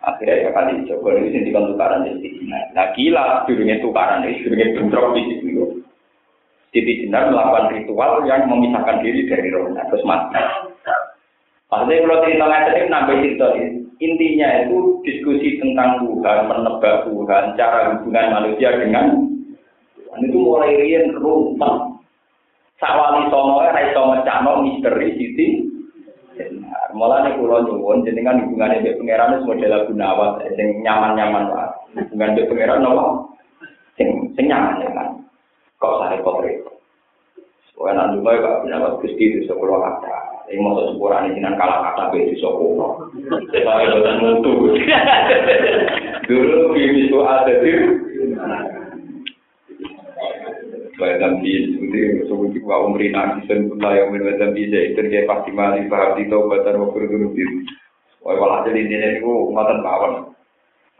Akhirnya 0.01 0.49
ya 0.49 0.49
kali 0.49 0.89
coba 0.89 1.13
ini 1.13 1.29
sini 1.29 1.53
kan 1.53 1.69
tukaran 1.69 2.05
di 2.09 2.17
sini. 2.25 2.49
Nah 2.73 2.89
gila 2.97 3.45
dulunya 3.45 3.77
tukaran 3.85 4.25
ini 4.25 4.41
dulunya 4.41 4.73
bentrok 4.73 5.13
di 5.13 5.21
situ. 5.29 5.63
Siti 6.71 7.03
Jenar 7.03 7.29
melakukan 7.29 7.75
ritual 7.75 8.23
yang 8.23 8.47
memisahkan 8.47 9.03
diri 9.03 9.27
dari 9.27 9.51
rohnya 9.51 9.83
terus 9.91 10.07
mati. 10.07 10.39
Maksudnya 11.67 12.03
kalau 12.07 12.23
cerita 12.23 12.45
nggak 12.47 12.87
nambah 12.87 13.15
cerita 13.19 13.47
intinya 14.01 14.49
itu 14.65 14.77
diskusi 15.05 15.61
tentang 15.61 16.01
Tuhan, 16.01 16.49
menebak 16.49 17.05
Tuhan, 17.05 17.53
cara 17.53 17.95
hubungan 17.95 18.33
manusia 18.33 18.73
dengan 18.81 19.29
Tuhan 19.93 20.19
itu 20.25 20.37
mulai 20.41 20.73
rian 20.81 21.13
rumah 21.15 21.91
Sawali 22.81 23.29
sono 23.29 23.61
ora 23.61 23.77
iso 23.77 24.01
mecano 24.09 24.65
misteri 24.65 25.13
sisi. 25.13 25.69
jenengan. 26.47 26.89
Mula 26.97 27.25
nih 27.25 27.35
kulo 27.37 27.55
nyuwun 27.65 28.05
jenengan 28.07 28.41
hubungannya 28.41 28.81
dengan 28.81 28.97
pangeran 29.01 29.33
itu 29.37 29.45
model 29.45 29.69
lagu 29.69 29.91
nawat, 29.93 30.31
sing 30.57 30.67
nyaman 30.81 31.11
nyaman 31.13 31.43
lah. 31.51 31.69
Hubungan 31.93 32.33
dengan 32.33 32.49
pangeran 32.49 32.79
nopo, 32.81 33.05
sing 33.99 34.07
sing 34.33 34.45
nyaman 34.49 34.79
nyaman. 34.81 35.07
Kok 35.81 35.97
saya 36.01 36.21
kopi? 36.25 36.51
Soalnya 37.73 38.13
nanti 38.13 38.21
mau 38.21 38.33
ya 38.35 38.45
pak, 38.45 38.57
nyawat 38.69 38.93
kristi 39.01 39.25
di 39.33 39.39
sekolah 39.49 39.77
kata. 39.81 40.17
Ini 40.51 40.59
mau 40.61 40.75
sesuatu 40.77 41.01
orang 41.07 41.31
ini 41.31 41.41
kan 41.41 41.55
kalah 41.55 41.79
kata 41.89 42.11
be 42.11 42.35
di. 42.35 42.37
Saya 42.37 43.65
mau 43.65 44.19
mutu. 44.19 44.75
Dulu 46.27 46.75
kimi 46.75 47.09
soal 47.09 47.47
detil. 47.47 47.81
Wa 51.01 51.17
zambi 51.17 51.73
sebuti 51.73 52.29
sebuti 52.29 52.61
wa 52.61 52.85
umri 52.85 53.09
nasi 53.09 53.41
sen 53.49 53.73
pula 53.73 53.89
yang 53.97 54.13
min 54.13 54.21
wa 54.21 54.37
zambi 54.37 54.69
saya 54.69 54.93
itu 54.93 55.01
dia 55.09 55.25
pasti 55.25 55.49
mati 55.49 55.89
paham 55.89 56.13
di 56.13 56.29
taubatan 56.29 56.77
wa 56.77 56.93
kurun 56.93 57.33
di 57.33 57.41
Wah 58.21 58.37
walah 58.37 58.61
jadi 58.69 58.85
ini 58.85 59.17
itu 59.17 59.25
ngotot 59.25 59.81
mawon. 59.81 60.29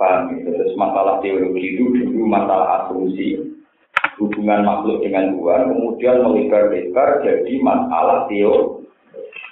Paham 0.02 0.42
itu 0.42 0.50
terus 0.50 0.74
masalah 0.74 1.22
teologi 1.22 1.78
itu 1.78 1.86
dulu 2.02 2.26
masalah 2.26 2.90
asumsi 2.90 3.46
hubungan 4.18 4.66
makhluk 4.66 5.06
dengan 5.06 5.38
Tuhan 5.38 5.70
kemudian 5.70 6.18
melebar-lebar 6.26 7.22
jadi 7.22 7.54
masalah 7.62 8.26
teologi. 8.26 8.82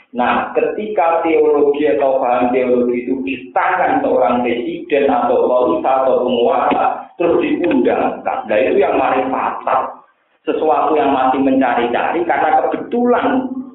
Nah, 0.10 0.50
ketika 0.58 1.22
teologi 1.22 1.86
atau 1.94 2.18
paham 2.18 2.50
teologi 2.50 3.06
itu 3.06 3.22
di 3.22 3.54
tangan 3.54 4.02
seorang 4.02 4.42
presiden 4.42 5.06
atau 5.06 5.46
lolita 5.46 6.02
atau 6.02 6.26
penguasa, 6.26 7.14
terus 7.22 7.38
diundangkan. 7.38 8.26
Nah, 8.26 8.58
itu 8.58 8.82
yang 8.82 8.98
mari 8.98 9.22
fatal 9.30 9.99
sesuatu 10.48 10.96
yang 10.96 11.12
masih 11.12 11.40
mencari-cari 11.44 12.24
karena 12.24 12.50
kebetulan 12.64 13.26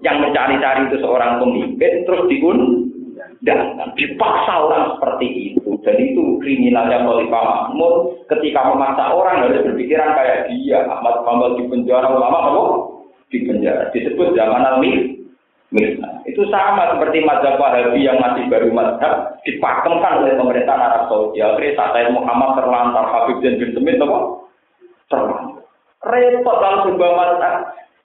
yang 0.01 0.21
mencari-cari 0.21 0.89
itu 0.89 0.97
seorang 1.01 1.41
pemimpin 1.41 2.05
terus 2.09 2.25
diundang 2.29 3.63
dipaksa 3.97 4.53
orang 4.57 4.97
seperti 4.97 5.53
itu 5.53 5.77
dan 5.85 5.97
itu 6.01 6.41
kriminalnya 6.41 7.05
Khalifah 7.05 7.45
Mahmud 7.45 8.25
ketika 8.33 8.73
memaksa 8.73 9.13
orang 9.13 9.45
harus 9.45 9.61
berpikiran 9.65 10.17
kayak 10.17 10.49
dia 10.49 10.89
Ahmad 10.89 11.21
Bambal 11.29 11.61
di 11.61 11.69
penjara 11.69 12.09
ulama 12.09 12.39
apa 12.49 12.65
di 13.29 13.39
penjara 13.45 13.93
disebut 13.93 14.33
zaman 14.33 14.65
al 14.65 14.81
Nah, 15.75 16.23
itu 16.23 16.39
sama 16.55 16.87
seperti 16.95 17.27
mazhab 17.27 17.59
Wahabi 17.59 18.07
yang 18.07 18.23
masih 18.23 18.47
baru 18.47 18.71
mazhab 18.71 19.43
dipakemkan 19.43 20.23
oleh 20.23 20.39
pemerintah 20.39 20.79
Arab 20.79 21.11
Saudi. 21.11 21.43
Akhirnya 21.43 21.75
saat 21.75 22.15
Muhammad 22.15 22.63
terlantar 22.63 23.11
Habib 23.11 23.43
dan 23.43 23.59
bin 23.59 23.75
Semit 23.75 23.99
apa? 23.99 24.19
Terlantar. 25.11 25.54
Repot 26.09 26.57
kalau 26.61 26.79
sebuah 26.89 27.13
mazhab. 27.17 27.57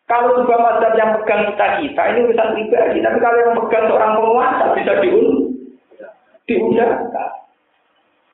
Kalau 0.10 0.42
sebuah 0.42 0.60
mazhab 0.60 0.94
yang 0.98 1.12
pegang 1.22 1.54
kita 1.54 1.68
kita 1.84 2.02
ini 2.14 2.20
urusan 2.30 2.50
pribadi, 2.58 2.98
tapi 3.04 3.18
kalau 3.22 3.38
yang 3.38 3.56
pegang 3.66 3.86
seorang 3.88 4.12
penguasa 4.18 4.66
bisa 4.74 4.94
diun 5.04 5.28
diundangkan. 6.50 7.30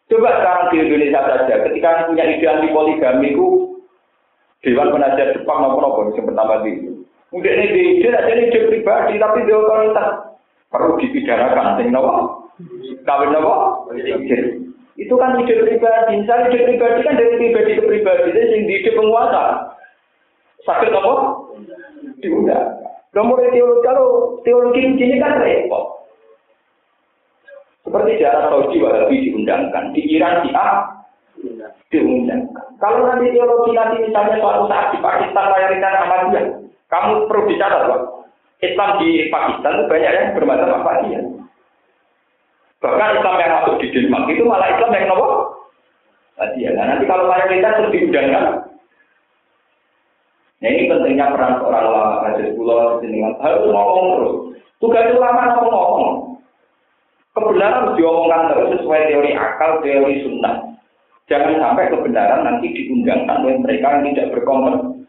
Coba 0.05 0.29
sekarang 0.37 0.65
di 0.69 0.77
Indonesia 0.85 1.21
saja, 1.25 1.55
ketika 1.65 2.05
punya 2.05 2.23
ide 2.29 2.45
anti 2.45 2.69
poligami 2.69 3.33
itu 3.33 3.47
Dewan 4.61 4.93
Penasihat 4.93 5.33
Jepang 5.33 5.65
maupun 5.65 5.85
apa 5.85 5.99
yang 6.13 6.25
pertama 6.29 6.53
itu. 6.65 7.05
Mungkin 7.33 7.53
ini 7.53 7.99
ide 7.99 8.09
aja 8.13 8.33
ide 8.33 8.59
pribadi, 8.69 9.17
tapi 9.17 9.43
di 9.43 9.51
otoritas 9.51 10.37
perlu 10.69 11.01
dipidanakan. 11.01 11.81
Sing 11.81 11.89
nopo? 11.89 12.13
Kawin 13.03 13.33
nopo? 13.33 13.53
Itu 14.95 15.19
kan 15.19 15.35
ide 15.43 15.59
pribadi. 15.59 16.23
Misalnya 16.23 16.51
ide 16.51 16.59
pribadi 16.63 16.99
kan 17.03 17.19
dari 17.19 17.35
pribadi 17.35 17.71
ke 17.75 17.83
pribadi. 17.83 18.31
Jadi 18.31 18.47
yang 18.55 18.63
ide 18.71 18.91
penguasa. 18.95 19.43
Sakit 20.63 20.91
apa? 20.95 21.13
Diundang. 22.23 22.67
Nomor 23.15 23.39
teologi, 23.47 23.83
kalau 23.83 24.07
teologi 24.43 24.81
ini 24.91 25.15
kan 25.19 25.39
repot. 25.39 26.03
Seperti 27.85 28.19
di 28.19 28.23
Arab 28.27 28.51
Saudi 28.51 28.81
Wahabi 28.81 29.15
diundangkan. 29.29 29.93
Di 29.95 30.01
Iran 30.09 30.43
di 30.43 30.51
A 30.51 30.67
diundangkan. 31.93 32.67
Kalau 32.81 33.07
nanti 33.07 33.31
teologi 33.31 33.71
nanti 33.71 34.03
misalnya 34.03 34.41
suatu 34.41 34.67
saat 34.67 34.91
di 34.95 34.99
Pakistan 34.99 35.47
mayoritas 35.53 35.95
Ahmadiyah. 36.01 36.45
Kamu 36.91 37.29
perlu 37.29 37.47
bicara 37.47 37.87
loh. 37.87 38.01
Islam 38.63 38.99
di 38.99 39.27
Pakistan 39.31 39.71
itu 39.79 39.83
banyak 39.91 40.11
yang 40.11 40.33
bermacam 40.35 40.75
Ahmadiyah. 40.81 41.23
Bahkan 42.85 43.17
Islam 43.17 43.41
yang 43.41 43.53
masuk 43.57 43.75
di 43.81 43.87
Denmark 43.89 44.29
itu 44.29 44.45
malah 44.45 44.69
Islam 44.69 44.93
yang 44.93 45.05
nopo. 45.09 45.27
Tadi 46.37 46.61
ya. 46.61 46.69
Nah, 46.77 46.85
nanti 46.85 47.09
kalau 47.09 47.25
mayoritas 47.25 47.81
terus 47.81 47.93
diundangkan. 47.97 48.45
Nah 50.61 50.69
ini 50.69 50.89
pentingnya 50.89 51.33
peran 51.33 51.57
seorang 51.57 51.85
ulama 51.89 52.21
kajian 52.29 52.53
pulau 52.53 53.01
dengan 53.01 53.33
harus 53.41 53.65
ngomong 53.65 54.07
terus. 54.13 54.35
Tugas 54.77 55.17
ulama 55.17 55.41
ngomong 55.57 55.73
ngomong. 55.73 56.15
Kebenaran 57.35 57.79
harus 57.83 57.97
diomongkan 57.99 58.41
terus 58.53 58.67
sesuai 58.77 59.01
teori 59.11 59.31
akal, 59.33 59.71
teori 59.81 60.15
sunnah. 60.23 60.55
Jangan 61.25 61.57
sampai 61.57 61.89
kebenaran 61.89 62.45
nanti 62.45 62.69
diundangkan 62.69 63.43
oleh 63.43 63.57
mereka 63.65 63.97
yang 63.97 64.13
tidak 64.13 64.31
berkompeten. 64.37 65.03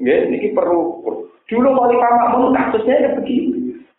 Ya, 0.00 0.16
ini 0.28 0.52
perlu. 0.52 1.02
Dulu 1.50 1.68
wali 1.74 1.98
Makmun 1.98 2.54
kasusnya 2.54 2.94
ya 3.04 3.10
begini 3.18 3.49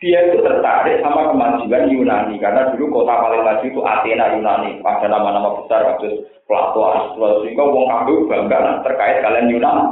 dia 0.01 0.17
itu 0.33 0.41
tertarik 0.41 0.97
sama 1.05 1.29
kemajuan 1.29 1.93
Yunani 1.93 2.41
karena 2.41 2.73
dulu 2.73 3.05
kota 3.05 3.21
paling 3.21 3.45
maju 3.45 3.65
itu 3.69 3.81
Athena 3.85 4.33
Yunani 4.33 4.81
ada 4.81 5.05
nama-nama 5.05 5.61
besar 5.61 5.85
kasus 5.93 6.25
Plato 6.49 6.81
Aristoteles 6.81 7.45
sehingga 7.45 7.69
wong 7.69 7.85
kabeh 7.85 8.17
bangga 8.25 8.81
terkait 8.81 9.21
kalian 9.21 9.53
Yunani. 9.53 9.85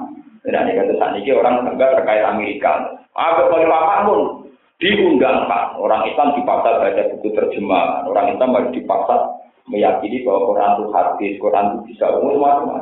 Dan 0.49 0.65
ini 0.65 0.81
kata 0.81 0.93
saat 0.97 1.13
ini 1.13 1.29
orang 1.29 1.61
bangga 1.61 2.01
terkait 2.01 2.25
Amerika. 2.25 2.97
Apa 3.13 3.53
paling 3.53 3.69
pun 4.09 4.19
diundang 4.81 5.45
pak. 5.45 5.77
Orang 5.77 6.01
Islam 6.09 6.33
dipaksa 6.41 6.81
baca 6.81 7.01
buku 7.13 7.29
terjemahan. 7.29 8.09
Orang 8.09 8.33
Islam 8.33 8.55
harus 8.57 8.73
dipaksa 8.73 9.15
meyakini 9.69 10.25
bahwa 10.25 10.49
Quran 10.49 10.71
itu 10.73 10.85
hadis 10.89 11.33
Quran 11.37 11.65
itu 11.69 11.77
bisa 11.93 12.05
umum 12.17 12.41
semua 12.41 12.81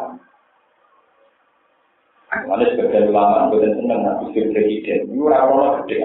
Mana 2.27 2.63
sebagian 2.71 3.07
ulama, 3.07 3.47
bukan 3.47 3.71
senang, 3.79 4.03
habis 4.03 4.35
presiden, 4.51 5.07
ini 5.07 5.19
orang-orang 5.23 5.87
gede 5.87 5.97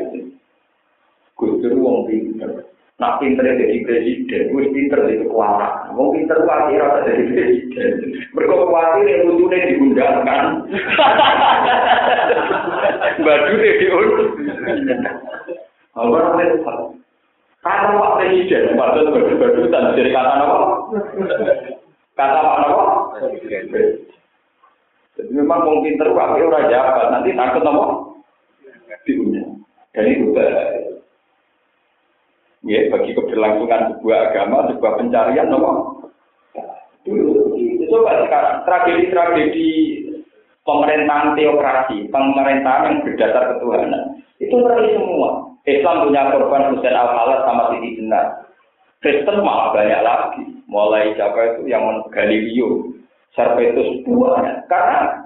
Gus 1.43 1.59
Dur 1.59 1.75
wong 1.83 2.07
pinter. 2.07 2.71
Nak 3.03 3.19
pinter 3.19 3.43
jadi 3.43 3.83
presiden, 3.83 4.55
gue 4.55 4.71
pinter 4.71 5.03
jadi 5.03 5.27
kekuatan. 5.27 5.99
Wong 5.99 6.15
pinter 6.15 6.39
pasti 6.47 6.79
rasa 6.79 7.03
jadi 7.03 7.25
presiden. 7.35 7.93
Mereka 8.31 8.55
khawatir 8.63 9.05
yang 9.11 9.27
lucunya 9.27 9.67
diundangkan. 9.75 10.45
Baju 13.27 13.53
deh 13.59 13.75
diundang. 13.83 15.19
Apa 15.99 16.15
namanya? 16.15 16.55
Kata 17.63 17.95
Pak 17.95 18.15
Presiden, 18.19 18.75
padahal 18.75 19.15
berdudukan 19.15 19.95
dari 19.95 20.11
kata 20.11 20.35
apa? 20.35 20.57
Kata 22.19 22.39
Pak 22.43 22.59
apa? 22.71 22.85
Jadi 25.13 25.31
memang 25.31 25.63
mau 25.63 25.79
pinter 25.83 26.11
tapi 26.11 26.43
orang 26.43 26.71
jabat, 26.71 27.07
nanti 27.11 27.35
takut 27.35 27.63
apa? 27.67 27.85
Diundang. 29.07 29.63
Dan 29.95 30.07
itu 30.11 30.33
Ya, 32.63 32.87
bagi 32.95 33.11
keberlangsungan 33.19 33.99
sebuah 33.99 34.19
agama, 34.31 34.71
sebuah 34.71 34.93
pencarian, 34.95 35.51
apa? 35.51 35.73
Dulu, 37.03 37.59
coba 37.91 38.23
sekarang, 38.23 38.57
tragedi-tragedi 38.63 39.71
pemerintahan 40.63 41.35
teokrasi, 41.35 42.07
pemerintahan 42.15 42.87
yang 42.87 42.97
berdasar 43.03 43.45
ketuhanan, 43.51 44.23
itu 44.39 44.55
ngeri 44.55 44.95
semua. 44.95 45.51
Islam 45.67 46.07
punya 46.07 46.31
korban 46.35 46.75
Husain 46.75 46.95
al 46.95 47.11
sama 47.47 47.75
Siti 47.75 47.99
Jenar. 47.99 48.51
Kristen 49.03 49.43
malah 49.43 49.75
banyak 49.75 50.01
lagi. 50.03 50.43
Mulai 50.67 51.15
siapa 51.15 51.59
itu 51.59 51.71
yang 51.71 52.03
Galileo, 52.11 52.91
Servetus 53.35 54.03
buahnya. 54.07 54.67
Karena 54.67 55.23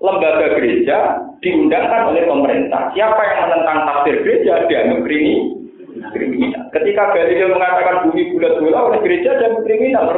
lembaga 0.00 0.56
gereja 0.56 1.20
diundangkan 1.40 2.12
oleh 2.12 2.24
pemerintah. 2.28 2.92
Siapa 2.92 3.20
yang 3.24 3.40
menentang 3.48 3.78
tafsir 3.88 4.20
gereja 4.20 4.68
dianggap 4.68 5.00
kriminal. 5.04 5.63
Ketika 6.74 7.02
Galileo 7.14 7.54
mengatakan 7.54 8.08
bumi 8.08 8.34
bulat 8.34 8.54
bola 8.62 8.78
oleh 8.90 8.98
gereja 9.02 9.38
dan 9.38 9.62
kriminal, 9.66 10.10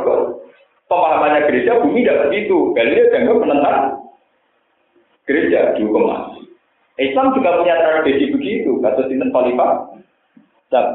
pemahamannya 0.87 1.49
gereja 1.49 1.81
bumi 1.83 2.05
tidak 2.05 2.29
begitu. 2.29 2.73
Galileo 2.77 3.11
dianggap 3.13 3.37
menentang 3.43 3.79
gereja 5.27 5.75
dihukum 5.75 6.07
mati. 6.07 6.41
Islam 6.97 7.37
juga 7.37 7.61
punya 7.61 7.77
tradisi 7.77 8.33
begitu. 8.33 8.81
Kata 8.81 9.05
Sinten 9.11 9.29
Khalifah, 9.29 10.01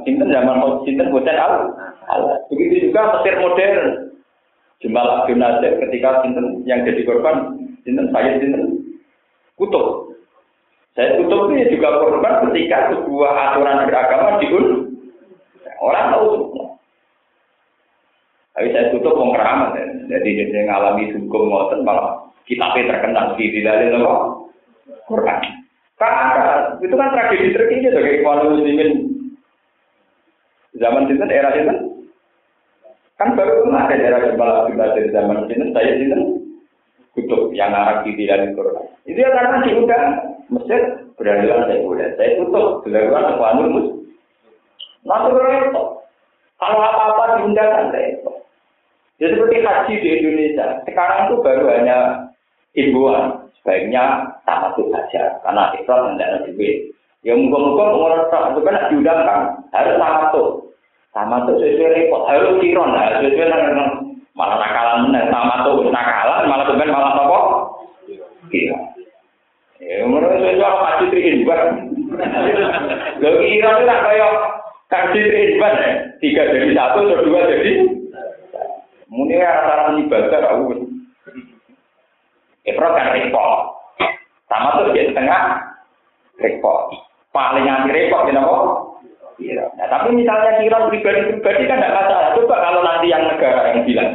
Sinten 0.02 0.34
zaman 0.34 0.82
Sinten 0.88 1.14
Hussein 1.14 1.38
al 1.38 1.70
Begitu 2.49 2.89
juga 2.89 3.20
Mesir 3.20 3.38
modern. 3.38 3.86
Jemal 4.82 5.06
Abdul 5.06 5.38
Nasir 5.38 5.78
ketika 5.78 6.26
Sinten 6.26 6.66
yang 6.66 6.82
jadi 6.82 7.06
korban, 7.06 7.54
Sinten 7.86 8.10
saya 8.10 8.41
Sinten 8.41 8.82
kutub. 9.54 10.18
Saya 10.97 11.22
kutub 11.22 11.54
ini 11.54 11.70
juga 11.70 12.02
korban 12.02 12.49
ketika 12.49 12.89
sebuah 12.89 13.32
aturan 13.32 13.86
beragama 13.86 14.41
diun. 14.41 14.91
Orang 15.82 16.13
tahu 16.13 16.25
semua. 16.38 16.67
Tapi 18.53 18.67
saya 18.69 18.93
tutup 18.93 19.17
mau 19.17 19.34
keramat, 19.34 19.79
jadi 20.11 20.29
dia 20.51 20.61
ngalami 20.67 21.09
hukum 21.15 21.49
ngoten 21.49 21.88
malah 21.88 22.29
kitabnya 22.45 22.93
terkenal 22.93 23.34
di 23.39 23.63
dalam 23.63 24.45
Quran. 25.07 25.39
Kakak, 25.95 26.82
itu 26.82 26.95
kan 26.97 27.13
tragedi 27.13 27.53
terkini 27.53 27.93
sebagai 27.93 28.21
ikhwan 28.21 28.45
muslimin. 28.49 28.91
Zaman 30.77 31.07
itu 31.07 31.21
era 31.29 31.49
itu 31.53 31.91
kan 33.21 33.38
baru 33.38 33.69
kemarin 33.69 34.01
era 34.01 34.17
Jembal 34.25 34.65
Abdullah 34.65 34.97
dari 34.97 35.13
zaman 35.13 35.45
itu 35.45 35.65
saya 35.77 35.93
itu 35.93 36.17
kutub 37.13 37.53
yang 37.53 37.69
Arab 37.69 38.01
di 38.01 38.25
dalam 38.25 38.57
Quran. 38.57 38.89
Itu 39.05 39.21
ya 39.21 39.29
karena 39.29 39.61
diundang 39.61 40.05
Mesir 40.49 40.82
beradaban 41.21 41.69
saya 41.69 41.86
boleh. 41.86 42.07
Saya 42.17 42.29
tutup 42.41 42.82
beradaban 42.82 43.38
ikhwan 43.38 43.57
muslim. 43.69 44.01
Nanti 45.06 45.30
itu. 45.34 45.84
Kalau 46.62 46.78
apa-apa 46.78 47.41
diundang 47.41 47.70
kan 47.74 47.89
itu. 47.97 48.32
Jadi 49.22 49.34
seperti 49.38 49.58
haji 49.62 49.93
di 50.02 50.10
Indonesia. 50.18 50.66
Sekarang 50.86 51.30
itu 51.30 51.41
baru 51.41 51.66
hanya 51.74 51.97
himbauan 52.74 53.49
sebaiknya 53.62 54.34
tamatut 54.49 54.89
saja 54.89 55.41
karena 55.45 55.74
itu 55.78 55.86
tidak 55.86 56.30
ada 56.30 56.39
duit. 56.49 56.76
Ya 57.22 57.38
muka-muka 57.38 57.84
ngurus 57.93 58.30
tak 58.34 58.58
itu 58.58 58.60
kan 58.66 58.89
diundangkan 58.89 59.39
harus 59.70 59.97
tamatut. 60.02 60.47
Tamatut 61.14 61.62
sesuai 61.62 61.93
repot 61.93 62.26
harus 62.26 62.58
kiron 62.62 62.97
lah 62.97 63.22
sesuai 63.22 63.45
dengan 63.45 63.89
malah 64.34 64.58
nakalan 64.58 65.10
mana 65.10 65.30
tamatut 65.30 65.86
nakalan 65.93 66.49
malah 66.49 66.66
tuh 66.66 66.78
malah 66.78 67.14
apa? 67.14 67.39
Iya. 68.49 68.78
Ya 69.82 70.06
menurut 70.06 70.34
saya 70.41 70.66
apa 70.66 70.82
haji 70.82 71.06
terinbat. 71.14 71.62
Lo 73.22 73.30
kira 73.38 73.70
itu 73.70 73.84
tak 73.86 74.02
kayak 74.02 74.34
haji 74.92 75.20
terinbat 75.24 75.74
ya. 75.80 75.92
Tiga 76.20 76.44
jadi 76.52 76.70
satu, 76.76 77.00
dua 77.24 77.48
jadi. 77.48 77.72
Mungkin 79.12 79.44
rata-rata 79.44 80.00
ibadah 80.00 80.39
aku 80.56 80.88
Ifrat 82.62 82.94
kan 82.94 83.12
repot. 83.18 83.60
Sama 84.46 84.78
tuh 84.78 84.94
di 84.94 85.10
tengah 85.12 85.60
repot. 86.38 86.94
Paling 87.34 87.66
anti 87.66 87.89
repot 87.89 88.30
kenapa? 88.30 88.58
Iya. 89.42 89.66
Nah, 89.74 89.88
tapi 89.89 90.14
misalnya 90.14 90.62
kira 90.62 90.86
pribadi-pribadi 90.86 91.66
kan 91.66 91.82
tidak 91.82 91.98
masalah. 91.98 92.30
Coba 92.38 92.56
kalau 92.62 92.82
nanti 92.86 93.10
yang 93.10 93.26
negara 93.26 93.74
yang 93.74 93.82
bilang 93.89 94.10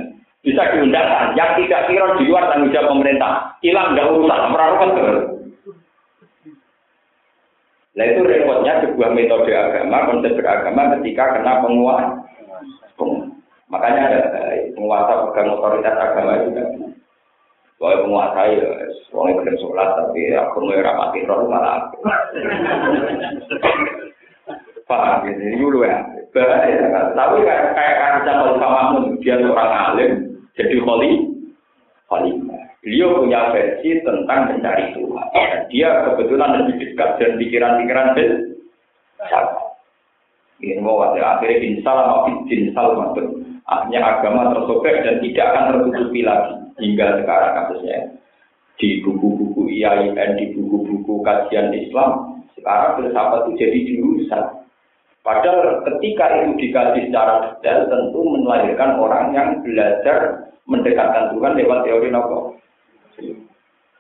bisa 0.46 0.62
diundangkan, 0.70 1.34
yang 1.34 1.58
tidak 1.58 1.90
kira 1.90 2.06
di 2.14 2.30
luar 2.30 2.46
tanggung 2.46 2.70
jawab 2.70 2.94
pemerintah, 2.94 3.58
hilang 3.66 3.98
nggak 3.98 4.06
urusan, 4.14 4.40
merarukan 4.54 4.90
terus. 4.94 5.35
Nah 7.96 8.04
itu 8.04 8.20
repotnya 8.28 8.84
sebuah 8.84 9.10
metode 9.16 9.56
agama, 9.56 10.04
konsep 10.04 10.36
beragama 10.36 11.00
ketika 11.00 11.40
kena 11.40 11.64
penguasa. 11.64 12.28
Makanya 13.72 14.00
ada 14.12 14.20
penguasa 14.76 15.32
pegang 15.32 15.56
otoritas 15.56 15.96
agama 15.96 16.44
juga. 16.44 16.64
Soalnya 17.80 18.04
penguasa 18.04 18.40
ya, 18.52 18.68
soalnya 19.08 19.36
belum 19.40 19.56
sholat, 19.60 19.88
tapi 20.00 20.32
aku 20.32 20.56
mau 20.64 20.80
rapati 20.80 21.28
roh 21.28 21.44
malah 21.48 21.72
aku. 21.88 21.96
Paham 24.86 25.28
ya, 25.28 25.32
ini 25.34 25.56
dulu 25.60 25.84
ya. 25.84 25.98
Bahaya 26.30 26.88
kan. 26.92 27.06
Tapi 27.16 27.36
kayak 27.42 27.64
kayak 27.74 27.96
kaca 27.96 28.32
kalau 28.32 28.54
kamu 28.60 28.96
dia 29.24 29.34
seorang 29.40 29.72
alim, 29.72 30.10
jadi 30.56 30.76
kholi, 30.84 31.10
kholi. 32.08 32.32
Beliau 32.86 33.18
punya 33.18 33.50
versi 33.50 33.98
tentang 34.06 34.46
mencari 34.46 34.94
Tuhan. 34.94 35.26
Dia 35.74 36.06
kebetulan 36.06 36.62
lebih 36.62 36.94
dekat 36.94 37.18
dan 37.18 37.34
pikiran-pikiran 37.34 38.14
siapa. 39.26 39.58
Ini 40.62 40.78
mau 40.78 41.02
ada 41.02 41.34
akhirnya 41.34 41.66
insal 41.66 41.98
sama 41.98 42.46
insal. 42.46 42.86
Akhirnya 43.66 44.00
agama 44.06 44.54
tersobek 44.54 45.02
dan 45.02 45.18
tidak 45.18 45.46
akan 45.50 45.64
tertutupi 45.74 46.22
lagi 46.22 46.54
hingga 46.78 47.26
sekarang 47.26 47.52
kasusnya 47.58 47.98
di 48.76 49.00
buku-buku 49.02 49.66
IAIN, 49.72 50.36
di 50.36 50.54
buku-buku 50.54 51.24
kajian 51.24 51.72
Islam, 51.72 52.38
sekarang 52.54 53.02
filsafat 53.02 53.50
itu 53.50 53.52
jadi 53.58 53.78
jurusan. 53.90 54.44
Padahal 55.26 55.82
ketika 55.82 56.38
itu 56.38 56.54
dikaji 56.62 57.10
secara 57.10 57.50
detail, 57.50 57.90
tentu 57.90 58.20
melahirkan 58.22 58.94
orang 59.02 59.34
yang 59.34 59.48
belajar 59.66 60.46
mendekatkan 60.70 61.34
Tuhan 61.34 61.58
lewat 61.58 61.82
teori 61.82 62.14
nopo. 62.14 62.45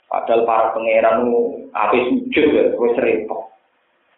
Padahal 0.06 0.46
para 0.46 0.70
pangeran 0.70 1.26
apa 1.74 1.96
sujud 1.98 2.46
ya, 2.54 2.64
terus 2.72 2.94
repot. 3.02 3.50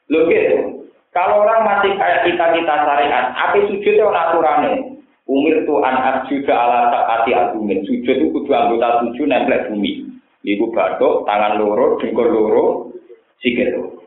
Loh 0.08 0.28
gitu, 0.28 0.88
kalau 1.16 1.44
orang 1.44 1.64
masih 1.64 1.96
kayak 1.96 2.28
kita-kita 2.28 2.74
syariat, 2.84 3.32
apa 3.32 3.56
sujud 3.66 3.92
itu 3.96 4.04
aturannya? 4.04 5.00
Umir 5.28 5.68
Tuhan 5.68 6.24
juga 6.32 6.54
ala 6.56 6.88
sakati 6.88 7.36
agumin. 7.36 7.84
Sujud 7.84 8.16
itu 8.16 8.32
kudu 8.32 8.48
anggota 8.48 9.04
tujuh 9.04 9.28
nempel 9.28 9.68
bumi. 9.68 10.08
Ibu 10.40 10.72
batuk, 10.72 11.28
tangan 11.28 11.60
loro, 11.60 12.00
dengkul 12.00 12.28
loro, 12.32 12.64
sikit 13.44 13.76
loro. 13.76 14.00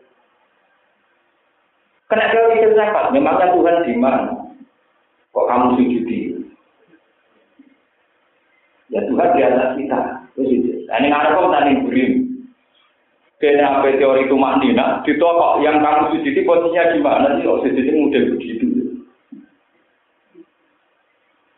Kena 2.09 2.33
teori 2.33 2.65
filsafat, 2.65 3.13
memangnya 3.13 3.53
Tuhan 3.53 3.85
di 3.85 3.93
mana? 3.95 4.33
Kok 5.31 5.47
kamu 5.47 5.67
sujudi? 5.77 6.19
Ya 8.89 9.05
Tuhan 9.05 9.29
di 9.37 9.41
atas 9.45 9.69
kita. 9.77 9.99
Nah, 10.91 10.97
ini 10.99 11.07
ada 11.07 11.37
kok 11.37 11.51
tadi 11.53 11.71
beri. 11.87 12.05
Kena 13.41 13.81
teori 13.81 14.29
itu 14.29 14.37
maknina, 14.37 15.01
ditokok 15.01 15.65
yang 15.65 15.81
kamu 15.81 16.13
sujudi 16.13 16.45
posisinya 16.45 16.93
di 16.93 16.99
mana 17.01 17.27
sih? 17.41 17.49
Oh, 17.49 17.57
sujudi 17.65 17.89
mudah 17.89 18.21
begitu. 18.37 18.65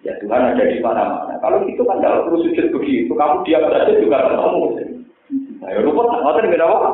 Ya 0.08 0.16
Tuhan 0.24 0.56
ada 0.56 0.64
di 0.64 0.80
mana-mana. 0.80 1.36
Kalau 1.44 1.64
gitu 1.68 1.84
kan 1.84 2.00
kalau 2.00 2.28
terus 2.28 2.44
sujud 2.48 2.72
begitu, 2.72 3.12
kamu 3.12 3.44
diam 3.44 3.68
saja 3.68 3.92
juga 4.00 4.32
ketemu. 4.32 4.64
Nah, 5.60 5.70
ya 5.76 5.80
nggak 5.84 6.20
ngotot 6.24 6.44
nggak 6.48 6.68
apa. 6.68 6.90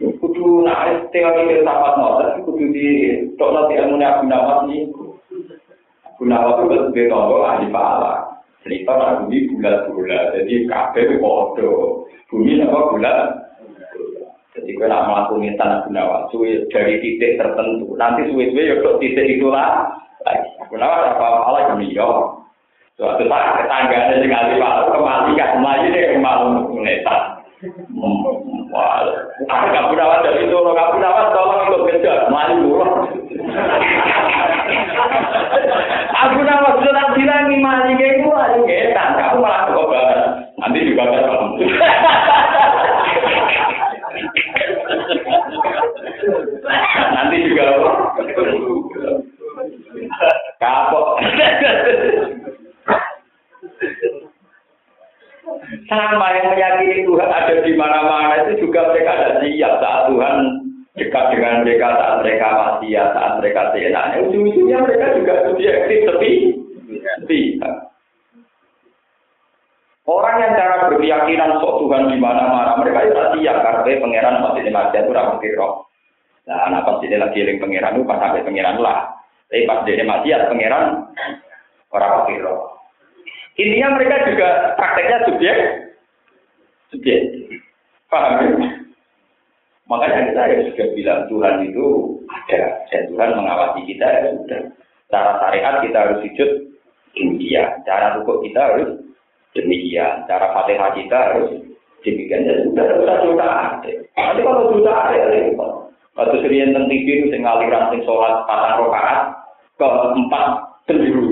Kudu 0.00 0.64
naik 0.66 1.10
teori 1.14 1.42
filsafat 1.50 1.94
ngotot, 1.94 2.28
kudu 2.46 2.64
di 2.74 2.88
tok 3.38 3.54
nanti 3.54 3.78
ilmu 3.78 4.02
Abu 4.02 4.24
nih. 4.66 4.82
Abu 6.18 6.22
itu 6.26 6.62
lebih 6.74 7.04
tonggo 7.06 7.42
ahli 7.46 7.70
pahala. 7.70 8.29
Cerita 8.60 8.92
nak 8.92 9.24
bumi 9.24 9.48
bulat-bulat, 9.56 10.36
jadi 10.36 10.54
kafe 10.68 11.16
bodoh. 11.16 12.04
Bumi 12.28 12.60
apa 12.60 12.78
bulat? 12.92 13.18
Jadi 14.52 14.76
kalau 14.76 14.90
nak 14.92 15.06
melakukan 15.08 15.56
tanah 15.56 15.80
Nawas, 15.88 16.28
dari 16.68 17.00
titik 17.00 17.40
tertentu, 17.40 17.96
nanti 17.96 18.28
suwe-suwe 18.28 18.68
ya 18.68 18.76
titik 19.00 19.40
itulah 19.40 19.96
Kenapa 20.70 21.16
apa 21.16 21.26
malah 21.48 21.62
kami 21.72 21.90
yo? 21.90 22.38
Suatu 22.94 23.24
saat 23.26 23.64
tetangganya 23.64 24.20
sing 24.20 24.30
ahli 24.30 24.60
palu 24.60 24.92
kemati 24.92 25.32
kan 25.34 25.58
melayu 25.58 25.88
deh 25.88 26.20
malu 26.20 26.68
menetas. 26.76 27.40
Wah, 28.70 29.02
aku 29.48 29.64
gak 29.72 29.86
punya 29.88 30.04
wadah 30.04 30.32
itu, 30.36 30.52
gak 30.54 30.92
wadah 30.94 31.32
tolong 31.32 31.60
ikut 31.64 31.84
kerja, 31.90 32.12
melayu 32.28 32.84
Aku 36.20 36.38
nak 36.44 36.62
waktu 36.62 36.88
tak 36.92 37.08
bilang 37.16 37.48
imani 37.48 37.96
gue, 37.96 38.28
ayo 38.28 38.60
getan. 38.68 39.16
Kamu 39.16 39.40
malah 39.40 39.72
kok 39.72 39.88
Nanti 40.60 40.78
juga 40.84 41.08
bakal. 41.08 41.56
Nanti 47.16 47.36
juga 47.48 47.64
kapok. 50.60 51.06
Sama 55.88 56.26
yang 56.36 56.54
meyakini 56.54 57.02
Tuhan 57.08 57.30
ada 57.30 57.54
di 57.64 57.72
mana-mana 57.74 58.46
itu 58.46 58.68
juga 58.68 58.92
mereka 58.92 59.10
ada 59.16 59.30
siap 59.42 59.82
saat 59.82 60.02
Tuhan 60.06 60.69
dekat 60.98 61.24
dengan 61.30 61.62
mereka 61.62 61.86
saat 61.94 62.14
mereka 62.22 62.46
masih 62.50 62.90
ya 62.90 63.04
saat 63.14 63.32
mereka 63.38 63.70
seenaknya. 63.70 64.16
Ujung-ujungnya 64.26 64.78
mereka 64.82 65.06
juga 65.14 65.34
subjektif 65.46 65.98
tapi 66.08 66.30
tidak. 67.30 67.76
Orang 70.10 70.42
yang 70.42 70.58
cara 70.58 70.90
berkeyakinan 70.90 71.62
sok 71.62 71.86
Tuhan 71.86 72.10
di 72.10 72.18
mana-mana, 72.18 72.74
mereka 72.82 73.06
itu 73.06 73.14
siap 73.14 73.62
karena 73.62 73.94
pangeran 74.02 74.42
masih 74.42 74.62
di 74.66 74.72
masjid 74.74 75.06
itu 75.06 75.14
rapi 75.14 75.48
roh. 75.54 75.86
Nah, 76.50 76.66
anak 76.66 76.82
pas 76.82 76.98
dia 76.98 77.14
lagi 77.14 77.38
eling 77.46 77.62
pangeran 77.62 77.94
itu 77.94 78.08
pas 78.08 78.18
sampai 78.18 78.42
pangeran 78.42 78.82
lah. 78.82 79.06
Tapi 79.46 79.70
pas 79.70 79.86
dia 79.86 80.02
maksiat 80.02 80.50
pangeran 80.50 80.84
orang 81.94 82.42
roh. 82.42 82.74
Intinya 83.54 83.94
mereka 83.94 84.26
juga 84.26 84.48
prakteknya 84.74 85.18
subjek, 85.30 85.58
subjek. 86.90 87.20
Paham 88.10 88.42
ya? 88.42 88.79
Makanya 89.90 90.30
kita 90.30 90.42
ya 90.46 90.56
sudah 90.70 90.86
bilang 90.94 91.20
Tuhan 91.26 91.54
itu 91.66 91.86
ada 92.30 92.62
dan 92.94 93.02
Tuhan 93.10 93.30
mengawasi 93.34 93.80
kita 93.90 94.06
ya 94.06 94.30
sudah. 94.38 94.62
Cara 95.10 95.30
syariat 95.42 95.74
kita 95.82 95.98
harus 95.98 96.18
sujud 96.22 96.50
demikian. 97.18 97.82
Cara 97.82 98.14
rukuk 98.14 98.46
kita 98.46 98.60
harus 98.70 99.02
demikian. 99.58 100.22
Cara 100.30 100.54
fatihah 100.54 100.94
kita 100.94 101.16
harus 101.18 101.48
demikian. 102.06 102.46
Ya 102.46 102.54
sudah, 102.62 102.86
sudah 103.02 103.16
sudah 103.26 103.50
ada. 103.50 103.92
Tapi 104.14 104.40
kalau 104.46 104.70
sudah 104.78 104.94
ada 104.94 105.14
ya 105.18 105.26
repot. 105.26 105.90
Waktu 106.14 106.36
serian 106.42 106.70
tentang 106.70 106.90
TV 106.90 107.06
itu 107.22 107.26
aliran 107.38 107.90
sing 107.90 108.02
sholat 108.06 108.46
patang 108.46 108.82
rokaat 108.82 109.20
ke 109.78 109.86
empat 109.86 110.46
keliru. 110.86 111.29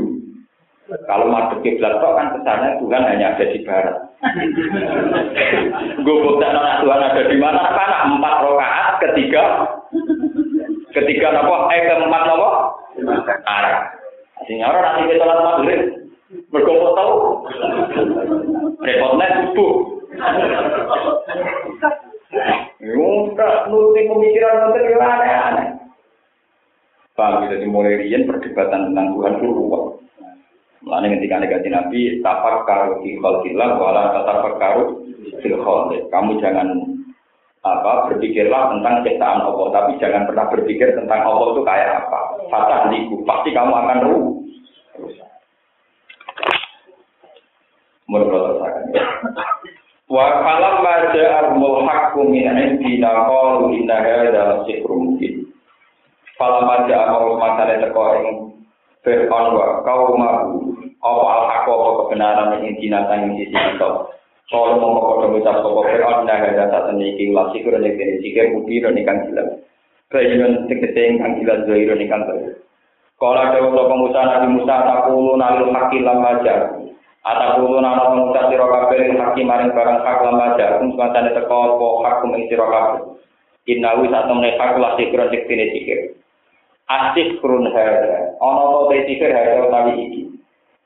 Kalau 0.88 1.28
madep 1.28 1.60
kiblat 1.60 2.00
kok 2.00 2.16
kan 2.16 2.32
kesannya 2.32 2.80
Tuhan 2.80 3.02
hanya 3.04 3.36
ada 3.36 3.44
di 3.44 3.60
barat. 3.60 3.96
Gue 6.00 6.16
bukti 6.24 6.44
anak 6.48 6.80
Tuhan 6.80 7.00
ada 7.04 7.22
di 7.28 7.36
mana? 7.36 7.60
Karena 7.76 7.96
empat 8.08 8.34
rokaat 8.40 8.92
ketiga 9.04 9.42
ketiga 10.96 11.36
nopo 11.36 11.68
eh 11.76 11.80
keempat 11.84 12.22
nopo 12.24 12.48
arah. 13.44 13.92
Artinya 14.40 14.64
orang 14.72 14.82
nanti 14.82 15.00
kita 15.12 15.20
sholat 15.20 15.38
maghrib 15.44 15.80
berkumpul 16.48 16.90
tahu 16.96 17.14
repotnya 18.80 19.26
subuh. 19.44 19.72
Enggak, 22.80 23.68
nuruti 23.68 24.08
pemikiran 24.08 24.72
nanti 24.72 24.96
aneh-aneh. 24.96 25.68
Paham, 27.12 27.50
jadi 27.50 27.66
mulai 27.66 27.98
rian 27.98 28.30
perdebatan 28.30 28.94
tentang 28.94 29.18
Tuhan 29.18 29.34
itu. 29.42 30.07
Mulane 30.88 31.20
ketika 31.20 31.36
negatif 31.36 31.68
Nabi, 31.68 32.00
tapak 32.24 32.64
karu 32.64 33.04
di 33.04 33.20
khalqillah 33.20 33.76
wala 33.76 34.08
tapak 34.24 34.56
karu 34.56 35.04
fil 35.44 35.60
Kamu 36.08 36.40
jangan 36.40 36.64
apa 37.60 38.08
berpikirlah 38.08 38.72
tentang 38.72 39.04
ciptaan 39.04 39.44
Allah, 39.44 39.68
tapi 39.68 40.00
jangan 40.00 40.24
pernah 40.24 40.48
berpikir 40.48 40.96
tentang 40.96 41.28
Allah 41.28 41.52
itu 41.52 41.60
kayak 41.60 42.08
apa. 42.08 42.20
Fatah 42.48 42.88
liku, 42.88 43.20
pasti 43.28 43.52
kamu 43.52 43.68
akan 43.68 43.98
ruh. 44.08 44.24
Menurut 48.08 48.56
saya. 48.64 48.80
Wa 50.08 50.40
kalam 50.40 50.80
baca 50.80 51.24
armul 51.44 51.84
hakku 51.84 52.24
min 52.32 52.48
indina 52.48 53.28
qalu 53.28 53.76
inna 53.76 54.00
hadza 54.00 54.64
sihrun 54.64 55.20
mubin. 55.20 55.52
Falam 56.40 56.64
baca 56.64 56.94
armul 56.96 57.36
masale 57.36 57.76
teko 57.76 58.04
ing 58.24 58.48
Fir'aun 59.04 59.46
wa 59.54 59.84
kaumahu 59.84 60.77
apa 60.98 61.22
al-haqqa 61.22 61.72
apa 61.72 61.90
kebenaran 62.02 62.54
yang 62.58 62.74
dinatang 62.78 63.20
yang 63.26 63.32
sisi 63.38 63.54
kita. 63.54 63.90
Soal 64.48 64.80
mongko 64.80 65.02
padha 65.12 65.26
ngucap 65.28 65.56
sapa 65.60 65.80
Fir'aun 65.92 66.24
nah 66.24 66.40
ada 66.40 66.64
saat 66.72 66.96
iki 66.96 67.30
ulah 67.30 67.52
sikur 67.52 67.76
nek 67.76 68.00
dene 68.00 68.16
sikir 68.24 68.48
budi 68.56 68.80
ro 68.80 68.90
nikan 68.90 69.28
jelas. 69.28 69.60
Kayen 70.08 70.64
tegese 70.72 71.00
ingkang 71.04 71.44
jelas 71.44 71.68
zahir 71.68 71.92
nikan 71.94 72.24
bae. 72.24 72.56
Kala 73.20 73.52
dewa 73.52 73.76
sapa 73.76 73.94
Musa 73.94 74.20
nabi 74.24 74.48
Musa 74.56 74.76
takulu 74.88 75.36
nalil 75.36 75.68
hakil 75.68 76.02
lama 76.02 76.32
jar. 76.40 76.60
Atakulu 77.28 77.76
nana 77.84 78.08
pengucap 78.08 78.48
sira 78.48 78.66
kabeh 78.66 79.12
hakim 79.20 79.46
maring 79.46 79.70
barang 79.76 80.00
hak 80.00 80.22
lama 80.24 80.46
jar. 80.56 80.80
Kum 80.80 80.96
semacane 80.96 81.30
teko 81.36 81.56
apa 81.76 81.86
hak 82.08 82.14
kum 82.24 82.32
ing 82.40 82.48
sira 82.48 82.66
kabeh. 82.66 83.00
Innawi 83.68 84.08
sak 84.08 84.32
temene 84.32 84.56
hak 84.56 84.80
nek 84.80 85.44
dene 85.44 85.66
sikir. 85.76 86.00
asik 86.88 87.38
kurun 87.44 87.68
hada. 87.68 88.32
Ono 88.40 88.64
to 88.72 88.80
te 88.88 88.96
sikir 89.04 89.28
hada 89.28 89.68
utawi 89.68 89.92
iki. 90.08 90.20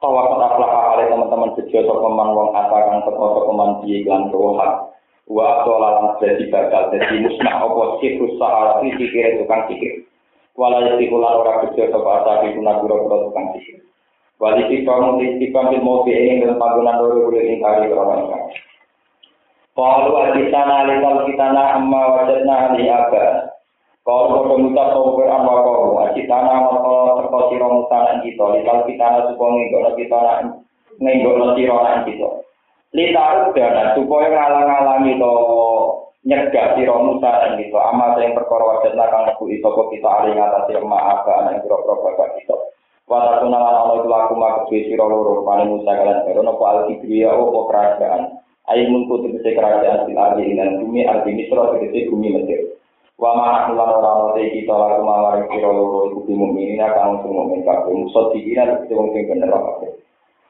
Kawa 0.03 0.35
kota 0.35 0.59
pelaka 0.59 0.99
oleh 0.99 1.07
teman-teman 1.15 1.55
bejo 1.55 1.79
sopo 1.87 2.11
man 2.11 2.35
wong 2.35 2.51
atakan 2.59 3.07
teko 3.07 3.23
sopo 3.39 3.53
man 3.55 3.79
piye 3.79 4.03
iklan 4.03 4.35
rohat. 4.35 4.91
Wa 5.31 5.63
atau 5.63 5.79
lalang 5.79 6.19
jadi 6.19 6.51
bakal 6.51 6.91
jadi 6.91 7.23
musnah 7.23 7.63
opo 7.63 8.03
sikus 8.03 8.35
sahara 8.35 8.83
ini 8.83 8.99
sikir 8.99 9.39
tukang 9.39 9.71
sikir. 9.71 10.03
Walau 10.59 10.83
jadi 10.83 11.07
kulan 11.07 11.39
orang 11.39 11.71
bejo 11.71 11.87
sopo 11.87 12.09
asabi 12.19 12.51
guna 12.51 12.83
biro-biro 12.83 13.31
tukang 13.31 13.55
sikir. 13.55 13.79
Kita 14.43 14.91
mau 14.91 15.23
distipan 15.23 15.71
di 15.71 15.79
mobil 15.79 16.19
ini 16.19 16.43
dengan 16.43 16.59
panggungan 16.59 16.99
dulu 16.99 17.31
boleh 17.31 17.47
ingkari 17.47 17.87
ini. 17.87 18.59
Kalau 19.79 20.35
di 20.35 20.45
sana 20.51 20.83
lekal 20.83 21.31
kita 21.31 21.47
na 21.55 21.79
amma. 21.79 22.03
Kalau 24.03 24.51
kau 24.51 25.15
Quran 25.15 25.47
wa 25.47 25.63
kau, 25.63 25.95
aji 26.03 26.27
tanah 26.27 26.59
maka 26.67 27.23
teko 27.23 27.39
siro 27.55 27.69
musanan 27.71 28.19
kita, 28.27 28.45
likal 28.51 28.83
kita 28.83 29.07
na 29.07 29.21
suko 29.31 29.45
nginggono 29.47 29.95
kita 29.95 30.19
na 30.19 30.35
nginggono 30.99 31.55
siro 31.55 31.79
na 31.79 32.03
kita. 32.03 32.29
Litaruh 32.99 33.55
dana 33.55 33.95
supaya 33.95 34.27
ngalang-alangi 34.27 35.23
to 35.23 35.35
nyegah 36.27 36.75
siro 36.75 36.99
musanan 36.99 37.55
kita, 37.55 37.79
amal 37.79 38.19
yang 38.19 38.35
perkara 38.35 38.75
wajan 38.75 38.99
kang 38.99 39.23
nebu 39.23 39.45
iso 39.55 39.71
kita 39.71 40.09
ali 40.11 40.35
ngatasi 40.35 40.83
emak 40.83 41.03
aga 41.23 41.33
anak 41.47 41.63
biro-biro 41.63 41.95
bapak 42.03 42.43
kita. 42.43 42.59
Wata 43.07 43.39
kunalan 43.39 43.87
Allah 43.87 44.03
itu 44.03 44.09
laku 44.11 44.35
maka 44.35 44.67
siro 44.67 45.07
loro, 45.07 45.47
paling 45.47 45.79
musa 45.79 45.95
kalian 45.95 46.27
karo 46.27 46.43
nopo 46.43 46.63
al-kibriya 46.67 47.31
opo 47.39 47.71
kerajaan. 47.71 48.35
Ayo 48.67 48.83
mungku 48.91 49.31
tegese 49.31 49.55
kerajaan 49.55 50.11
sil 50.11 50.19
ardi 50.19 50.59
bumi 50.59 51.07
ardi 51.07 51.31
misro 51.39 51.71
tegese 51.79 52.11
bumi 52.11 52.35
Mesir. 52.35 52.72
wa 53.23 53.39
ma 53.39 53.45
akhlan 53.63 53.87
ora 53.87 54.13
mate 54.19 54.51
kita 54.51 54.75
lan 54.75 54.99
kemawari 54.99 55.47
kira 55.55 55.71
loro 55.71 56.11
iku 56.11 56.27
dimungkinina 56.27 56.91
kang 56.91 57.23
sing 57.23 57.31
mukmin 57.31 57.63
kabeh. 57.63 57.95
Mesti 57.95 58.39
kira 58.43 58.83
sing 58.91 58.99
sing 59.15 59.23
bener 59.31 59.55
apa 59.55 59.95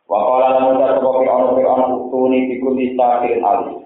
wa 0.08 0.18
qala 0.28 0.48
lan 0.56 0.80
ta 0.80 0.88
sebabi 0.96 1.28
ana 1.28 1.52
fi 1.52 1.62
utuni 1.68 2.48
bi 2.48 2.54
kulli 2.64 2.96
sakir 2.96 3.40
ali 3.44 3.76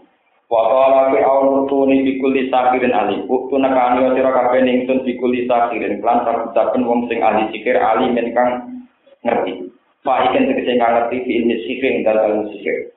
wa 0.51 0.62
qala 0.70 1.01
fi 1.14 1.18
ana 1.22 1.66
utuni 1.66 2.03
bi 2.07 2.18
kulli 2.22 2.47
sakir 2.47 2.82
ali 2.87 3.26
utun 3.26 3.66
kan 3.66 3.99
sira 4.14 4.30
kabeh 4.30 4.62
ningsun 4.62 5.03
sun 5.03 5.07
bi 5.07 5.18
kulli 5.18 5.51
sakir 5.51 5.82
lan 5.82 6.18
sakjaken 6.26 6.82
wong 6.87 7.11
sing 7.11 7.22
ahli 7.22 7.51
sikir 7.51 7.78
ali 7.78 8.11
men 8.14 8.30
kang 8.34 8.51
ngerti. 9.26 9.70
Fa 10.07 10.30
iken 10.30 10.47
tegese 10.47 10.78
kang 10.78 10.93
ngerti 10.95 11.16
bi 11.26 11.30
ini 11.43 11.57
sikir 11.66 11.95
dalan 12.07 12.47
sikir 12.55 12.95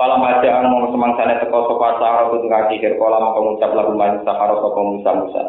Kalau 0.00 0.16
bacaan 0.16 0.64
mau 0.72 0.88
semangsane 0.88 1.44
teko 1.44 1.68
sopa 1.68 2.00
sahara 2.00 2.32
itu 2.32 2.48
ngaji 2.48 2.80
kir 2.80 2.96
kola 2.96 3.20
mau 3.20 3.36
mengucap 3.36 3.76
lagu 3.76 3.92
maring 3.92 4.24
sahara 4.24 4.56
sopa 4.56 4.80
musa 4.80 5.12
musa. 5.12 5.42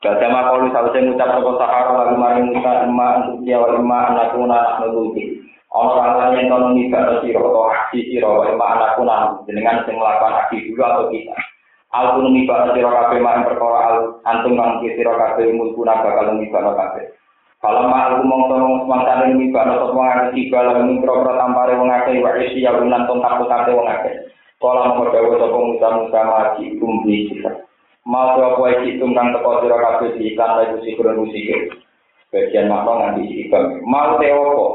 Gada 0.00 0.24
maka 0.32 0.56
lu 0.56 0.72
sausnya 0.72 1.04
mengucap 1.04 1.28
sopa 1.36 1.52
sahara 1.60 1.92
lagu 1.92 2.16
maring 2.16 2.48
musa 2.48 2.88
untuk 2.88 3.44
dia 3.44 3.60
wal 3.60 3.76
emak 3.76 4.16
anakuna 4.16 4.56
anak 4.56 4.88
nuluti. 4.88 5.44
Orang 5.68 6.16
orang 6.16 6.32
yang 6.32 6.48
non 6.48 6.72
nibak 6.72 7.20
siro 7.20 7.44
atau 7.44 7.68
aksi 7.76 8.08
siro 8.08 8.48
emak 8.48 8.72
anakuna 8.80 9.36
dengan 9.44 9.84
sing 9.84 10.00
melakukan 10.00 10.48
aksi 10.48 10.64
dulu 10.72 10.80
atau 10.80 11.04
kita. 11.12 11.36
Al 11.92 12.16
pun 12.16 12.32
nibak 12.32 12.72
siro 12.72 12.88
kafe 12.88 13.20
maring 13.20 13.44
perkara 13.52 14.00
antum 14.24 14.56
kang 14.56 14.80
siro 14.80 15.12
kafe 15.12 15.44
mulku 15.52 15.84
naga 15.84 16.08
kalau 16.16 16.40
nibak 16.40 16.72
Kalau 17.60 17.92
malu 17.92 18.24
mau 18.24 18.48
tolong 18.48 18.88
semasa 18.88 19.28
ini 19.28 19.36
mikro 19.36 19.60
atau 19.60 19.92
semua 19.92 20.08
ada 20.16 20.32
tiga 20.32 20.64
lalu 20.64 20.96
mikro 20.96 21.20
pro 21.20 21.36
tampare 21.36 21.76
wong 21.76 21.92
ake 21.92 22.16
wa 22.24 22.32
isi 22.40 22.64
ya 22.64 22.72
bulan 22.72 23.04
tong 23.04 23.20
takut 23.20 23.52
tante 23.52 23.76
wong 23.76 23.84
ake. 23.84 24.32
Kalau 24.56 24.80
mau 24.88 25.04
berdewa 25.04 25.36
toko 25.36 25.58
muda 25.68 25.88
muda 25.92 26.20
maji 26.24 26.80
kumbi 26.80 27.28
sisa. 27.28 27.68
Mau 28.08 28.32
tua 28.32 28.56
kue 28.56 28.72
itu 28.88 29.04
nang 29.04 29.36
toko 29.36 29.60
tiro 29.60 29.76
kafe 29.76 30.16
di 30.16 30.32
ikan 30.32 30.56
lagi 30.56 30.80
si 30.80 30.96
kurun. 30.96 31.20
Bagian 32.32 32.72
makro 32.72 32.96
nanti 32.96 33.28
si 33.28 33.34
ikan. 33.44 33.84
Mau 33.84 34.16
teo 34.16 34.40
ko. 34.56 34.68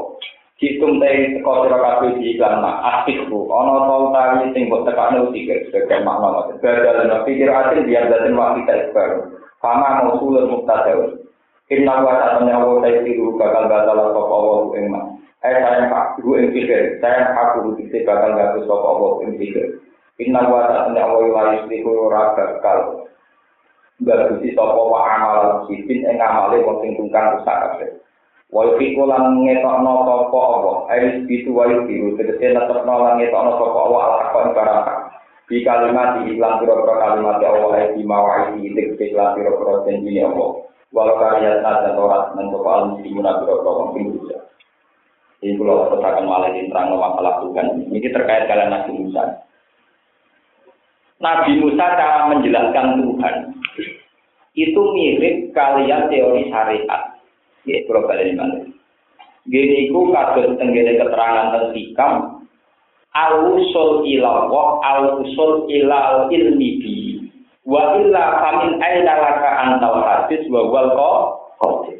Kitum 0.62 1.02
teh 1.02 1.42
toko 1.42 1.66
tiro 1.66 1.82
kafe 1.82 2.22
di 2.22 2.38
ikan 2.38 2.62
ma 2.62 3.02
asik 3.02 3.26
bu. 3.26 3.50
Ono 3.50 3.82
tau 3.90 4.14
tali 4.14 4.54
sing 4.54 4.70
bot 4.70 4.86
tekan 4.86 5.18
lu 5.18 5.34
tiga. 5.34 5.58
Bagian 5.74 6.06
makro 6.06 6.54
nanti. 6.54 6.62
Bagian 6.62 7.10
lo 7.10 7.26
pikir 7.26 7.50
asik 7.50 7.82
biar 7.82 8.06
jatuh 8.14 8.30
waktu 8.30 8.62
kita 8.62 8.94
sekarang. 8.94 9.34
Kamu 9.58 10.06
mau 10.06 10.14
sulur. 10.22 11.25
Inna 11.66 11.98
wa 11.98 12.14
ta'ala 12.14 12.46
wa 12.62 12.78
ta'ala 12.78 13.02
bakal 13.34 13.66
batal 13.66 13.98
sapa 14.14 14.36
wa 14.38 14.70
ing 14.78 14.86
ma. 14.86 15.02
Eh 15.42 15.50
saya 15.50 15.90
pak 15.90 16.22
guru 16.22 16.38
ing 16.38 16.54
pikir, 16.54 17.02
saya 17.02 17.34
aku 17.34 17.74
iki 17.74 18.06
bakal 18.06 18.38
gawe 18.38 18.58
sapa 18.62 18.90
wa 18.94 19.18
ing 19.26 19.34
pikir. 19.34 19.82
Inna 20.22 20.46
wa 20.46 20.70
ta'ala 20.70 20.94
wa 21.10 21.26
la 21.26 21.58
yuslihu 21.58 21.90
ora 22.06 22.38
bakal 22.38 23.10
bagusi 23.98 24.54
sapa 24.54 24.78
wa 24.78 25.10
amal 25.10 25.66
sifin 25.66 26.06
ing 26.06 26.22
wong 26.22 26.76
sing 26.86 26.94
tungkang 26.94 27.34
rusak 27.34 27.58
kabeh. 27.58 27.90
Wa 28.46 28.62
yufiku 28.70 29.02
lan 29.10 29.42
ngetokno 29.42 29.92
sapa 30.06 30.38
apa, 30.38 30.72
ai 30.94 31.26
itu 31.26 31.50
wa 31.50 31.66
yufiku 31.66 32.14
tegese 32.14 32.54
netepno 32.54 32.94
lan 32.94 33.18
ngetokno 33.18 33.58
sapa 33.58 33.78
apa 33.90 33.98
al 33.98 34.14
haqqa 34.22 34.38
ing 34.38 34.52
barang 34.54 34.82
Di 35.46 35.62
kalimat 35.66 36.08
di 36.22 36.34
iklan 36.34 36.62
pira-pira 36.62 36.94
kalimat 36.94 37.42
Allah 37.42 37.74
ai 37.74 38.02
mawa 38.06 38.54
iki 38.54 38.70
tegese 38.70 39.10
iklan 39.10 39.34
pira-pira 39.34 39.82
janji 39.82 40.22
Allah. 40.22 40.65
Walau 40.96 41.20
karya 41.20 41.60
dan 41.60 41.92
torat 41.92 42.32
dan 42.32 42.48
sapa 42.48 42.70
al 42.72 42.84
muslimuna 42.96 43.44
pira-pira 43.44 43.68
wong 43.68 43.88
sing 43.92 44.04
rusak. 44.16 44.40
Ini 45.44 45.60
kalau 45.60 45.92
katakan 45.92 46.24
malah 46.24 46.48
ini 46.56 46.72
terang 46.72 46.96
masalah 46.96 47.44
Tuhan. 47.44 47.92
Ini 47.92 48.08
terkait 48.08 48.48
kalian 48.48 48.72
Nabi 48.72 48.90
Musa. 48.96 49.44
Nabi 51.20 51.60
Musa 51.60 51.84
cara 51.84 52.32
menjelaskan 52.32 53.04
Tuhan 53.04 53.34
itu 54.56 54.80
mirip 54.96 55.52
kalian 55.52 56.08
teori 56.08 56.48
syariat. 56.48 57.20
Ya, 57.68 57.84
kalau 57.84 58.08
kalian 58.08 58.40
mana? 58.40 58.56
Gini 59.46 59.92
ku 59.92 60.10
kados 60.10 60.56
tenggene 60.56 60.96
keterangan 60.96 61.52
tentang 61.54 61.76
hikam 61.76 62.12
al-usul 63.14 64.02
ilallah 64.08 64.80
al-usul 64.82 65.68
ilal 65.70 66.32
ilmi 66.32 66.70
bi 66.82 67.15
wa 67.66 67.98
illa 67.98 68.24
famin 68.40 68.78
aina 68.78 69.12
laka 69.18 69.50
antal 69.66 69.98
hadis 70.06 70.42
wa 70.46 70.70
wal 70.70 70.90
qadir 71.58 71.98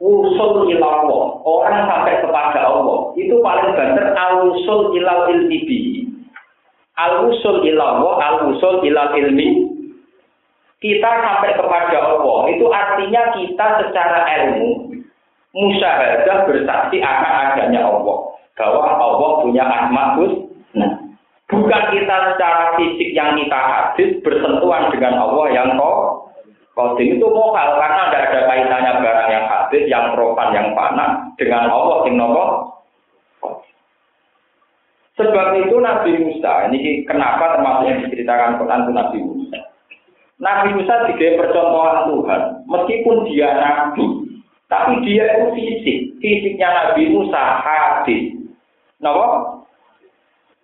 usul 0.00 0.68
ilallah 0.72 1.24
orang 1.44 1.84
sampai 1.88 2.24
kepada 2.24 2.60
Allah 2.64 3.12
itu 3.20 3.36
paling 3.40 3.72
benar 3.76 4.16
al-usul 4.16 4.96
ilal 4.96 5.28
ilmi 5.28 6.08
al-usul 6.96 7.64
ilallah 7.64 8.16
al-usul 8.20 8.80
ilal 8.84 9.12
ilmi. 9.16 9.72
Kita 10.76 11.08
sampai 11.08 11.56
kepada 11.56 11.98
Allah 12.04 12.52
itu 12.52 12.68
artinya 12.68 13.32
kita 13.32 13.66
secara 13.80 14.28
ilmu 14.28 14.92
musyahadah 15.56 16.44
bersaksi 16.44 17.00
akan 17.00 17.32
adanya 17.56 17.88
Allah. 17.88 18.18
Bahwa 18.56 18.84
Allah 18.84 19.30
punya 19.40 19.64
asma 19.64 20.20
nah 20.76 21.05
bukan 21.46 21.82
kita 21.94 22.16
secara 22.34 22.74
fisik 22.74 23.10
yang 23.14 23.38
kita 23.38 23.58
hadis 23.58 24.18
bersentuhan 24.22 24.90
dengan 24.90 25.14
Allah 25.22 25.46
yang 25.54 25.78
kok 25.78 26.26
Kodim 26.76 27.16
itu 27.16 27.24
mokal 27.24 27.80
karena 27.80 28.12
tidak 28.12 28.24
ada 28.28 28.40
kaitannya 28.52 28.92
barang 29.00 29.28
yang 29.32 29.44
hadis, 29.48 29.82
yang 29.88 30.12
profan, 30.12 30.52
yang 30.52 30.76
panah 30.76 31.24
dengan 31.40 31.72
Allah 31.72 32.04
yang 32.04 32.20
nopo. 32.20 32.44
Sebab 35.16 35.56
itu 35.56 35.80
Nabi 35.80 36.20
Musa, 36.20 36.68
ini 36.68 37.00
kenapa 37.08 37.56
termasuk 37.56 37.88
yang 37.88 38.04
diceritakan 38.04 38.60
Quran 38.60 38.84
itu 38.84 38.92
Nabi 38.92 39.18
Musa. 39.24 39.58
Nabi 40.36 40.68
Musa 40.76 40.94
tidak 41.08 41.36
percontohan 41.40 42.12
Tuhan, 42.12 42.40
meskipun 42.68 43.16
dia 43.24 43.50
nabi, 43.56 44.06
tapi 44.68 45.00
dia 45.08 45.24
itu 45.32 45.46
fisik. 45.56 45.98
Fisiknya 46.20 46.68
Nabi 46.68 47.08
Musa 47.08 47.40
hadis. 47.64 48.36
Kenapa? 49.00 49.55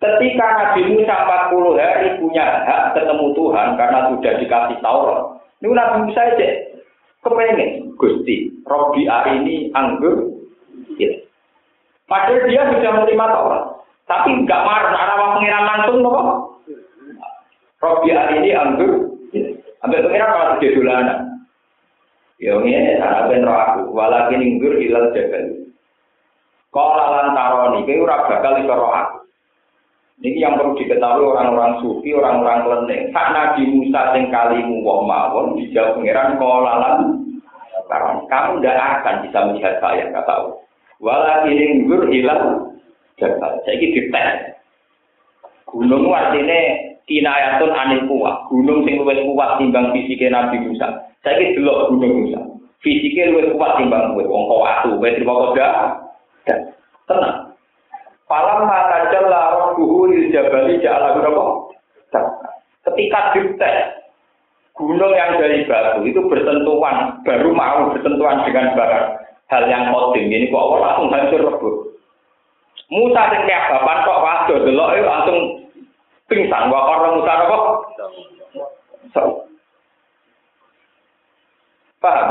Ketika 0.03 0.47
Nabi 0.59 0.81
Musa 0.91 1.15
40 1.15 1.79
hari 1.79 2.19
punya 2.19 2.43
hak 2.67 2.91
ketemu 2.91 3.31
Tuhan 3.39 3.79
karena 3.79 4.11
sudah 4.11 4.33
dikasih 4.35 4.77
Taurat. 4.83 5.39
Ini 5.63 5.71
Nabi 5.71 5.95
Musa 6.03 6.19
aja 6.27 6.49
kepengen 7.23 7.95
Gusti, 7.95 8.51
Robi 8.67 9.07
ini 9.07 9.71
anggur. 9.71 10.43
Ya. 10.99 11.23
Padahal 12.11 12.51
dia 12.51 12.67
sudah 12.67 12.91
menerima 12.99 13.25
Taurat. 13.31 13.63
Tapi 14.03 14.43
nggak 14.43 14.63
marah, 14.67 14.91
arah 14.91 15.39
pengiran 15.39 15.69
langsung, 15.71 16.03
nopo. 16.03 16.59
Robi 17.79 18.11
ini 18.11 18.51
anggur. 18.51 19.07
Ambil 19.87 20.03
pengiran 20.03 20.35
malah 20.35 20.59
jadi 20.59 20.75
dolanan. 20.75 21.19
Ya 22.43 22.59
ini 22.59 22.99
cara 22.99 23.31
ben 23.31 23.47
aku, 23.47 23.87
walakin 23.95 24.43
inggur 24.43 24.75
hilal 24.75 25.15
jabal. 25.15 25.63
Kalau 26.75 27.07
lantaroni, 27.07 27.87
kau 27.87 28.03
ora 28.03 28.27
bakal 28.27 28.59
iso 28.59 28.75
aku. 28.75 29.22
Ini 30.23 30.39
yang 30.39 30.55
perlu 30.55 30.79
diketahui 30.79 31.35
orang-orang 31.35 31.83
sufi, 31.83 32.15
orang-orang 32.15 32.63
kelenteng. 32.63 33.11
Hak 33.11 33.27
Nabi 33.35 33.67
Musa 33.67 34.15
sing 34.15 34.31
kalimu 34.31 34.79
wong 34.79 35.03
mawon 35.03 35.59
dijawab 35.59 35.99
pengiran 35.99 36.39
kolalan. 36.39 36.99
Kamu 38.31 38.63
tidak 38.63 39.03
akan 39.03 39.15
bisa 39.27 39.39
melihat 39.51 39.75
saya, 39.83 40.07
kata 40.15 40.31
Allah. 40.31 40.55
Walakin 41.03 41.59
inggur 41.59 42.07
hilal 42.07 42.71
jabal. 43.19 43.59
Saya 43.67 43.75
ini 43.75 43.91
dites. 43.91 44.55
Gunung 45.67 46.07
artinya 46.15 46.59
kinayatun 47.03 47.75
anil 47.75 48.07
kuat. 48.07 48.47
Gunung 48.47 48.87
sing 48.87 49.03
luwih 49.03 49.27
kuat 49.35 49.59
timbang 49.59 49.91
fisike 49.91 50.31
Nabi 50.31 50.63
Musa. 50.63 51.03
Saiki 51.19 51.59
delok 51.59 51.91
gunung 51.91 52.23
Musa. 52.23 52.39
Fisike 52.79 53.27
luwih 53.27 53.51
kuat 53.59 53.75
timbang 53.75 54.15
kowe 54.15 54.23
wong 54.23 54.47
kok 54.47 54.63
atu, 54.71 54.89
kowe 54.95 55.09
trimo 55.11 55.33
koda. 55.51 55.67
Tenang. 57.11 57.42
Falam 58.23 58.65
mata 58.65 59.11
jalla 59.11 59.41
rabbuhu 59.59 60.07
lil 60.07 60.31
jabali 60.31 60.79
ja'ala 60.79 61.19
berapa? 61.19 61.45
Ketika 62.83 63.19
dites 63.35 63.77
gunung 64.73 65.13
yang 65.13 65.37
dari 65.37 65.67
batu 65.67 66.01
itu 66.07 66.19
bersentuhan, 66.31 67.19
baru 67.27 67.51
mau 67.51 67.91
bersentuhan 67.93 68.47
dengan 68.47 68.73
barang 68.73 69.07
hal 69.51 69.63
yang 69.69 69.93
kodim 69.93 70.31
ini 70.31 70.49
kok 70.49 70.57
Allah 70.57 70.79
langsung 70.81 71.09
hancur 71.13 71.41
rebut. 71.45 71.75
Musa 72.89 73.21
sing 73.31 73.41
kayak 73.45 73.69
bapak 73.69 73.97
kok 74.05 74.21
waduh 74.23 74.59
delok 74.65 74.89
langsung 75.03 75.39
pingsan 76.31 76.71
wa 76.71 76.79
orang 76.89 77.13
Musa 77.21 77.33
apa? 77.33 77.57
Paham? 82.03 82.27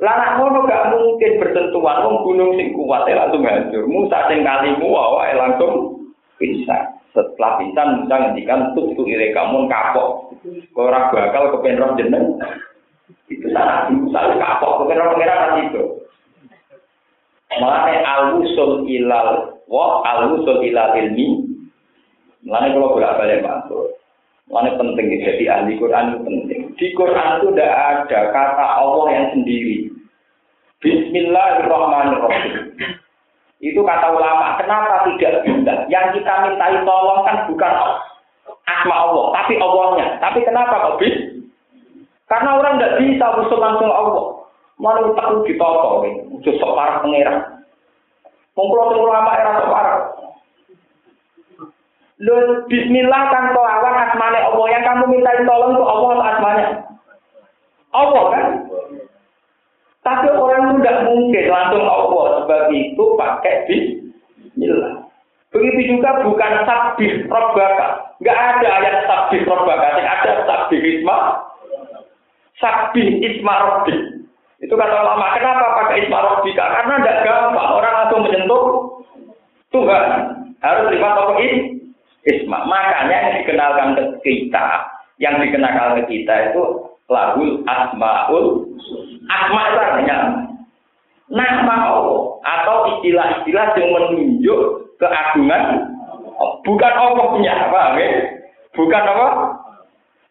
Lanak 0.00 0.40
ngono 0.40 0.64
gak 0.64 0.96
mungkin 0.96 1.36
bersentuhan 1.36 2.08
wong 2.08 2.16
gunung 2.24 2.56
sing 2.56 2.72
kuat 2.72 3.04
ya 3.04 3.20
langsung 3.20 3.44
hancur. 3.44 3.84
Musa 3.84 4.32
sing 4.32 4.40
kalimu 4.40 4.88
wae 4.88 5.36
langsung 5.36 6.00
bisa. 6.40 6.96
Setelah 7.12 7.60
bisa 7.60 7.80
Musa 7.84 8.14
ngendikan 8.16 8.72
tuh 8.72 8.96
ire 9.04 9.36
kamu 9.36 9.68
kapok. 9.68 10.32
Ora 10.72 11.12
bakal 11.12 11.52
kepen 11.52 11.76
roh 11.76 11.92
jeneng. 12.00 12.40
Itu 13.28 13.44
sana 13.52 13.92
Musa 13.92 14.40
kapok 14.40 14.88
kepen 14.88 15.00
roh 15.04 15.12
pengira 15.12 15.60
itu. 15.68 15.82
Malah 17.60 17.92
al-usul 17.92 18.88
ilal 18.88 19.52
wa 19.68 20.00
al-usul 20.06 20.64
ilal 20.64 20.96
ilmi 20.96 21.50
Mulanya 22.40 22.72
kalau 22.72 22.96
bolak 22.96 23.16
balik 23.20 23.44
masuk. 23.44 24.00
Mulanya 24.48 24.80
penting 24.80 25.06
jadi 25.20 25.44
ahli 25.60 25.76
Quran 25.76 26.24
penting. 26.24 26.59
Di 26.80 26.96
Quran 26.96 27.44
itu 27.44 27.52
tidak 27.52 27.72
ada 27.76 28.18
kata 28.32 28.66
Allah 28.80 29.06
yang 29.12 29.26
sendiri. 29.36 29.92
Bismillahirrahmanirrahim. 30.80 32.72
Itu 33.60 33.84
kata 33.84 34.16
ulama. 34.16 34.56
Kenapa 34.56 35.04
tidak 35.12 35.44
bisa? 35.44 35.84
Yang 35.92 36.16
kita 36.16 36.48
mintai 36.48 36.80
tolong 36.88 37.20
kan 37.28 37.44
bukan 37.52 37.72
asma 38.64 38.94
Allah, 38.96 39.24
tapi 39.36 39.60
Allahnya. 39.60 40.16
Tapi 40.24 40.40
kenapa 40.40 40.96
kok? 40.96 41.04
Karena 42.32 42.50
orang 42.56 42.80
tidak 42.80 42.96
bisa 43.04 43.26
usul 43.44 43.60
langsung 43.60 43.92
Allah. 43.92 44.40
Malah 44.80 45.12
tak 45.12 45.44
ditoto, 45.44 46.08
udah 46.08 46.54
sok 46.56 46.72
parah 46.72 47.04
pengeran. 47.04 47.60
Ulama 48.56 49.30
era 49.36 49.60
sok 49.60 49.68
parah. 49.68 49.98
Lu 52.20 52.36
bismillah 52.68 53.22
kan 53.32 53.56
kelawan 53.56 53.96
asmane 53.96 54.40
Allah 54.44 54.66
yang 54.68 54.84
kamu 54.84 55.04
minta 55.08 55.32
tolong 55.48 55.72
ke 55.72 55.84
Allah. 55.84 56.19
Allah 57.90 58.24
kan? 58.30 58.46
Tapi 60.00 60.26
orang 60.32 60.60
itu 60.64 60.74
tidak 60.80 60.98
mungkin 61.04 61.44
langsung 61.52 61.84
Allah 61.84 62.24
sebab 62.40 62.62
itu 62.72 63.04
pakai 63.20 63.54
bismillah. 63.68 65.04
Begitu 65.50 65.98
juga 65.98 66.24
bukan 66.24 66.52
sabih 66.64 67.26
robbaka. 67.26 68.16
Enggak 68.22 68.38
ada 68.38 68.68
ayat 68.80 68.96
sabih 69.04 69.42
robbaka, 69.44 69.98
ada 69.98 70.32
sabih 70.46 70.80
isma. 70.80 71.42
Sabih 72.56 73.18
isma 73.18 73.54
robbi. 73.66 73.96
Itu 74.60 74.76
kata 74.76 74.92
ulama, 74.92 75.36
kenapa 75.36 75.84
pakai 75.84 76.06
isma 76.06 76.18
robbika? 76.22 76.64
Karena 76.64 76.94
tidak 77.00 77.20
gampang 77.26 77.70
orang 77.76 77.94
langsung 77.96 78.22
menyentuh 78.24 78.64
Tuhan. 79.74 80.06
Harus 80.60 80.92
lima 80.92 81.08
tokoh 81.16 81.36
ini 81.40 81.58
isma. 82.28 82.64
Makanya 82.64 83.16
yang 83.16 83.34
dikenalkan 83.42 83.88
ke 83.96 84.04
kita, 84.24 84.66
yang 85.18 85.40
dikenalkan 85.40 86.04
ke 86.04 86.14
kita 86.14 86.52
itu 86.52 86.89
lahul 87.10 87.66
asmaul 87.66 88.46
asma 89.26 89.60
artinya 89.74 90.18
nama 91.26 91.74
Allah 91.90 92.38
atau 92.42 92.76
istilah-istilah 92.96 93.66
yang 93.74 93.90
menunjuk 93.90 94.60
keagungan 95.02 95.90
bukan 96.62 96.92
Allah 96.94 97.24
punya 97.34 97.52
apa 97.68 97.98
ya? 97.98 98.08
bukan 98.78 99.02
apa 99.02 99.28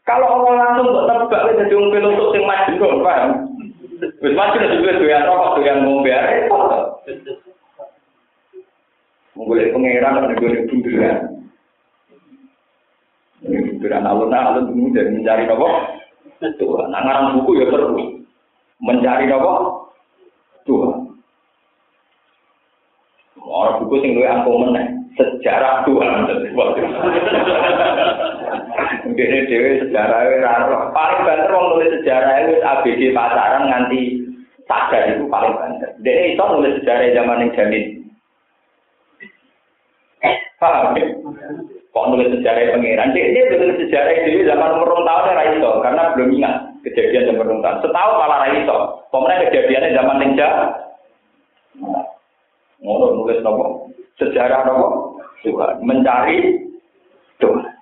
kalau 0.07 0.27
Allah 0.39 0.53
langsung 0.55 0.87
kok 0.89 1.05
tebak 1.05 1.41
itu 1.45 1.53
jadi 1.61 1.73
orang 1.75 1.91
filosof 1.93 2.31
yang 2.33 2.45
majnun 2.47 2.95
paham 3.03 3.29
wis 4.23 4.33
majnun 4.33 4.75
juga 4.79 4.91
doyan 4.97 5.27
rokok 5.27 5.53
doyan 5.59 5.77
ngombe 5.83 6.11
repot 6.15 6.63
Menggolek 9.39 9.71
pangeran 9.71 10.19
dan 10.19 10.35
menggolek 10.35 10.67
bunderan. 10.67 11.17
Ini 13.39 13.87
alun-alun 13.87 14.67
ini 14.75 14.91
dari 14.91 15.15
mencari 15.15 15.47
apa? 15.47 15.69
Tuhan. 16.39 16.87
Nah, 16.91 17.01
ngarang 17.03 17.43
buku 17.43 17.59
ya 17.59 17.67
perlu 17.67 18.23
mencari 18.79 19.27
apa? 19.27 19.53
Tuhan. 20.63 21.19
Orang 23.39 23.83
buku 23.83 23.95
sing 24.03 24.15
luwih 24.15 24.31
angko 24.31 24.51
meneh 24.63 24.87
sejarah 25.19 25.83
Tuhan. 25.83 26.27
Dene 29.09 29.51
dhewe 29.51 29.83
sejarah 29.83 30.19
ora 30.39 30.95
paling 30.95 31.21
banter 31.27 31.51
wong 31.51 31.65
nulis 31.75 31.91
sejarah 31.99 32.45
itu 32.45 32.55
ABG 32.63 33.01
pacaran 33.11 33.67
nganti 33.67 34.01
sadar 34.63 35.11
itu 35.11 35.27
paling 35.27 35.53
banter. 35.59 35.91
Dene 35.99 36.35
iso 36.37 36.43
nulis 36.47 36.79
sejarah 36.79 37.11
zaman 37.11 37.43
yang 37.43 37.51
jamin. 37.57 37.85
Paham 40.59 40.95
ya? 40.95 41.07
Kok 41.89 42.05
nulis 42.13 42.29
sejarah 42.37 42.77
pangeran? 42.77 43.17
Dia, 43.17 43.33
dia 43.33 43.49
nulis 43.49 43.81
sejarah 43.81 44.13
itu 44.13 44.45
zaman 44.45 44.77
umur 44.77 44.93
tahun 45.01 45.33
ya 45.33 45.43
iso 45.57 45.71
karena 45.81 46.13
belum 46.13 46.29
ingat 46.37 46.53
kejadian 46.85 47.33
zaman 47.33 47.49
umur 47.49 47.61
tahun. 47.65 47.81
Setahu 47.81 48.11
malah 48.13 48.49
iso. 48.53 48.77
Pemenang 49.09 49.41
kejadiannya 49.49 49.97
zaman 49.97 50.17
ninja. 50.21 50.47
Ngono 52.85 53.05
nulis 53.17 53.41
nopo 53.41 53.89
sejarah 54.21 54.69
nopo 54.69 55.17
Tuhan 55.41 55.81
mencari 55.81 56.61
Tuhan. 57.41 57.73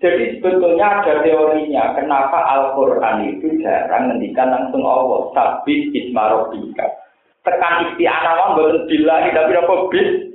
Jadi 0.00 0.38
sebetulnya 0.38 1.02
ada 1.02 1.20
teorinya 1.26 1.92
kenapa 1.98 2.38
Al-Quran 2.56 3.36
itu 3.36 3.58
jarang 3.60 4.08
ngendikan 4.08 4.54
langsung 4.54 4.86
Allah. 4.86 5.34
Sabit 5.34 5.92
ismarobika. 5.92 6.86
Tekan 7.42 7.90
isti'anah 7.90 8.32
wong 8.38 8.50
billahi 8.86 9.28
tapi 9.34 9.52
apa 9.58 9.74
bis 9.90 10.29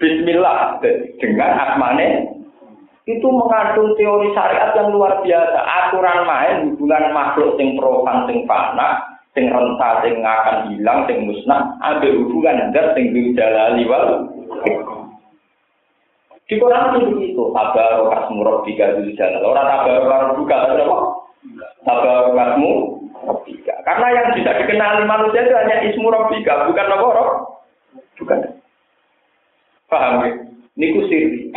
Bismillah 0.00 0.80
dengan 1.20 1.50
asmane 1.60 2.40
itu 3.04 3.28
mengandung 3.28 3.92
teori 4.00 4.32
syariat 4.32 4.72
yang 4.72 4.96
luar 4.96 5.20
biasa. 5.20 5.60
Aturan 5.60 6.24
main 6.24 6.56
hubungan 6.72 7.12
makhluk 7.12 7.60
sing 7.60 7.76
profan 7.76 8.24
sing 8.24 8.48
fana, 8.48 8.96
sing 9.36 9.52
renta 9.52 10.00
sing 10.00 10.24
akan 10.24 10.72
hilang, 10.72 11.04
sing 11.04 11.28
musnah, 11.28 11.76
ada 11.84 12.08
hubungan 12.16 12.72
zat 12.72 12.96
sing 12.96 13.12
jalali 13.36 13.84
wal 13.84 14.24
di 16.50 16.58
Quran 16.58 16.96
itu 16.96 17.14
begitu. 17.14 17.42
Tabar 17.54 18.10
kasmu 18.10 18.42
robbika 18.42 18.98
jalan. 18.98 19.46
Orang 19.46 19.70
tabar 19.70 20.34
buka 20.34 20.56
tapi 20.66 20.82
apa? 20.82 20.98
Tabar 21.86 22.34
kasmu 22.34 22.70
robbika. 23.22 23.74
Karena 23.86 24.06
yang 24.10 24.26
bisa 24.34 24.50
dikenali 24.58 25.06
manusia 25.06 25.46
itu 25.46 25.54
hanya 25.54 25.76
ismu 25.86 26.10
robbika, 26.10 26.66
bukan 26.66 26.90
apa? 26.90 27.08
Bukan. 28.18 28.59
Paham 29.90 30.22
ya? 30.22 30.28
Niku 30.78 31.04
sirri. 31.10 31.50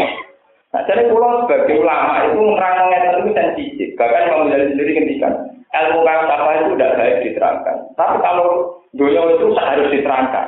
Nah, 0.73 0.81
jadi 0.89 1.05
pulau 1.13 1.45
sebagai 1.45 1.85
ulama 1.85 2.25
itu 2.25 2.41
menerangkan 2.41 3.21
itu 3.21 3.31
sensitif. 3.37 3.89
Bahkan 3.93 4.25
Imam 4.25 4.49
Ghazali 4.49 4.73
sendiri 4.73 4.91
ngendikan, 4.97 5.33
ilmu 5.69 6.01
apa 6.01 6.49
itu 6.57 6.73
tidak 6.73 6.97
baik 6.97 7.15
diterangkan. 7.29 7.77
Tapi 7.93 8.17
kalau 8.25 8.81
dunia 8.97 9.21
itu 9.37 9.53
harus 9.53 9.93
diterangkan. 9.93 10.47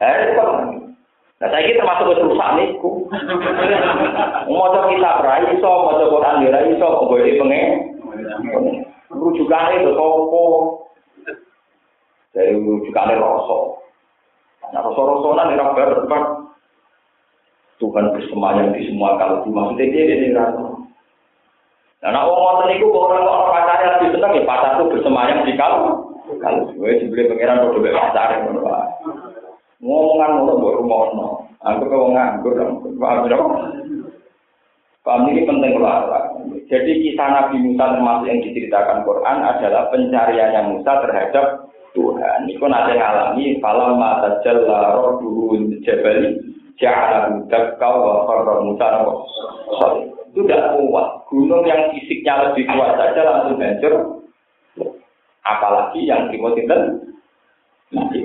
Eh, 0.00 0.32
itu 0.32 0.44
Nah, 1.38 1.46
saya 1.54 1.70
kira 1.70 1.86
termasuk 1.86 2.18
rusak 2.18 2.50
niku. 2.58 3.06
Mau 4.50 4.74
kita 4.74 5.22
berai 5.22 5.54
iso, 5.54 5.70
mau 5.70 5.94
Quran 5.94 6.42
iso, 6.74 6.82
kok 6.82 7.06
boleh 7.06 7.38
pengen. 7.38 7.94
Rujukan 9.06 9.78
itu 9.78 9.94
toko. 9.94 10.46
Dari 12.34 12.58
rujukan 12.58 13.22
rasa. 13.22 13.58
Nah, 14.74 14.82
rasa-rasanya 14.82 15.42
ini 15.46 15.60
rabar 15.62 15.88
Tuhan 17.78 18.10
bersemayam 18.10 18.74
di 18.74 18.90
semua 18.90 19.14
kalau 19.18 19.46
maksudnya 19.46 19.86
dia 19.94 20.14
ini 20.18 20.34
rasa. 20.34 20.78
Nah, 21.98 22.10
nak 22.14 22.26
wong 22.30 22.38
ngoten 22.38 22.66
niku 22.70 22.94
kok 22.94 23.04
orang 23.10 23.26
orang 23.26 23.50
pacarnya 23.50 23.88
lebih 23.98 24.10
seneng 24.14 24.32
ya 24.38 24.42
pacar 24.46 24.70
tuh 24.78 24.86
bersemayam 24.86 25.42
di 25.42 25.54
kalau 25.58 25.78
kalau 26.38 26.70
gue 26.70 26.98
dibeli 27.02 27.26
pangeran 27.26 27.66
udah 27.66 27.80
bebas 27.82 27.98
pacar 28.10 28.28
ngono 28.46 28.60
Pak. 28.62 28.84
Ngomongan 29.82 30.30
ngono 30.38 30.52
mbok 30.58 30.76
rumono. 30.78 31.26
Aku 31.58 31.90
kok 31.90 32.10
nganggur 32.14 32.54
paham 33.02 33.26
ya? 33.26 33.38
Paham 35.02 35.26
ini 35.30 35.42
penting 35.42 35.74
lah. 35.82 36.06
Jadi 36.70 36.92
kisah 37.02 37.28
Nabi 37.32 37.56
Musa 37.64 37.96
termasuk 37.96 38.28
yang 38.28 38.44
diceritakan 38.44 39.02
Quran 39.02 39.38
adalah 39.40 39.88
pencariannya 39.90 40.62
Musa 40.70 40.92
terhadap 41.02 41.46
Tuhan. 41.98 42.46
Itu 42.46 42.62
nanti 42.68 42.94
ngalami 42.94 43.58
falam 43.58 43.98
mata 43.98 44.38
jalla 44.46 44.94
rohduhu 45.00 45.58
jabali 45.82 46.57
ja'ala 46.78 47.46
dakka 47.50 47.90
wa 47.90 48.24
qarra 48.26 48.54
Musa 48.62 48.86
itu 50.38 50.46
tidak 50.46 50.78
kuat. 50.78 51.06
Gunung 51.26 51.66
yang 51.66 51.90
fisiknya 51.90 52.48
lebih 52.48 52.64
kuat 52.70 52.94
saja 52.94 53.20
langsung 53.26 53.58
hancur. 53.58 53.94
Apalagi 55.42 56.06
yang 56.06 56.30
itu 56.30 56.62
nanti. 57.90 58.20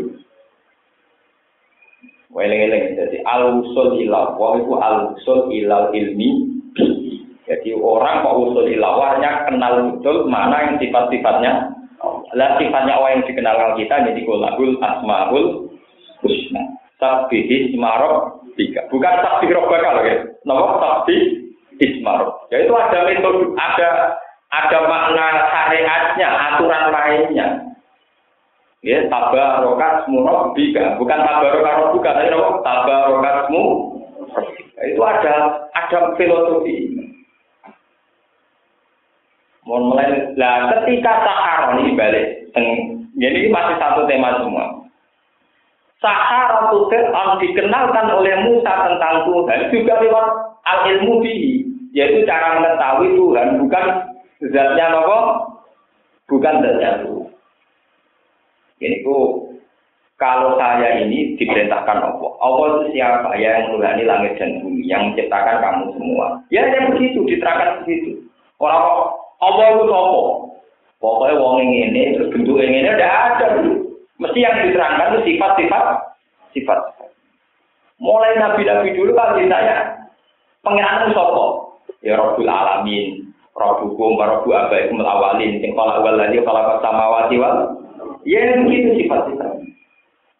Weleng-weleng. 2.33 2.97
Jadi 2.97 3.17
al-usul 3.25 3.97
ilah. 4.05 4.37
Wah 4.37 4.53
itu 4.61 4.73
al-usul 4.77 5.39
ilal 5.53 5.89
ilmi. 5.93 6.53
Jadi 7.49 7.75
orang 7.75 8.23
kok 8.23 8.37
usul 8.45 8.69
ilawarnya 8.69 9.49
kenal 9.49 9.73
betul 9.97 10.29
mana 10.29 10.69
yang 10.69 10.75
sifat-sifatnya. 10.77 11.73
Lah 12.37 12.49
sifatnya 12.61 12.99
orang 12.99 13.21
yang 13.21 13.25
dikenal 13.25 13.73
kita 13.79 13.95
jadi 14.11 14.21
kulabul 14.21 14.77
asmaul 14.81 15.45
husna. 16.21 16.63
Sabihis 17.01 17.73
marok 17.75 18.42
tiga. 18.55 18.81
Bukan 18.89 19.13
saksi 19.21 19.53
robbaka 19.53 19.95
loh 19.97 20.03
ya. 20.05 20.17
Nomor 20.45 20.77
saksi 20.79 21.17
ismar. 21.81 22.29
Ya 22.53 22.65
itu 22.65 22.73
ada 22.73 22.99
metode, 23.07 23.53
ada 23.57 23.89
ada 24.53 24.77
makna 24.85 25.25
syariatnya, 25.49 26.29
aturan 26.29 26.83
lainnya. 26.93 27.47
Ya, 28.83 28.99
tabarokasmu 29.07 30.27
robbika. 30.27 30.99
Bukan 30.99 31.19
tabarokasmu 31.23 31.95
bukan, 31.97 32.13
tapi 32.13 32.29
nomor 32.29 32.59
tabarokasmu. 32.61 33.63
Ya, 34.75 34.83
itu 34.91 35.01
ada 35.01 35.33
ada 35.71 35.99
filosofi. 36.19 36.91
Mohon 39.63 39.83
mulai, 39.95 40.35
lah 40.35 40.75
ketika 40.75 41.23
sahar 41.23 41.79
ini 41.79 41.95
balik, 41.95 42.51
ini 43.15 43.47
masih 43.47 43.79
satu 43.79 44.03
tema 44.11 44.35
semua. 44.43 44.82
Saharatul 46.03 46.91
Fir'aun 46.91 47.39
dikenalkan 47.39 48.11
oleh 48.11 48.35
Musa 48.43 48.91
tentang 48.91 49.23
Tuhan 49.23 49.71
juga 49.71 50.03
lewat 50.03 50.27
al 50.67 50.79
ilmu 50.91 51.23
bihi, 51.23 51.63
yaitu 51.95 52.27
cara 52.27 52.59
mengetahui 52.59 53.15
Tuhan 53.15 53.63
bukan 53.63 53.85
zatnya 54.51 54.91
apa? 54.91 55.19
Bukan 56.27 56.55
zatnya 56.59 56.91
Tuhan. 57.07 57.31
Ini 58.83 58.99
ku 59.07 59.47
kalau 60.19 60.59
saya 60.59 61.03
ini 61.07 61.39
diperintahkan 61.39 61.99
Allah. 62.03 62.31
Allah 62.43 62.65
itu 62.83 62.99
siapa? 62.99 63.39
Ya 63.39 63.63
yang 63.63 63.79
menghuni 63.79 64.03
langit 64.03 64.35
dan 64.35 64.59
bumi, 64.59 64.83
yang 64.83 65.11
menciptakan 65.11 65.63
kamu 65.63 65.83
semua. 65.95 66.25
Ya 66.51 66.67
yang 66.67 66.91
begitu, 66.91 67.23
diterangkan 67.27 67.83
begitu. 67.83 68.27
Orang 68.59 69.15
Allah 69.39 69.65
itu 69.71 69.83
apa? 69.87 70.23
Pokoknya 70.99 71.35
wong 71.35 71.59
ini, 71.59 72.15
terus 72.15 72.31
bentuk 72.31 72.59
ini 72.59 72.87
ada. 72.87 73.43
Mesti 74.21 74.39
yang 74.45 74.55
diterangkan 74.69 75.17
itu 75.17 75.19
sifat-sifat 75.33 76.13
sifat. 76.53 76.79
Mulai 77.97 78.37
nabi-nabi 78.37 78.93
dulu 78.93 79.11
kan 79.17 79.37
ditanya, 79.37 80.05
pengiran 80.61 81.11
sopo? 81.11 81.75
Ya 82.05 82.19
Rabbul 82.19 82.47
Alamin, 82.47 83.31
Rabbukum, 83.57 84.19
Rabbu 84.19 84.49
Abaikum 84.49 85.01
Awalin, 85.01 85.59
yang 85.63 85.73
kalau 85.75 86.03
awal 86.03 86.15
lagi, 86.19 86.39
kalau 86.43 86.79
sama 86.83 87.05
wati 87.09 87.35
wal. 87.39 87.79
Ya 88.23 88.59
begitu 88.63 89.03
sifat-sifat. 89.03 89.51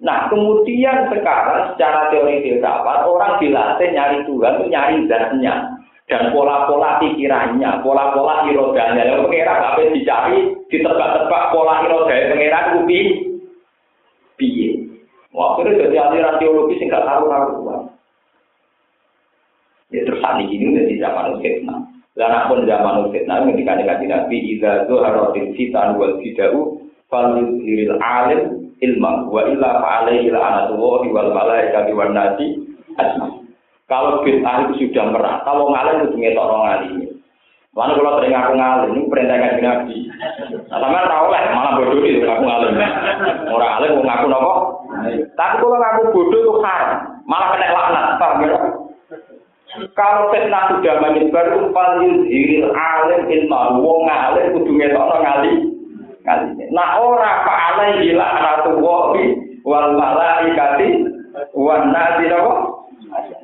Nah, 0.04 0.28
kemudian 0.28 1.08
sekarang 1.08 1.74
secara 1.74 2.12
teori 2.12 2.44
filsafat 2.44 3.08
orang 3.08 3.40
dilatih 3.40 3.88
nyari 3.96 4.20
Tuhan 4.28 4.54
itu 4.60 4.66
nyari 4.68 4.96
zatnya 5.08 5.80
dan 6.12 6.36
pola-pola 6.36 7.00
pikirannya, 7.00 7.80
pola-pola 7.80 8.44
irodanya. 8.52 9.00
Yang 9.08 9.24
pengira 9.24 9.54
nggak 9.64 9.96
dicari, 9.96 10.52
ditebak-tebak 10.68 11.44
pola 11.56 11.88
irodanya 11.88 12.32
pengira 12.36 12.60
kubi 12.76 13.00
piye. 14.36 14.84
Itu 15.34 15.72
jadi 15.74 15.98
aliran 15.98 16.38
teologi 16.38 16.78
sih 16.78 16.86
nggak 16.86 17.06
tahu 17.10 17.24
tahu 17.30 17.48
Ya 19.94 20.02
terus 20.10 20.22
saat 20.26 20.42
ini 20.42 20.74
udah 20.74 20.86
di 20.90 20.96
zaman 20.98 21.38
fitnah. 21.38 21.80
Dan 22.18 22.34
pun 22.50 22.66
zaman 22.66 23.14
fitnah 23.14 23.46
ketika 23.50 23.78
dikasih 23.78 24.08
nabi 24.10 24.38
ida 24.58 24.86
itu 24.86 24.94
harotin 25.02 25.54
fitan 25.54 25.98
wal 25.98 26.18
fidau 26.22 26.82
falil 27.10 27.62
hiril 27.62 27.98
alim 28.02 28.74
ilma 28.82 29.30
wa 29.30 29.46
illa 29.46 29.82
fa'alaihi 29.82 30.34
la'anatullahi 30.34 31.14
wal 31.14 31.30
malaikati 31.30 31.94
wan 31.94 32.14
nasi 32.18 32.58
asma. 32.98 33.38
Kalau 33.86 34.26
bid'ah 34.26 34.66
itu 34.66 34.90
sudah 34.90 35.14
merah, 35.14 35.46
kalau 35.46 35.70
ngalim 35.70 36.10
itu 36.10 36.16
ngetok 36.18 36.46
orang 36.50 36.62
ngalim. 36.66 37.13
Lalu 37.74 37.94
kalau 37.98 38.22
sering 38.22 38.34
ngaku 38.38 38.54
ngalim, 38.54 38.90
ini 38.94 39.10
perintah 39.10 39.38
kan 39.42 39.58
Nabi. 39.58 39.98
Nah, 40.70 40.78
sama 40.78 41.10
tahu 41.10 41.26
lah, 41.34 41.42
malah 41.58 41.72
bodoh 41.82 42.06
itu 42.06 42.22
ngaku 42.22 42.44
ngalim. 42.46 42.74
Orang 43.50 43.70
ngalim 43.74 43.90
mau 43.98 44.06
ngaku 44.06 44.26
nopo. 44.30 44.54
Tapi 45.34 45.56
kalau 45.58 45.78
ngaku 45.82 46.02
bodoh 46.14 46.40
itu 46.46 46.54
haram, 46.62 46.90
malah 47.26 47.48
kena 47.58 47.74
laknat. 47.74 48.06
Paham 48.22 48.46
ya? 48.46 48.58
Kalau 49.98 50.30
fitnah 50.30 50.70
sudah 50.70 51.02
menyebar, 51.02 51.50
upal 51.58 52.06
yuzhiril 52.06 52.70
alim 52.78 53.22
ilmu 53.26 53.82
wong 53.82 54.06
alim 54.06 54.54
kudu 54.54 54.70
ngetokno 54.78 55.18
ngali. 55.18 55.54
Ngali. 56.22 56.48
Nah 56.70 57.02
ora 57.02 57.42
fa'ala 57.42 57.98
ila 57.98 58.26
anatullahi 58.38 59.24
wal 59.66 59.98
malaikati 59.98 60.90
wan 61.58 61.90
nasi 61.90 62.30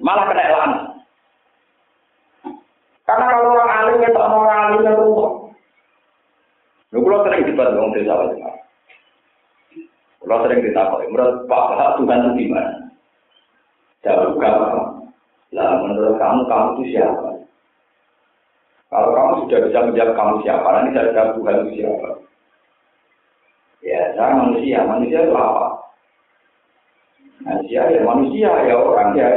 Malah 0.06 0.26
kena 0.30 0.54
lanang. 0.54 0.89
Karena 3.10 3.26
kalau 3.26 3.58
orang 3.58 3.72
alim 3.74 3.96
ngetokno 4.06 4.36
orang 4.46 4.60
alim 4.70 4.82
itu 4.86 5.10
Lho 6.90 6.98
kula 7.06 7.22
sering 7.26 7.46
debat 7.46 7.74
wong 7.78 7.94
desa 7.94 8.14
wae. 8.18 8.38
Kula 10.22 10.36
sering 10.46 10.66
ditakoni, 10.66 11.06
menurut 11.10 11.46
Pak 11.46 11.98
Tuhan 12.02 12.26
itu 12.26 12.30
gimana? 12.46 12.74
Jawab 14.02 14.38
gampang. 14.42 15.10
Lah 15.54 15.82
menurut 15.86 16.18
kamu, 16.18 16.46
kamu 16.50 16.68
itu 16.78 16.84
siapa? 16.98 17.30
Kalau 18.90 19.10
kamu 19.14 19.32
sudah 19.46 19.60
bisa 19.70 19.80
menjawab 19.86 20.14
kamu 20.18 20.34
siapa, 20.42 20.68
nanti 20.70 20.90
saya 20.98 21.14
jawab 21.14 21.32
Tuhan 21.38 21.56
itu 21.62 21.72
siapa. 21.82 22.10
Ya, 23.86 24.02
saya 24.18 24.34
manusia. 24.34 24.80
Manusia 24.86 25.20
itu 25.26 25.34
apa? 25.38 25.68
Manusia 27.46 27.82
ya 27.86 28.02
manusia, 28.02 28.52
ya 28.66 28.76
orang 28.76 29.10
ya. 29.14 29.28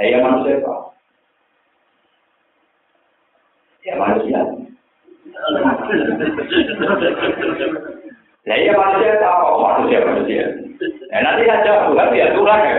Ya 0.00 0.18
manusia 0.22 0.54
apa? 0.62 0.74
Ya 3.82 3.94
manusia. 3.98 4.40
Nah, 8.42 8.56
iya 8.58 8.74
manusia 8.74 9.22
apa? 9.22 9.46
Manusia, 9.54 9.98
manusia. 10.02 10.44
Nah, 11.14 11.20
nanti 11.22 11.42
saja 11.46 11.86
Tuhan 11.86 12.08
ya 12.10 12.26
Tuhan 12.34 12.60
ya. 12.66 12.74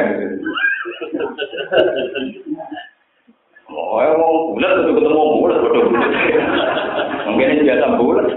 Oh, 3.74 3.98
ya 4.04 4.12
mau 4.20 4.54
bulat 4.54 4.86
itu 4.86 4.92
ketemu 4.92 5.40
bulat, 5.40 5.58
bodoh. 5.64 5.86
Mungkin 7.32 7.52
ini 7.58 7.66
biasa 7.66 7.86
bulat. 7.98 8.28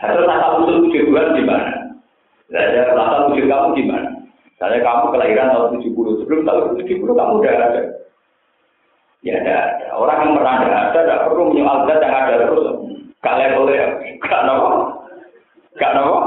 Satu 0.00 0.24
rasa 0.24 0.46
usul 0.64 0.88
wujud 0.88 1.12
Tuhan 1.12 1.36
di 1.36 1.44
mana? 1.44 1.92
Saya 2.48 2.96
rasa 2.96 3.28
wujud 3.28 3.44
kamu 3.46 3.76
di 3.76 3.84
mana? 3.84 4.08
Saya 4.56 4.80
kamu 4.80 5.12
kelahiran 5.12 5.52
tahun 5.52 5.84
70, 5.84 6.20
sebelum 6.24 6.40
tahun 6.48 6.80
70 6.80 7.04
kamu 7.04 7.32
udah 7.44 7.52
ada. 7.52 7.99
Ya 9.20 9.36
ada. 9.36 9.58
Orang 10.00 10.18
yang 10.24 10.32
pernah 10.40 10.54
ada, 10.64 10.68
ada, 10.68 11.00
tidak 11.04 11.22
perlu 11.28 11.52
menyoal 11.52 11.84
zat 11.84 12.00
yang 12.00 12.14
ada 12.16 12.34
terus. 12.40 12.66
Gak 13.20 13.36
levelnya, 13.36 13.86
gak 14.24 14.42
nopo. 14.48 14.70
Gak 15.76 15.92
nopo. 15.92 16.18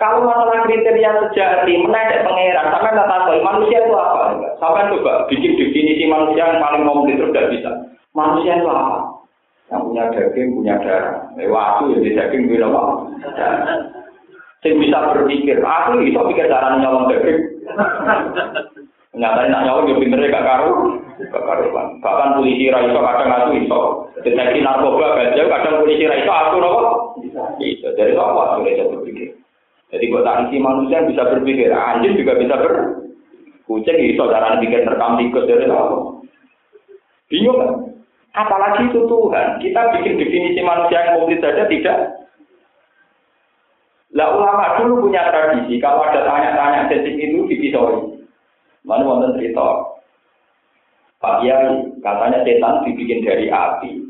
Kalau 0.00 0.26
masalah 0.26 0.66
kriteria 0.66 1.14
sejati, 1.30 1.78
menaik 1.78 2.26
pangeran, 2.26 2.74
sampai 2.74 2.96
tak 2.96 3.06
tahu 3.06 3.38
manusia 3.38 3.86
itu 3.86 3.94
apa? 3.94 4.34
Sampai 4.58 4.90
coba 4.90 5.30
bikin 5.30 5.54
definisi 5.54 6.10
manusia 6.10 6.42
yang 6.42 6.58
paling 6.58 6.82
komplit 6.82 7.20
itu 7.20 7.30
tidak 7.30 7.54
bisa. 7.54 7.70
Manusia 8.10 8.58
itu 8.58 8.66
apa? 8.66 9.22
Yang 9.70 9.82
punya 9.86 10.04
daging, 10.10 10.48
punya 10.58 10.74
darah. 10.82 11.16
Eh, 11.38 11.46
waktu 11.46 12.02
ya 12.02 12.18
daging 12.18 12.50
punya 12.50 12.66
apa? 12.66 12.82
Saya 14.62 14.74
bisa 14.74 14.98
berpikir, 15.14 15.62
aku 15.62 16.02
bisa 16.02 16.20
pikir 16.34 16.50
cara 16.50 16.82
nyolong 16.82 17.06
daging. 17.06 17.38
Nyatanya 19.12 19.48
nak 19.54 19.64
nyolong 19.68 19.86
ya 19.86 19.96
pinternya 20.02 20.32
gak 20.34 20.46
karu, 20.50 20.72
karuan. 21.30 22.02
Bahkan 22.02 22.28
polisi 22.40 22.72
raiso 22.72 22.98
kadang 22.98 23.30
aku 23.30 23.54
iso. 23.62 23.80
Deteksi 24.22 24.60
narkoba 24.64 25.14
gajah 25.14 25.46
kadang 25.46 25.84
polisi 25.84 26.10
raiso 26.10 26.32
aku 26.32 26.56
nopo. 26.58 26.80
Bisa. 27.22 27.42
Jadi 27.94 28.18
apa? 28.18 28.58
Aku 28.58 28.66
bisa 28.66 28.90
berpikir. 28.90 29.38
Jadi 29.92 30.08
buat 30.08 30.24
isi 30.48 30.56
manusia 30.56 31.04
bisa 31.04 31.22
berpikir, 31.28 31.68
anjing 31.68 32.16
juga 32.16 32.40
bisa 32.40 32.56
ber 32.56 32.72
kucing 33.68 34.00
itu 34.00 34.24
cara 34.24 34.56
bikin 34.56 34.88
rekam 34.88 35.20
tikus 35.20 35.44
dari 35.44 35.68
apa? 35.68 35.96
Bingung 37.28 37.60
kan? 37.60 37.70
Apalagi 38.32 38.88
itu 38.88 39.04
Tuhan, 39.04 39.60
kita 39.60 39.80
bikin 39.92 40.16
definisi 40.16 40.64
manusia 40.64 41.04
yang 41.04 41.20
komplit 41.20 41.44
saja 41.44 41.68
tidak. 41.68 42.24
Lah 44.16 44.28
ulama 44.32 44.80
dulu 44.80 45.08
punya 45.08 45.24
tradisi, 45.28 45.76
kalau 45.76 46.04
ada 46.04 46.24
tanya-tanya 46.24 46.88
sensitif 46.88 47.28
itu 47.32 47.44
dipisoi. 47.48 48.24
Mana 48.88 49.04
wonten 49.04 49.36
cerita. 49.36 50.00
Pak 51.22 51.38
Kiai, 51.38 51.86
katanya 52.02 52.42
setan 52.42 52.82
dibikin 52.82 53.22
dari 53.22 53.46
api. 53.46 54.02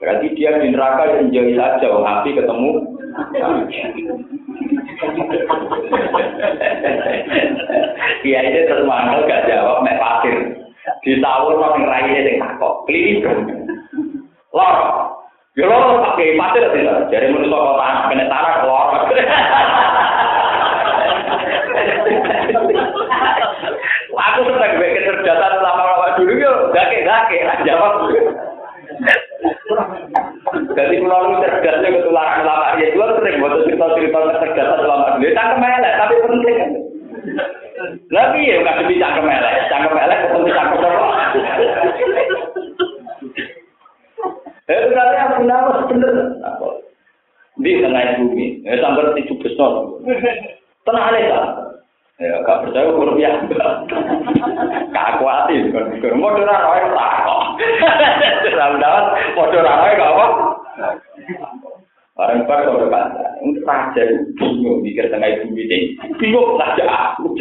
Berarti 0.00 0.32
dia 0.32 0.56
di 0.56 0.72
neraka 0.72 1.04
yang 1.04 1.28
menjauhi 1.28 1.52
saja, 1.52 1.84
api 1.84 2.32
ketemu. 2.32 2.70
Dia 8.24 8.38
ini 8.40 8.60
terus 8.64 8.88
gak 8.88 9.44
jawab, 9.52 9.84
mek 9.84 10.00
pasir. 10.00 10.36
Di 11.04 11.20
tahun 11.20 11.60
orang 11.60 11.84
raine 11.92 12.24
sing 12.24 12.36
takok, 12.40 12.88
klinis. 12.88 13.20
Lor. 14.56 14.76
Ya 15.56 15.64
lor 15.68 16.04
pakai 16.08 16.36
pasir 16.40 16.64
tidak. 16.72 17.12
Jadi 17.12 17.32
menurut 17.32 17.52
kok 17.52 17.76
tanah 17.80 18.02
kena 18.08 18.24
tanah 18.32 18.54
lor. 18.64 18.88
Aku 24.16 24.48
senang 24.48 24.80
gue 24.80 24.96
kecerdasan 24.96 25.60
lama-lama 25.60 26.16
dulu 26.16 26.32
yo, 26.40 26.72
gake-gake 26.72 27.44
jawab. 27.68 28.08
Jadi 30.72 30.94
kalau 31.04 31.36
cerdasnya 31.44 31.88
ketularan 32.00 32.48
lama 32.48 32.80
ya 32.80 32.96
dua 32.96 33.12
sering 33.20 33.44
buat 33.44 33.60
cerita-cerita 33.68 34.18
kecerdasan 34.40 34.88
lama 34.88 35.20
dulu. 35.20 35.36
Cangkem 35.36 35.64
elek 35.68 35.94
tapi 36.00 36.14
penting. 36.24 36.58
Lagi 38.08 38.40
ya 38.40 38.56
nggak 38.64 38.88
bisa 38.88 39.00
cangkem 39.04 39.28
elek, 39.28 39.54
cangkem 39.68 40.00
elek 40.00 40.18
ketemu 40.24 40.48
cangkem 40.56 40.80
apa? 40.80 41.08
Eh 44.66 44.80
berarti 44.90 45.16
aku 45.20 45.42
nama 45.44 45.84
bener. 45.92 46.14
Di 47.56 47.72
tengah 47.80 48.20
bumi, 48.20 48.64
ya 48.64 48.80
sampai 48.80 49.12
tujuh 49.16 49.36
besar. 49.44 49.72
Tenang 50.88 51.04
aja 51.12 51.66
Ya, 52.16 52.32
gak 52.48 52.64
percaya 52.64 52.88
ukur 52.96 53.12
biasa. 53.12 53.60
Gak 54.88 55.12
kuatin, 55.20 55.68
kan. 55.68 56.16
Mau 56.16 56.32
dora 56.32 56.64
roy 56.64 56.80
takok. 56.96 57.40
Dalam-dalam, 58.56 59.04
mau 59.36 59.52
dora 59.52 59.72
roy 59.84 59.92
gak 60.00 60.12
apa? 60.16 60.26
Barang 62.16 62.48
bar 62.48 62.64
kalau 62.64 62.88
kata, 62.88 63.28
untuk 63.44 63.68
raja 63.68 64.00
bingung 64.40 64.80
mikir 64.80 65.04
tengah 65.12 65.28
ibu 65.36 65.52
ini, 65.52 66.00
bingung 66.16 66.56
raja 66.56 66.88
aku. 66.88 67.36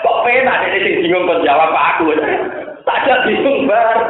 Kok 0.00 0.18
pena 0.24 0.56
ada 0.56 0.72
sing 0.72 1.04
bingung 1.04 1.28
kok 1.28 1.44
jawab 1.44 1.76
aku. 1.76 2.16
Raja 2.88 3.14
bingung 3.28 3.68
bar. 3.68 4.08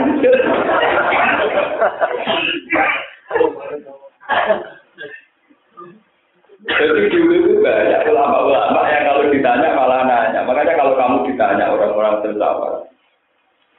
Jadi 6.66 7.06
dulu 7.14 7.32
itu 7.38 7.52
banyak 7.62 8.02
ulama-ulama 8.10 8.82
yang 8.90 9.02
kalau 9.06 9.30
ditanya 9.30 9.78
malah 9.78 10.02
nanya. 10.02 10.42
Makanya 10.42 10.74
kalau 10.74 10.98
kamu 10.98 11.16
ditanya 11.30 11.70
orang-orang 11.70 12.18
tertawa, 12.26 12.82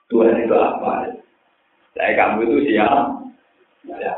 Tuhan 0.08 0.40
itu 0.40 0.56
apa? 0.56 1.12
Saya 2.00 2.12
kamu 2.16 2.48
itu 2.48 2.72
siapa? 2.72 3.20
Ya. 4.00 4.16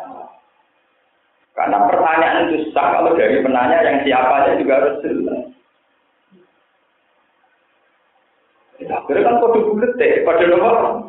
Karena 1.57 1.89
pertanyaan 1.89 2.53
itu 2.53 2.69
susah 2.69 2.85
kalau 3.01 3.17
dari 3.17 3.41
penanya 3.41 3.81
yang 3.81 3.97
siapanya 4.05 4.61
juga 4.61 4.73
harus 4.77 4.95
jelas. 5.01 5.41
Ya, 8.81 8.97
akhirnya 8.97 9.25
kan 9.25 9.35
kode 9.41 9.61
deh, 9.97 10.21
pada 10.25 10.45
nomor. 10.45 11.05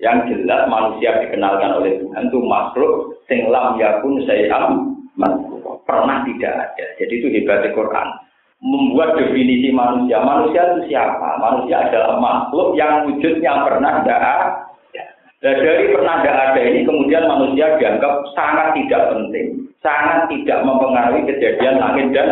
Yang 0.00 0.16
jelas 0.32 0.68
manusia 0.68 1.16
dikenalkan 1.22 1.80
oleh 1.80 1.96
Tuhan 2.00 2.28
itu 2.28 2.38
makhluk 2.44 2.92
sing 3.28 3.48
lam 3.48 3.76
yakun 3.80 4.20
sayam 4.26 5.00
pernah 5.84 6.24
tidak 6.26 6.52
ada. 6.52 6.86
Jadi 7.00 7.12
itu 7.20 7.28
hebatnya 7.30 7.72
Quran. 7.72 8.08
Membuat 8.64 9.20
definisi 9.20 9.68
manusia. 9.70 10.20
Manusia 10.24 10.60
itu 10.72 10.92
siapa? 10.92 11.36
Manusia 11.36 11.84
adalah 11.88 12.16
makhluk 12.16 12.76
yang 12.76 13.08
wujudnya 13.08 13.52
pernah 13.64 14.00
tidak 14.00 14.20
ada. 14.20 14.36
Dan 15.44 15.60
dari 15.60 15.92
pernah 15.92 16.24
tidak 16.24 16.36
ada 16.40 16.60
ini 16.64 16.80
kemudian 16.88 17.28
manusia 17.28 17.76
dianggap 17.76 18.24
sangat 18.32 18.72
tidak 18.80 19.12
penting. 19.12 19.68
Sangat 19.84 20.32
tidak 20.32 20.64
mempengaruhi 20.64 21.28
kejadian 21.28 21.76
langit 21.76 22.08
dan 22.16 22.28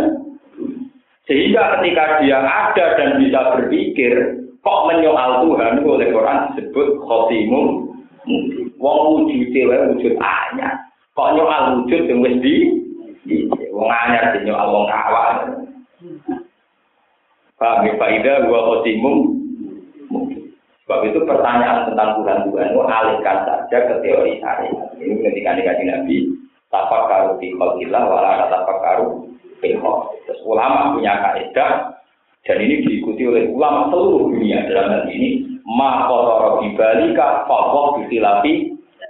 sehingga 1.28 1.78
ketika 1.78 2.24
dia 2.24 2.40
ada 2.40 2.86
dan 2.96 3.20
bisa 3.20 3.40
berpikir, 3.52 4.42
kok 4.64 4.80
menyoal 4.88 5.44
Tuhan 5.44 5.84
oleh 5.84 6.08
Quran 6.10 6.38
disebut 6.50 6.88
khotimum 7.04 7.92
Wong 8.82 9.26
wujud 9.26 9.50
wujud 9.94 10.14
ayat. 10.18 10.74
Kok 11.14 11.30
nyoal 11.38 11.82
wujud 11.82 12.02
yang 12.06 12.18
wis 12.22 12.38
wong 13.72 13.88
anyar 13.90 14.34
di 14.34 14.46
nyoal 14.46 14.68
wong 14.70 14.86
kawal. 14.90 15.36
Paham 17.56 17.86
ya 17.86 17.94
faida 17.94 18.46
gua 18.50 18.60
khotimum 18.66 19.38
Sebab 20.82 21.08
itu 21.08 21.22
pertanyaan 21.22 21.86
tentang 21.86 22.18
Tuhan 22.18 22.50
Tuhan 22.50 22.74
itu 22.74 22.80
alihkan 22.82 23.38
saja 23.46 23.78
ke 23.86 23.94
teori 24.02 24.42
syariat. 24.42 24.90
Ini 24.98 25.14
ketika 25.24 25.54
dikaji 25.54 25.84
Nabi, 25.86 26.16
tapak 26.74 27.06
karu 27.06 27.38
di 27.38 27.54
khalqillah 27.54 28.02
wala 28.02 28.50
tapak 28.50 28.76
karu 28.82 29.30
ilmu. 29.62 29.94
Terus 30.26 30.42
ulama 30.42 30.98
punya 30.98 31.22
kaidah 31.22 31.96
dan 32.42 32.58
ini 32.58 32.82
diikuti 32.82 33.22
oleh 33.30 33.46
ulama 33.54 33.94
seluruh 33.94 34.34
dunia 34.34 34.66
dalam 34.66 34.90
hal 34.90 35.04
ini 35.06 35.62
ma 35.62 36.10
qadara 36.10 36.58
bi 36.58 36.74
balika 36.74 37.46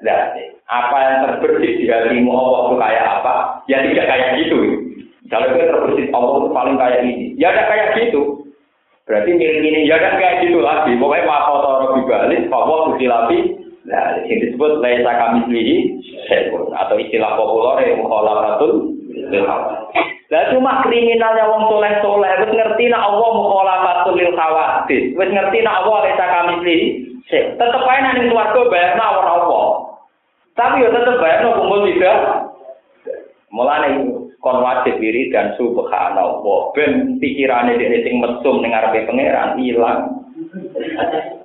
bisilafi 0.03 0.45
Apa 0.67 0.97
yang 0.99 1.17
terbersih 1.29 1.73
di 1.79 1.87
hatimu 1.87 2.31
Allah 2.33 2.61
itu 2.67 2.77
kayak 2.81 3.05
apa? 3.21 3.35
Ya 3.71 3.79
tidak 3.87 4.07
kayak 4.09 4.29
gitu. 4.41 4.59
Kalau 5.31 5.47
itu 5.49 5.63
terbersih 5.63 6.07
Allah 6.11 6.33
itu 6.43 6.49
paling 6.51 6.77
kayak 6.81 7.01
ini. 7.07 7.27
Ya 7.39 7.55
ada 7.55 7.63
kayak 7.71 7.89
gitu. 8.03 8.43
Berarti 9.07 9.31
milik 9.35 9.61
ini 9.63 9.87
ya 9.87 10.01
ada 10.01 10.17
kayak 10.17 10.49
gitu 10.49 10.59
lagi. 10.65 10.97
Pokoknya 10.97 11.29
ma 11.29 11.45
qadara 11.45 11.87
bi 11.93 12.03
balik 12.09 12.41
fa 12.51 12.59
bisilafi 12.67 13.41
Nah, 13.83 14.15
yang 14.31 14.39
disebut 14.39 14.79
laisa 14.79 15.11
kami 15.11 15.43
sendiri 15.43 15.99
atau 16.71 16.95
istilah 17.03 17.35
populer 17.35 17.91
yang 17.91 17.99
mukhalafatul 18.07 18.95
Lah 20.31 20.43
cuma 20.55 20.87
kriminalnya 20.87 21.51
wong 21.51 21.67
soleh 21.67 21.99
soleh, 21.99 22.31
wis 22.47 22.53
ngerti 22.57 22.89
nak 22.89 23.05
Allah 23.05 23.31
mukhalafatul 23.37 24.17
lil 24.17 24.33
khawatir, 24.39 25.13
wis 25.19 25.29
ngerti 25.35 25.67
nak 25.67 25.83
Allah 25.83 25.97
laisa 26.09 26.25
kami 26.25 26.53
sendiri. 26.63 26.89
Tetep 27.29 27.83
ae 27.85 27.99
nang 28.01 28.17
swarga 28.31 28.61
bayarna 28.71 29.05
ora 29.19 29.31
Allah. 29.45 29.92
Tapi 30.53 30.85
yo 30.85 30.89
tetep 30.93 31.17
bayarna 31.17 31.57
kumpul 31.57 31.89
tidak. 31.89 32.19
Mulane 33.53 33.89
kon 34.41 34.59
wajib 34.65 34.97
diri 34.99 35.29
dan 35.31 35.55
subhanallah 35.61 36.73
ben 36.75 37.21
pikirane 37.21 37.77
dhewe 37.77 38.01
sing 38.03 38.21
mesum 38.21 38.61
ning 38.61 38.73
ngarepe 38.73 39.09
pangeran 39.09 39.61
ilang. 39.61 40.01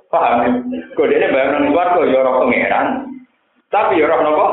Paham? 0.08 0.64
Kok 0.96 1.08
dene 1.08 1.28
bayang 1.32 1.50
nang 1.52 1.72
swarga 1.72 2.00
ya 2.08 2.16
ora 2.20 2.32
pangeran. 2.40 2.86
Tapi 3.68 4.00
ya 4.00 4.08
ora 4.08 4.24
napa? 4.24 4.48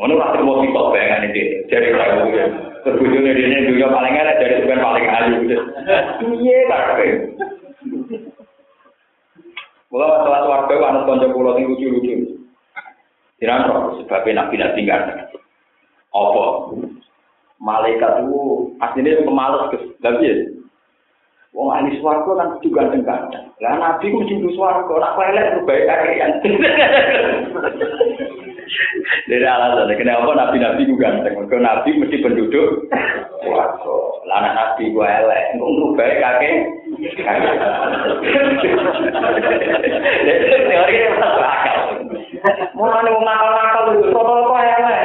Ngono 0.00 0.14
lah 0.16 0.34
mau 0.42 0.64
kita 0.64 0.82
bayangan 0.90 1.28
ini. 1.30 1.42
Jadi 1.68 1.88
kalau 1.92 2.26
terbujurnya 2.82 3.36
dia 3.36 3.68
dunia 3.68 3.88
paling 3.92 4.14
enak 4.16 4.38
dari 4.40 4.64
bukan 4.64 4.80
paling 4.82 5.06
ayu. 5.06 5.36
Iya 6.42 6.58
tapi. 6.66 7.06
Mula 9.92 10.06
masalah 10.08 10.48
warga 10.48 10.74
kan 10.80 11.04
konco 11.04 11.26
pulau 11.36 11.60
yang 11.60 11.68
lucu-lucu. 11.68 12.31
Tidak 13.42 13.66
roh 13.66 13.98
sebabnya 13.98 14.46
nabi 14.46 14.54
nabi 14.54 14.86
nggak 14.86 15.34
Apa? 16.14 16.46
Malaikat 17.58 18.22
itu 18.22 18.70
aslinya 18.78 19.26
pemalas 19.26 19.66
ke, 19.74 19.82
tapi 19.98 20.30
ya 20.30 20.34
Wong 21.52 21.68
ahli 21.68 22.00
swarga 22.00 22.32
kan 22.32 22.56
kudu 22.56 22.72
ganteng-ganteng. 22.72 23.44
Lah 23.60 23.76
nabi 23.76 24.08
ku 24.08 24.24
mesti 24.24 24.56
swarga, 24.56 24.88
ora 24.88 25.12
elek 25.28 25.60
ku 25.60 25.68
bae 25.68 25.84
kakean. 25.84 26.32
Dari 29.28 29.44
alasan 29.44 29.92
kenapa 30.00 30.32
nabi-nabi 30.32 30.88
ku 30.88 30.96
ganteng? 30.96 31.36
Mergo 31.36 31.60
nabi 31.60 31.92
mesti 31.92 32.24
penduduk 32.24 32.88
swarga. 33.44 33.96
Lah 34.24 34.36
anak 34.40 34.56
nabi 34.56 34.96
ku 34.96 35.04
elek, 35.04 35.60
engko 35.60 35.92
bae 35.92 36.24
kake. 36.24 36.52
Teori 40.72 40.96
masuk 41.20 41.44
akal. 41.44 42.11
Mulane 42.74 43.08
wong 43.14 43.24
ngakal-ngakal 43.24 43.82
lho, 43.86 44.10
sopo 44.10 44.32
kok 44.50 44.62
ele. 44.62 45.00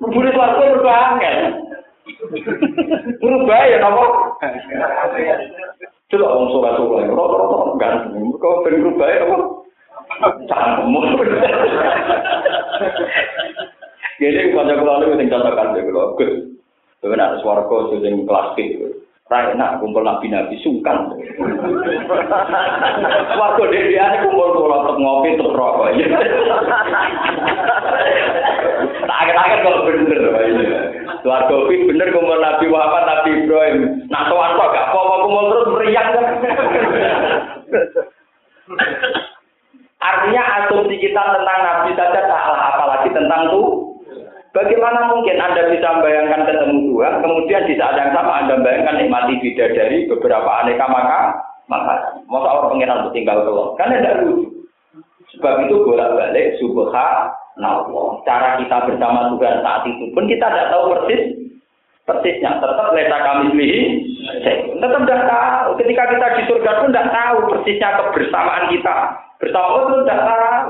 Mbule 0.00 0.30
swarga 0.32 0.72
berkah 0.74 0.98
angel. 1.14 1.36
Urip 3.20 3.50
ya 3.50 3.78
napa? 3.78 4.04
Cela 6.10 6.26
wong 6.26 6.46
sopo 6.50 6.68
kok 6.74 7.00
ele. 7.04 7.12
Rodo-rodo 7.14 7.78
kan. 7.78 8.10
Kok 8.14 8.58
ben 8.66 8.82
urip 8.82 8.96
bae 8.98 9.16
apa? 9.22 9.36
Cangkem. 10.50 10.94
Jadi 14.20 14.52
kalau 14.52 14.76
kalau 14.76 15.00
itu 15.08 15.16
tinggal 15.16 15.48
makan 15.48 15.72
juga 15.80 15.90
loh, 15.96 16.12
gus. 16.20 16.32
Bagaimana 17.00 17.40
suaraku 17.40 17.96
sudah 17.96 18.12
plastik, 18.28 18.76
Rai 19.30 19.54
nak 19.54 19.78
kumpul 19.78 20.02
nabi 20.02 20.26
nabi 20.26 20.58
sungkan. 20.58 21.06
Waktu 23.38 23.62
dia 23.70 23.86
dia 23.86 24.26
kumpul 24.26 24.58
kumpul 24.58 24.74
ngopi 24.98 25.38
terus 25.38 25.54
rokok. 25.54 25.94
Akhir-akhir 29.06 29.58
kalau 29.62 29.86
bener. 29.86 30.18
Keluarga 31.22 31.56
Fit 31.70 31.86
bener 31.86 32.10
kumpul 32.10 32.42
Nabi 32.42 32.66
Muhammad, 32.66 33.04
Nabi 33.06 33.30
Ibrahim. 33.46 34.02
Nah, 34.10 34.26
tuan 34.26 34.58
kok 34.58 34.72
gak 34.74 34.86
apa-apa 34.90 35.14
kumpul 35.22 35.44
terus 35.46 35.70
meriang 35.78 36.08
kan? 36.10 36.26
Artinya 40.00 40.42
asumsi 40.58 40.96
kita 40.98 41.22
tentang 41.22 41.60
Nabi 41.62 41.94
saja 41.94 42.26
salah, 42.26 42.74
apalagi 42.74 43.14
tentang 43.14 43.46
tuh. 43.54 43.94
Bagaimana 44.50 45.14
mungkin 45.14 45.38
Anda 45.38 45.70
bisa 45.70 45.86
membayangkan 45.94 46.42
ketemu 46.42 46.76
Tuhan, 46.90 47.14
kemudian 47.22 47.70
di 47.70 47.74
saat 47.78 47.94
yang 47.94 48.10
sama 48.10 48.42
Anda 48.42 48.58
bayangkan 48.58 48.98
nikmati 48.98 49.38
bidadari 49.38 50.10
beberapa 50.10 50.50
aneka 50.66 50.90
maka 50.90 51.18
maka 51.70 52.18
masa 52.26 52.50
orang 52.50 52.74
pengiran 52.74 53.14
tinggal 53.14 53.46
keluar 53.46 53.78
kan 53.78 53.94
tidak 53.94 54.26
lucu 54.26 54.66
sebab 55.38 55.70
itu 55.70 55.86
bolak 55.86 56.18
balik 56.18 56.58
subha 56.58 57.30
Allah. 57.60 58.08
Cara 58.24 58.56
kita 58.56 58.88
bersama 58.88 59.30
Tuhan 59.36 59.60
saat 59.60 59.82
itu 59.84 60.04
pun 60.16 60.24
kita 60.26 60.46
tidak 60.48 60.70
tahu 60.72 60.82
persis 60.96 61.22
persisnya. 62.08 62.56
Tetap 62.56 62.88
leta 62.96 63.18
kami 63.20 63.52
lihi. 63.52 63.82
Tetap 64.80 65.00
tidak 65.04 65.22
tahu. 65.28 65.68
Ketika 65.84 66.02
kita 66.08 66.26
di 66.40 66.42
surga 66.48 66.70
pun 66.80 66.88
tidak 66.90 67.10
tahu 67.12 67.36
persisnya 67.52 67.88
kebersamaan 68.00 68.64
kita. 68.72 68.96
Bersama 69.38 69.66
pun 69.76 70.02
tidak 70.02 70.20
tahu. 70.24 70.64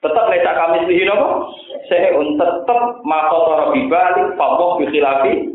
Tetap 0.00 0.32
leta 0.32 0.52
kami 0.56 0.88
lihi 0.88 1.04
nopo. 1.04 1.52
Saya 1.92 2.16
tetap 2.16 3.04
makotor 3.04 3.76
bibalik 3.76 4.32
famoh 4.40 4.80
bikhilafi. 4.80 5.52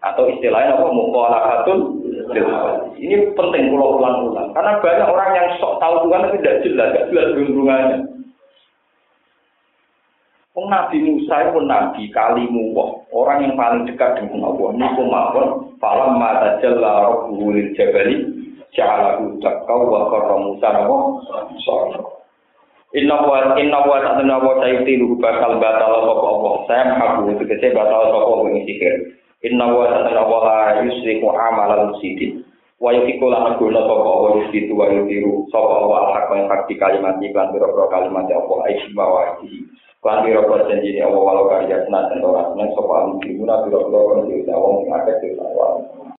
Atau 0.00 0.32
istilahnya 0.32 0.80
apa? 0.80 0.88
Mukhalafatun 0.88 1.78
ini 3.00 3.34
penting 3.34 3.74
pulau 3.74 4.00
ulang-ulang. 4.00 4.54
Karena 4.56 4.78
banyak 4.78 5.08
orang 5.08 5.30
yang 5.34 5.48
sok 5.58 5.76
tahu 5.82 6.08
Tuhan 6.08 6.22
tapi 6.24 6.36
tidak 6.40 6.60
jelas, 6.62 6.88
tidak 6.94 7.06
jelas 7.10 7.28
hubungannya. 7.36 7.98
Wong 10.54 10.66
Nabi 10.66 10.98
Musa 10.98 11.46
itu 11.46 11.60
nabi 11.62 12.10
kalimu 12.10 12.74
orang 13.14 13.46
yang 13.46 13.54
paling 13.54 13.86
dekat 13.86 14.18
dengan 14.18 14.50
Allah. 14.50 14.68
Niku 14.74 15.02
mawon 15.06 15.46
falam 15.78 16.18
mata 16.18 16.58
jalla 16.58 17.06
rabbuhu 17.06 17.54
jabali 17.78 18.26
ja'alahu 18.74 19.38
takau 19.38 19.80
wa 19.86 20.10
qarra 20.10 20.36
Musa 20.42 20.68
napa 20.74 22.19
Inna 22.90 23.22
wa 23.22 23.54
inna 23.54 23.78
wa 23.86 24.02
ta'ala 24.02 24.34
wa 24.42 24.58
ta'ala 24.58 25.06
bakal 25.22 25.52
batal 25.62 25.92
sapa 26.10 26.26
Allah. 26.26 26.54
Saya 26.66 26.82
mengaku 26.90 27.38
tegese 27.46 27.70
batal 27.70 28.10
sapa 28.10 28.26
wong 28.26 28.66
sihir. 28.66 29.14
Inna 29.46 29.70
wa 29.70 29.86
ta'ala 29.86 30.26
wa 30.26 30.38
la 30.42 30.58
yusriku 30.82 31.30
amalan 31.30 31.94
sidin. 32.02 32.42
Wa 32.82 32.90
yukiku 32.90 33.30
lan 33.30 33.54
guna 33.62 33.86
sapa 33.86 34.04
Allah 34.10 34.30
yusitu 34.42 34.74
wa 34.74 34.90
yukiru 34.90 35.46
sapa 35.54 35.70
Allah 35.70 35.98
al-haq 36.10 36.26
yang 36.34 36.50
hak 36.50 36.62
di 36.66 36.74
kalimat 36.82 37.14
iklan 37.22 37.54
biro 37.54 37.70
kalimat 37.86 38.26
Allah 38.26 38.58
aisy 38.66 38.90
wa 38.96 39.38
Lan 40.00 40.24
biro 40.24 40.48
kok 40.48 40.64
janji 40.66 40.96
Allah 40.98 41.20
walau 41.20 41.44
karya 41.52 41.84
senat 41.84 42.08
dan 42.08 42.24
orang 42.24 42.56
senang 42.56 42.72
sopa 42.72 43.04
alim 43.04 43.20
dimuna 43.20 43.60
biro 43.68 43.84
kok 43.84 44.00
kan 44.00 44.18
diusaha 44.32 44.56
wong 44.56 44.74
sing 44.80 44.90
akeh 44.96 45.14
diusaha 45.20 46.00